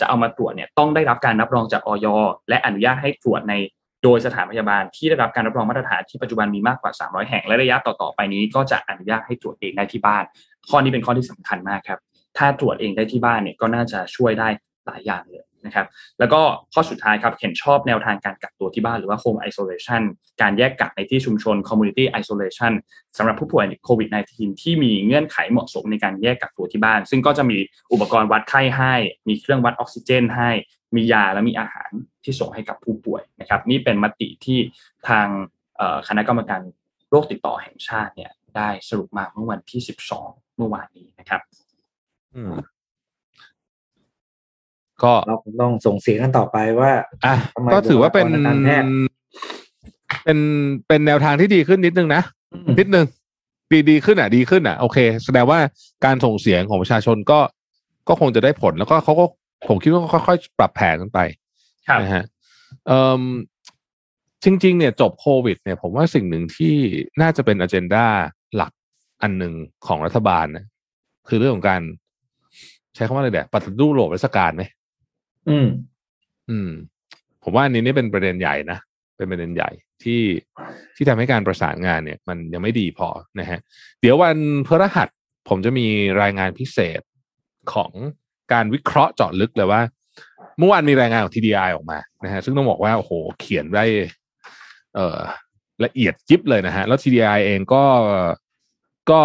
[0.00, 2.06] จะเอามาตรวจเนี่ยต้องได้รับการรับรองจากออย
[2.48, 3.54] และอนุญาตให้ตรวจใน
[4.02, 10.24] โดยสถานพยาบาลที่ได้รับการรับรองมาตรฐานที่ปัจจุบันมีมากกว่า 300 แห่งและระยะต่อๆไปนี้ ก็จะอนุญาตให้ตรวจเองได้ที่บ้าน
[10.68, 11.98] ข้อนี้เป็นข้อที่สำคัญมากครับ
[12.38, 14.48] ถ้าตรวจเองได้ที่บ้านเนี่ยก็น่าจะช่วยได้
[14.86, 15.86] หลายอย่างเลย นะครับ
[16.18, 16.40] แล้วก็
[16.74, 20.02] ข้อสุดท้ายครับเห็นชอบแนวทางการกักตัวที่บ้านหรือว่า home isolation
[20.42, 22.72] การแยกกักในที่ชุมชน community isolation
[23.18, 27.58] สำหรับผู้ป่วยโควิด -19 ที่มีเงื่อนไขเหมาะสมในการแยกกักตัวที่บ้าน ซึ่งก็จะมี
[27.92, 28.94] อุปกรณ์วัดไข้ให้
[29.28, 30.50] มีเครื่องวัดออกซิเจนให้
[30.96, 31.90] มียาและมีอาหาร
[32.24, 34.58] ที่ส่งให้กับผู้ป่วยนะครับนี่เป็นมติที่
[35.08, 35.26] ทาง
[36.08, 36.62] คณะกรรมการ
[37.10, 39.80] โรคติดต่อแห่งชาติเนี่ยได้สรุปมาเมื่อวันที่
[40.18, 41.40] 12 เมื่อวานนี้นะครับ
[42.34, 42.54] อืม
[45.04, 46.92] ก็เราคงต้องส่งเสียงกันต่อไปว่า
[47.24, 48.88] อะทำไมก็ถือว่าเป็นบุคลากรทางการแพทย์
[50.24, 50.38] เป็น
[50.88, 52.22] เป็นแนวทางที่ดีขึ้นนิดนึงนะ
[52.78, 53.06] นิดนึง
[53.72, 55.58] ดีดีขึ้นอะ ดีขึ้นอะโอเค แสดงว่า
[56.04, 57.40] การส่งเสียงของประชาชนก็
[58.08, 59.24] ก็คงจะได้ผลแล้วก็เขาก็
[59.68, 61.20] ผมคิดว่าค่อยๆปรับแผนกันไป
[61.88, 62.24] ครับนะฮะ
[62.86, 63.22] เอ่ม
[64.44, 66.74] จริง ๆ เนี่ยจบโควิด เนี่ย ผมว่าสิ่งหนึ่งที่
[67.20, 68.06] น่าจะเป็นอ g e n d a
[68.56, 68.72] หลัก
[69.22, 69.54] อันหนึ่ง
[69.86, 70.64] ของรัฐบาลนะ
[71.28, 71.82] คือเรื่องของการ
[72.94, 74.62] ใช้คำว่าอะไรเดี๋ยปฏิรูประบบราชการไหม
[75.48, 75.68] อืม
[76.50, 76.70] อืม
[77.42, 78.78] ผมว่าอันนี้นี่เป็นประเด็นใหญ่นะ
[79.16, 79.70] เป็นประเด็นใหญ่
[80.02, 80.22] ที่
[80.96, 83.08] ที่ทำให้การประสานงานเนี่ย มันยังไม่ดีพอ
[83.40, 83.58] นะฮะ
[84.00, 84.36] เดี๋ยววัน
[84.66, 85.08] พฤหัส
[85.48, 85.86] ผมจะมี
[86.22, 87.00] รายงานพิเศษ
[87.72, 87.92] ของ
[88.52, 89.82] การวิเคราะห์เจาะลึกเลยว่า
[90.58, 93.84] เมื่อวานมีรายงานของ TDI ออกมานะฮะซึ่งต้องบอกว่าโอ้โหเขียนได้
[94.94, 95.18] เอ่อ
[95.84, 97.84] ละเอียดยิบเลยนะฮะ แล้ว TDI เองก็
[99.10, 99.20] ก็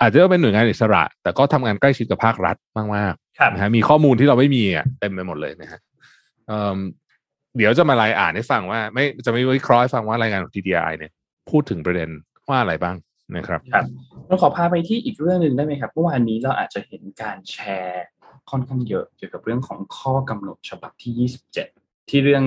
[0.00, 2.56] อาจจะเป็นหน่วยงานอิสระ แต่ก็ทำงานใกล้ชิดกับภาครัฐ
[2.96, 5.80] มากๆ นะฮะมีข้อมูลที่เราไม่มีอะเต็มไปหมดเลยนะฮะ
[6.48, 6.78] เอิ่ม
[7.56, 11.12] เดี๋ยวจะมารายอ่านให้ฟังว่า ไม่จะไม่วิเคราะห์ให้ฟังว่ารายงานของ TDI เนี่ย
[11.50, 12.10] พูดถึงประเด็น
[12.48, 12.96] ว่าอะไรบ้าง
[13.36, 13.84] นะครับครับ
[14.26, 18.04] เราขอพาไปที่อีกเรื่องหนึ่งได้ไหมครับเมื่อวานนี้เราอาจจะเห็นการแชร์
[18.50, 21.30] ค่อนข้างเยอะเกี่ยวกับเรื่องของข้อกำหนดฉบับที่
[21.64, 22.44] 27 ที่เรื่อง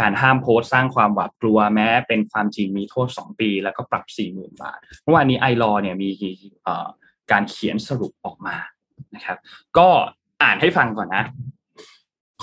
[0.00, 6.08] การห้ามโพสต์สร้างความหวาดกลัวแม้ เป็นความจริงมีโทษ 2 ปี แล้วก็ปรับ 40,000 บาทเมื่อวานนี้ไอรอเนี่ยมี
[6.62, 6.88] เอ่อ
[7.32, 8.56] การเขียนสรุปออกมา
[9.14, 9.38] นะครับ
[9.78, 9.88] ก็
[10.42, 11.24] อ่านให้ฟังก่อนนะ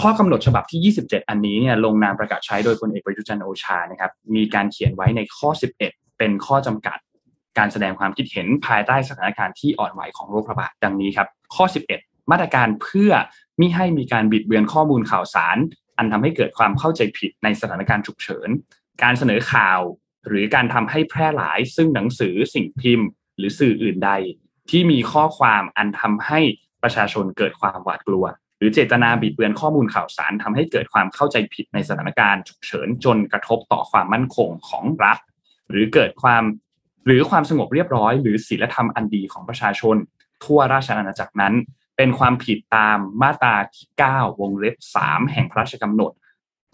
[0.02, 5.50] ข้อกำหนดฉบับที่ 27 อันนี้เนี่ยลงนามประกาศใช้โดยพลเอกประยุจันทร์โอชานะครับ มีการเขียนไว้ในข้อ
[5.84, 6.98] 11 เป็นข้อจำกัด
[7.58, 11.66] การแสดงความคิดเห็นภายใต้สถานการณ์ที่อ่อนไหวของโรคระบาดดังนี้ครับ ข้อ
[11.98, 13.12] 11 มาตรการเพื่อ
[13.60, 15.58] มิให้มีการบิดเบือนข้อมูลข่าวสาร
[15.98, 18.50] อันทำให้เกิดความเข้าใจผิดในสถานการณ์ฉุกเฉิน
[19.04, 19.80] การเสนอข่าว
[20.28, 24.12] หรือการทำให้แพร่หลาย ซึ่งหนังสือสิ่งพิมพ์ หรือสื่ออื่นใด
[24.70, 26.40] ที่มีข้อความอันทำให้
[26.84, 28.26] ประชาชนเกิดความหวาดกลัว
[28.58, 35.18] หรือเจตนาบิดเบือนข้อมูลข่าวสารทำให้เกิดความเข้าใจผิดในสถานการณ์ฉุกเฉินจนกระทบต่อความมั่นคงของรัฐ
[35.70, 36.44] หรือเกิดความ
[37.06, 39.96] หรือความสงบเรียบร้อย หรือศีลธรรมอันดีของประชาชน
[40.44, 41.54] ทั่วราชอาณาจักรนั้น
[41.98, 46.12] เป็นความผิดตามมาตราที่9วงเล็บ 3 แห่งพระราชกำหนด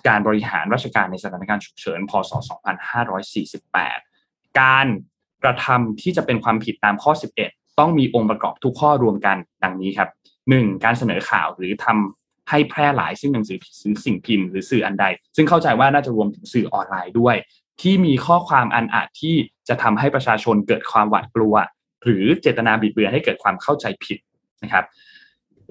[0.08, 2.32] การบริหารราชการในสถานการณ์ฉุกเฉิน พศ
[3.64, 4.88] 2548 การ
[5.44, 10.10] กระทำที่จะเป็นความผิดตามข้อ 11 ต้องมีองค์ประกอบทุกข้อรวมกันดังนี้ครับ
[10.48, 10.84] 1.
[10.84, 15.06] การเสนอข่าวหรือทำให้แพร่หลายซึ่งหนังสือหรือสิ่งพิมพ์หรือสื่ออันใด
[15.36, 17.36] ซึ่งเข้าใจว่าน่าจะรวมถึงสื่อออนไลน์ด้วย
[17.82, 19.36] ที่มีข้อความอันอาจที่
[19.68, 21.56] จะทำให้ประชาชนเกิดความหวาดกลัว
[22.04, 24.20] หรือเจตนาบิดเบือนให้เกิดความเข้าใจผิด
[24.64, 24.86] นะครับ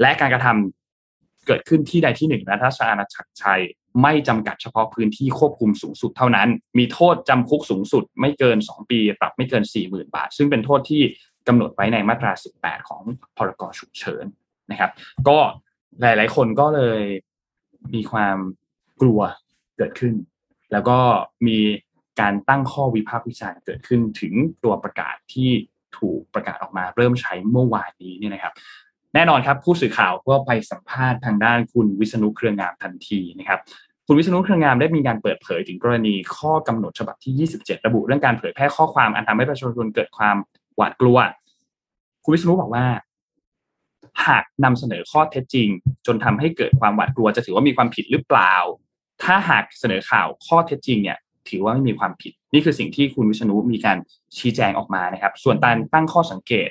[0.01, 3.61] และการกระทำเกิดขึ้นที่ใดที่หนึ่งในราชอาณาจักรไทย
[4.03, 6.49] ไม่จำกัดเฉพาะพื้นที่ควบคุมสูงสุดเท่านั้น
[6.79, 11.03] มีโทษจำคุกสูงสุด ไม่เกิน 2 ปี ปรับไม่เกิน 40,000 บาท ซึ่งเป็นโทษที่
[11.49, 13.03] กำหนดไว้ในมาตรา 18 ของ
[13.37, 14.25] พรกฉุกเฉิน
[14.71, 14.91] นะครับ
[15.29, 15.39] ก็
[16.01, 17.01] หลาย ๆ คนก็เลย
[17.95, 18.37] มีความ
[19.01, 19.21] กลัว
[19.77, 20.15] เกิดขึ้น
[20.73, 20.99] แล้วก็
[21.47, 21.59] มี
[22.21, 24.35] การตั้งข้อวิพากษ์วิจารณ์เกิดขึ้นถึง
[24.65, 25.51] ตัวประกาศที่
[25.99, 28.53] ถูกประกาศออกมาเริ่มใช้เมื่อวานนี้เนี่ยนะครับ
[29.15, 33.61] แน่นอนครับผู้สื่อข่าวก็ไปสัมภาษณ์ทางด้านคุณวิษณุเครืองามทันทีนะครับ
[34.07, 40.37] คุณวิษณุเครืองามได้มีการเปิดเผยถึงกรณีข้อกำหนดฉบับที่ 27 ระบุเรื่องการเผยแพร่ข้อความอันทำให้ประชาชนเกิดความ
[40.77, 41.19] หวาดกลัว
[42.25, 42.87] คุณวิษณุบอกว่า
[44.27, 45.69] หากนำเสนอข้อเท็จจริง
[46.07, 48.55] จนทำให้เกิดความหวาดกลัวจะถือว่ามีความผิดหรือเปล่า
[49.23, 51.19] ถ้าหากเสนอข่าวข้อเท็จจริงเนี่ย
[51.49, 53.99] ถือว่าไม่มีความผิด นี่คือสิ่งที่คุณวิษณุมีการ
[54.39, 56.69] ชี้แจงออกมานะครับ ส่วนการตั้งข้อสังเกต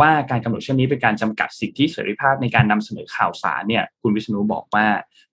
[0.00, 4.86] ว่าการกำหนดเช่นนี้เป็นการจำกัดสิทธิเสรีภาพในการนำเสนอข่าวสารเนี่ยคุณวิษณุบอกว่า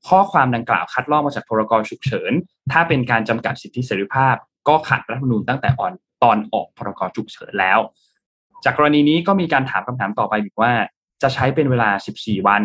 [0.07, 2.32] ข้อความดังกล่าวคัดลอกมาจากพรกฉุกเฉิน
[2.72, 4.36] ถ้าเป็นการจำกัดสิทธิเสรีภาพ
[4.68, 5.93] ก็ขัดรัฐธรรมนูญตั้งแต่อ่อน
[6.24, 7.80] ตอนออกพรกฉุกเฉินแล้ว
[8.63, 10.72] จากกรณีนี้ก็มีการถามคำถามต่อไปอีกว่า
[11.22, 12.61] จะใช้เป็นเวลา 14 วัน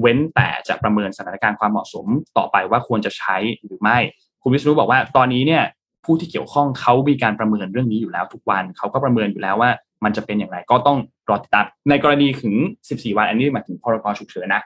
[0.00, 2.06] เว้นแต่จะประเมินสถานการณ์ความเหมาะสม
[2.38, 3.98] ต่อไปว่าควรจะใช้หรือไม่
[4.42, 5.62] คุณวิษณุบอกว่าตอนนี้เนี่ย
[6.04, 9.70] ผู้ที่เกี่ยวข้องเขามีการประเมินเรื่องนี้อยู่แล้วทุกวันเขาก็ประเมินอยู่แล้วว่า
[10.04, 10.98] มันจะเป็นอย่างไรก็ต้อง
[11.28, 12.54] รอติดตามในกรณีถึง
[12.88, 14.62] 14 วันอันนี้หมายถึงพรกฉุกเฉินนะ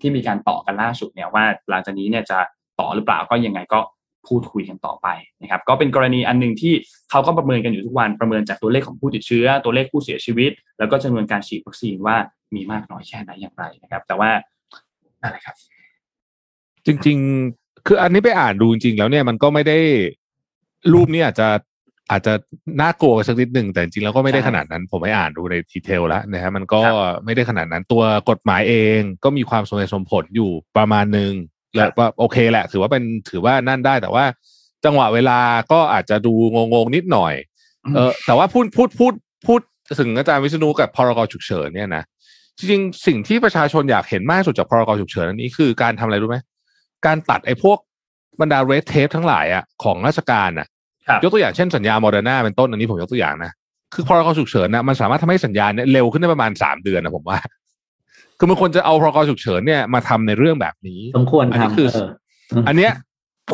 [0.00, 2.38] ที่มีการต่อกันล่าสุดเนี่ยว่าหลังจากนี้เนี่ยจะ
[2.80, 3.80] ต่อหรือเปล่าก็ยังไงก็
[4.28, 5.08] พูดคุยกันต่อไป
[5.42, 6.74] นะครับ ก็เป็นกรณีอันหนึ่งที่
[7.10, 12.16] เขาก็ประเมินกันอยู่ทุกวันประเมินจากตัวเลขของผู้ติดเชื้อ ตัวเลขผู้เสียชีวิต แล้วก็จำนวนการฉีดวัคซีนว่า
[12.54, 14.30] มีมากน้อยแค่ไหนอย่างไรนะครับ แต่ว่า
[15.22, 15.56] อะไรครับ
[16.86, 17.18] จริง
[17.52, 19.78] ๆ คืออันนี้ไปอ่านดูจริงๆแล้วเนี่ยมันก็ไม่ได้
[20.92, 21.48] รูปนี้อาจจะ
[22.10, 22.34] อาจจะ
[22.80, 31.32] น่ากลัวสักนิดหนึ่งแต่จริงๆแล้วก็ไม่ได้ใช่ขนาดนั้น ผมไม่อ่านดูในดีเทลแล้วนะฮะมันก็ครับไม่ได้ขนาดนั้นตัวกฎหมายเองก็มีความสมเหตุสมผลอยู่ประมาณหนึ่ง
[31.78, 34.24] และว่าโอเคแหละ ถือว่าเป็นถือว่านั่นได้ แต่ว่า
[34.84, 35.38] จังหวะเวลา
[35.72, 36.32] ก็อาจจะดู
[36.72, 37.34] งงๆนิดหน่อย
[37.94, 39.12] เออแต่ว่าพูดพูดพูด
[39.46, 39.60] พูด
[40.00, 42.02] ถึงอาจารย์วิษณุกับพรกฉุกเฉินเนี่ยนะ
[42.58, 46.38] จริงๆสิ่งที่ประชาชนอยากเห็นมากที่สุดจากพรกฉุกเฉินอันนี้คือการทำอะไรรู้ไหม
[47.06, 47.78] การตัดไอ้พวก
[48.40, 50.66] บรรดาเรดเทปทั้งหลายอะของราชการอะ
[51.08, 53.52] ครับยกตัวอย่างเช่นสัญญาโมเดอร์นาเป็นต้นอันนี้ผมยกตัวอย่างนะ
[53.94, 57.38] คือพรกฉุกเฉินนะมันสามารถทำให้สัญญาเนี่ยเร็วขึ้นได้ประมาณสามเดือนนะผมว่า
[58.38, 62.08] คือมันควรจะเอาพรกฉุกเฉินเนี่ยมาทำในเรื่องแบบนี้สมควรอันนี้ทำคือเออ
[62.68, 62.92] อันเนี้ย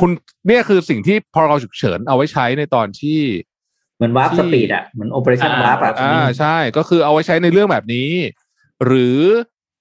[0.01, 0.11] คุณ
[0.49, 3.21] เนี่ยคือสิ่งที่พรกฉุกเฉินเอาไว้ใช้ในตอนที่
[3.97, 8.11] เหมือน warp ที่ speed อะเหมือน operation อ่า warp อะอ่าใช่ ก็คือเอาไว้ใช้ในเรื่องแบบนี้
[8.87, 9.19] หรือ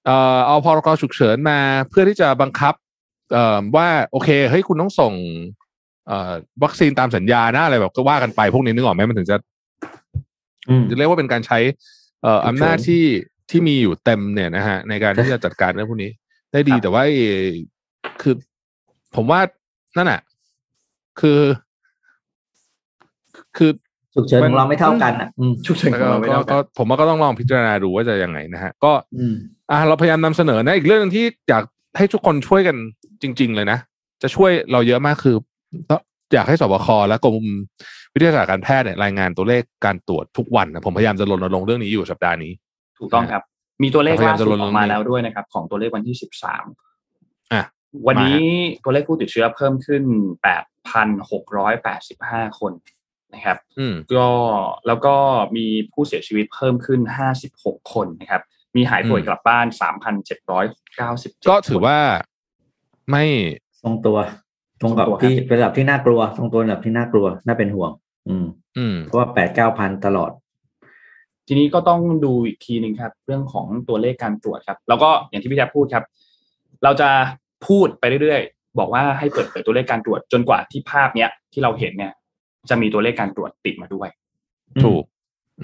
[0.06, 1.58] เอ่อเอาพรกฉุกเฉินมา
[1.90, 2.74] เพื่อที่จะบังคับ
[3.32, 5.12] เอ่อว่าโอเคเฮ้ยคุณต้องส่ง
[6.06, 6.32] เอ่อ
[6.62, 9.36] วัคซีนตามสัญญานะอะไรแบบก็ว่ากันไปพวกนี้นึกออกไหมมันถึงจะ
[10.68, 11.58] อืมจะเรียกว่าเป็นการใช้
[12.22, 13.04] เอ่อฉุกเฉินอำนาจที่
[13.50, 16.10] ที่มีอยู่เต็มเนี่ยนะฮะในการที่จะจัดการเรื่องพวกนี้
[16.52, 17.16] ได้ดีครับแต่ว่าไอ้
[18.22, 18.34] คือ
[19.16, 19.40] ผมว่า
[19.96, 20.20] นั่นแหะ
[21.20, 21.40] คือ
[23.56, 23.70] คือ
[24.14, 29.34] ฉุกเฉินของเราไม่เท่ากันอะอืมฉุกเฉินของเราไม่ก็เท่ากัก็นผมว่าก็ต้องลองพิจารณาดูว่าจะยังไงนะฮะ ก็อืม
[29.70, 31.64] อ่าเราพยายามนำเสนอนะ อีกเรื่องหนึงที่อยาก
[31.96, 32.76] ให้ทุกคนช่วยกัน
[33.22, 33.78] จริง ๆ เลยนะ
[34.22, 35.36] จะช่วยเราเยอะมากคือ
[36.34, 37.46] อยากให้สบคและกรม
[38.14, 42.52] วิทยาศาสตร์การแพทย์เนี่ยรายงานตัวเลขการตรวจทุกวันนะผมพยายามจะรณรงค์เรื่องนี้อยู่สัปดาห์นี้
[42.98, 43.42] ถูกต้องครับ
[43.82, 46.64] มีตัวเลขพยายาล่ามจะสุดลดลงออกมาแล้วด้วยนะครับ ของตัวเลขวันที่สิบสาม
[47.52, 47.62] อะ
[48.06, 48.44] วันนี้
[48.76, 50.02] มาตัวเลขผู้ติดเชื้อเพิ่มขึ้น
[50.42, 52.72] แปดพันหกร้อยแปดสิบห้าคน
[53.34, 54.28] นะครับอืมก็
[54.86, 55.14] แล้วก็
[55.56, 58.42] มีผู้เสียชีวิตเพิ่มขึ้นห้าสิบหกคนนะครับ
[58.76, 60.64] มีหายป่วยอืมกลับบ้านสามพันเจ็ดร้อย
[60.96, 61.98] เก้าสิบก็ถือว่า
[63.10, 63.24] ไม่
[63.82, 64.18] ทรงตัว
[64.80, 67.90] ตรงกับทรงตัวครับที่เป็นระดับที่น่ากลัว ตรงตัวระดับที่น่ากลัวน่าเป็นห่วง
[68.28, 68.46] อืม
[68.78, 70.30] อืมเพราะว่าแปดเก้าพันตลอด
[71.46, 76.04] ทีนี้ก็ต้องดูอีกทีหนึ่งครับ เรื่องของตัวเลขการตรวจครับ แล้วก็อย่างที่พี่แจ๊คพูดครับ
[76.84, 77.08] เราจะ
[77.66, 82.12] พูดไปเรื่อยๆ บอกว่าให้เปิดเผยตัวเลขการตรวจจนกว่าที่ภาพเนี้ยที่เราเห็นเนี่ย
[82.68, 84.08] จะมีตัวเลขการตรวจติดมาด้วย
[84.84, 85.04] ถูก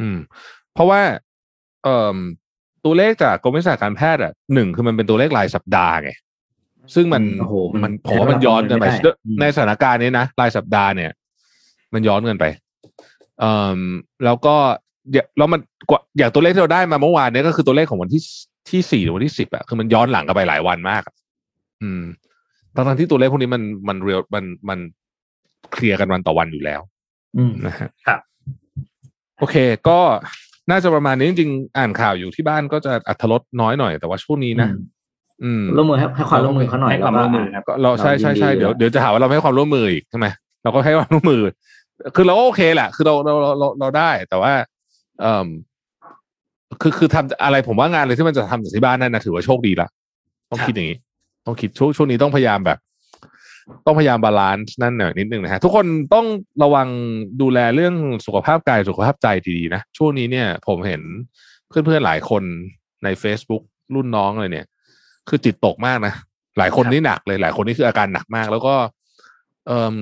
[0.01, 0.19] อืม
[0.75, 1.01] เพราะว่า
[1.85, 2.17] เอ่อ
[2.85, 6.11] ตัวเลขจากกรมวิทยาศาสตร์การแพทย์อะหนึ่งคือมันเป็นตัวเลขรายสัปดาห์ไง
[6.95, 11.11] ซึ่งมันโอ้โหมันมันผมว่ามันย้อนเกันไปใช้เวลาประเมินไม่ได้อืมในสถานการณ์นี้นะรายสัปดาห์เนี่ย
[11.95, 12.45] มันย้อนเกินไป
[13.41, 13.79] เอ่อ
[14.25, 14.90] แล้วก็อย่า
[15.39, 15.61] แล้วมัน
[15.91, 18.23] กว่าอย่างตัวเลขที่เราได้มาเมื่อวานเนี้ก็คือตัวเลขของวันที่
[18.71, 21.15] ที่สี่หรือวันที่สิบอะคือมันย้อนหลังกันไปหลายวันมากอะ
[21.83, 22.03] อืม
[22.75, 24.79] ทั้งๆที่ตัวเลขพวกนี้มันมันเรียลมันมัน
[25.73, 26.81] เคลียร์กันวันต่อวันอยู่แล้ว
[27.37, 28.21] อืมนะฮะครับ
[29.39, 29.57] โอเค
[29.89, 29.99] ก็
[30.71, 34.69] น่าจะประมาณนี้จริงๆอ่านข่าวอยู่ที่บ้านก็จะอัธรสน้อยหน่อยแต่ว่าช่วงนี้นะ
[35.43, 40.27] อืมร่วมมือให้ให้ความร่วมมือเขาหน่อยให้ความร่วมมือครับก็เราใช่ใช่ใช่เรายินดีเดี๋ยวอยู่เดี๋ยวจะหาว่าเราไม่ให้ความร่วมมืออีกใช่ไหม
[40.63, 41.43] เราก็ให้ความร่วมมือ
[42.17, 44.53] คือเราก็โอเคแหละ คือเราเราเราเราเราได้ แต่ว่า
[45.21, 45.49] เอ่อ
[46.81, 49.89] คือคือทำอะไรผมว่างานเลยที่มันจะทำจากที่บ้านนั่นนะถือว่าโชคดีละ
[50.51, 50.99] ต้องครับคิดอย่างนี้
[51.47, 52.79] ต้องคิดช่วงช่วงนี้ต้องพยายามแบบ
[53.87, 56.27] ต้องพยายาม balance นั่นหน่อยนิดนึงนะฮะทุกคนต้อง
[56.63, 56.89] ระวัง
[57.41, 57.95] ดูแลเรื่อง
[58.27, 59.27] สุขภาพกายสุขภาพใจ
[59.59, 61.03] ดีๆนะช่วงนี้เนี่ย ผมเห็น
[61.69, 62.43] เพื่อนๆหลายคน
[63.05, 63.63] ใน Facebook
[63.95, 64.67] รุ่นน้องเลยเนี่ย
[65.29, 66.15] คือจิตตกมากนะ
[66.59, 68.75] หลายคนนี่หนักเลยหลายคนนี่คืออาการหนักมาก แล้วก็
[69.67, 69.97] เอ่อ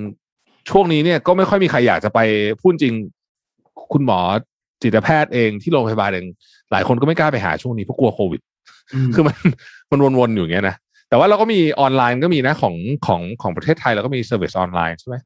[0.70, 2.20] ช่วงนี้เนี่ยก็ไม่ค่อยมีใครอยากจะไป
[2.61, 2.95] พูดจริง
[3.93, 4.20] คุณหมอ
[4.82, 6.26] จิตแพทย์เองที่โรงพยาบาลเอง
[6.72, 8.40] หลายคนก็ไม่กล้าไปหาช่วงนี้เพราะกลัวโควิด
[9.14, 9.36] คือมัน
[9.90, 10.76] มันวนๆอยู่อย่างเงี้ยนะ
[11.09, 12.74] แต่ว่าเราก็มีออนไลน์ก็มีนะของ
[13.06, 15.16] ของของประเทศไทยเราก็มี service ออนไลน์ใช่ไหม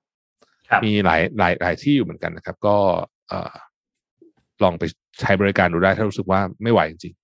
[0.70, 2.76] ครับมีหลายหลายหลายที่อยู่เหมือนกันนะครับ ก็
[3.28, 3.52] เอ่อ
[4.62, 4.84] ลองไป
[5.20, 7.14] ใช้บริการดูได้ถ้ารู้สึกว่าไม่ไหวจริง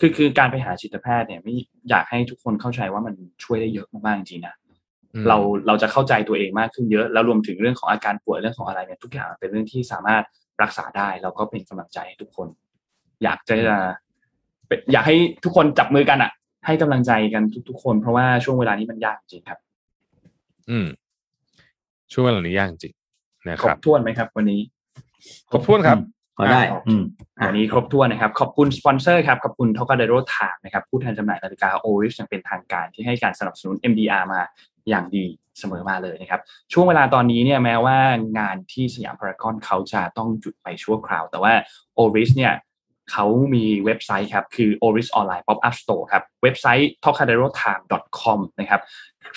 [0.00, 1.54] คือคือการไปหาจิตแพทย์เนี่ยไม่
[1.90, 3.14] อยากให้ทุกคนเข้าใจว่ามัน
[3.44, 5.36] ช่วยได้เยอะมากๆจริงๆนะๆอืมเรา
[5.66, 10.24] เราจะเข้าใจตัวเองมากขึ้นเยอะ แล้วรวมถึงเรื่องของอาการป่วยเรื่องของอะไรเนี่ยทุกอย่างเป็นเรื่องที่สามารถ
[10.62, 12.48] รักษาได้แล้วก็เป็นกำลังใจให้ทุกคน
[13.22, 13.54] อยากจะ
[14.66, 16.30] เป็นอยากให้ทุกคนจับมือกันอะ
[16.66, 19.58] ให้กำลังใจกันทุก ๆ คน เพราะว่าช่วงเวลานี้มันยากจริงครับ
[20.70, 20.86] อืม
[22.12, 22.94] ช่วงเวลานี้ยากจริง
[23.48, 24.60] นะคครรับบถ้วนไหมครับ วันนี้
[25.50, 25.98] ครบถ้วนครับ
[26.36, 27.02] พอได้อ่าอืม
[27.38, 34.40] อะวันนี้ครบถ้วนนะครับ ขอบคุณสปอนเซอร์ครับ ขอบคุณทอกาเดโรทามนะครับ ผู้แทนจำหน่ายนาฬิกาโอริสอย่างเป็นทางการที่ให้การสนับสนุน MDR มา
[34.88, 35.24] อย่างดี
[35.58, 36.40] เสมอมาเลยนะครับ
[36.72, 37.98] ช่วงเวลาตอนนี้เนี่ยแม้ว่า
[38.38, 41.52] งานที่สยามพารากอนเขาจะต้องหยุดไปชั่วคราว แต่ว่า
[41.98, 42.54] Oris เนี่ย
[43.12, 48.82] เขามีเว็บไซต์ครับ คือ Oris Online Pop Up Store ครับ เว็บไซต์ tocadero.time.com นะครับ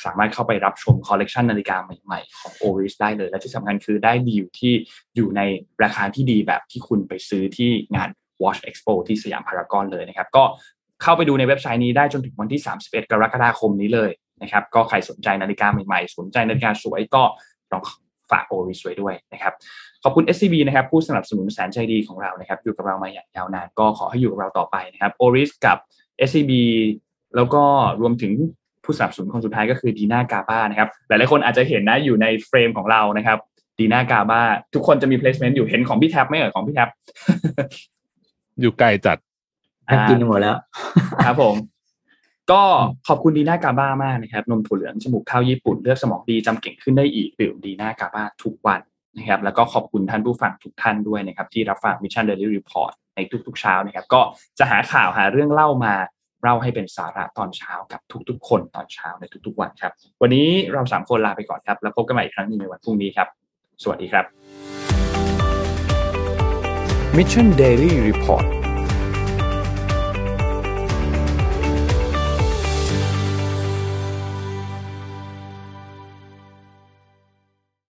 [0.05, 4.73] สามารถเข้าไปรับชมคอลเลกชันนาฬิกาใหม่ๆ ของ Oris ได้เลย และที่สำคัญคือได้ดีลที่
[5.15, 5.41] อยู่ใน
[5.83, 8.09] ราคาที่ดีแบบที่คุณไปซื้อที่งาน
[8.43, 10.43] Watch Expo ที่สยามพารากอนเลยนะครับ ก็
[11.01, 14.11] เข้าไปดูในเว็บไซต์นี้ได้จนถึงวันที่ 31 กรกฎาคมนี้เลย
[14.43, 17.23] นะครับก็ใครสนใจนาฬิกาใหม่ๆ สนใจนาฬิกาสวยก็
[17.71, 17.81] ลอง
[18.31, 19.53] ฝาก Oris ไว้ด้วยนะครับ
[20.03, 25.77] ขอบคุณ SCB นะครับผู้สนับสนุนแสนใจดีของเรานะครับอยู่กับเรามาอย่างยาวนานก็ขอให้อยู่กับเราต่อไปนะครับ Oris กับ
[26.27, 26.51] SCB
[27.35, 27.63] แล้วก็
[28.01, 28.31] รวมถึง
[28.83, 33.37] ผู้สนับสนุนคนสุดท้ายก็คือดีน่ากาบ้านะครับหลายๆคนอาจจะเห็นนะอยู่ในเฟรมของเรานะครับ
[33.79, 34.41] ดีน่ากาบ้า
[34.73, 36.89] ทุกคนจะมี placement อยู่เห็นของพี่แท็บไหมเอ่ยของพี่แท็บ
[38.61, 39.17] อยู่ไกลจัด
[39.85, 40.57] แทบกินหมดแล้ว
[41.25, 41.55] ครับผม
[42.51, 42.61] ก็
[43.07, 48.81] ขอบคุณดีน่ากาบ้ามากนะครับนมถั่วเหลืองจมูกข้าวญี่ปุ่นเลือกสมองดีจำเก่งขึ้นได้อีกดื่มดีน่ากาบ้าทุกวัน
[49.17, 54.21] นะครับแล้วก็ขอบคุณท่านผู้ฟังทุกท่านด้วยนะครับที่รับฟัง Mission Daily Report ในทุกๆเช้านะครับ ก็
[54.59, 55.93] จะหาข่าวหาเรื่องเล่ามา
[56.41, 59.91] เล่าให้เป็นสาระตอนเช้ากับทุกๆ คนตอนเช้าในทุกๆวันครับ
[60.21, 63.27] วันนี้เราสามคนลาไปก่อนครับ แล้วพบกันใหม่อีกครั้งนึงในวันพรุ่งนี้ครับ
[63.83, 64.25] สวัสดีครับ
[67.17, 68.62] Mission Daily Report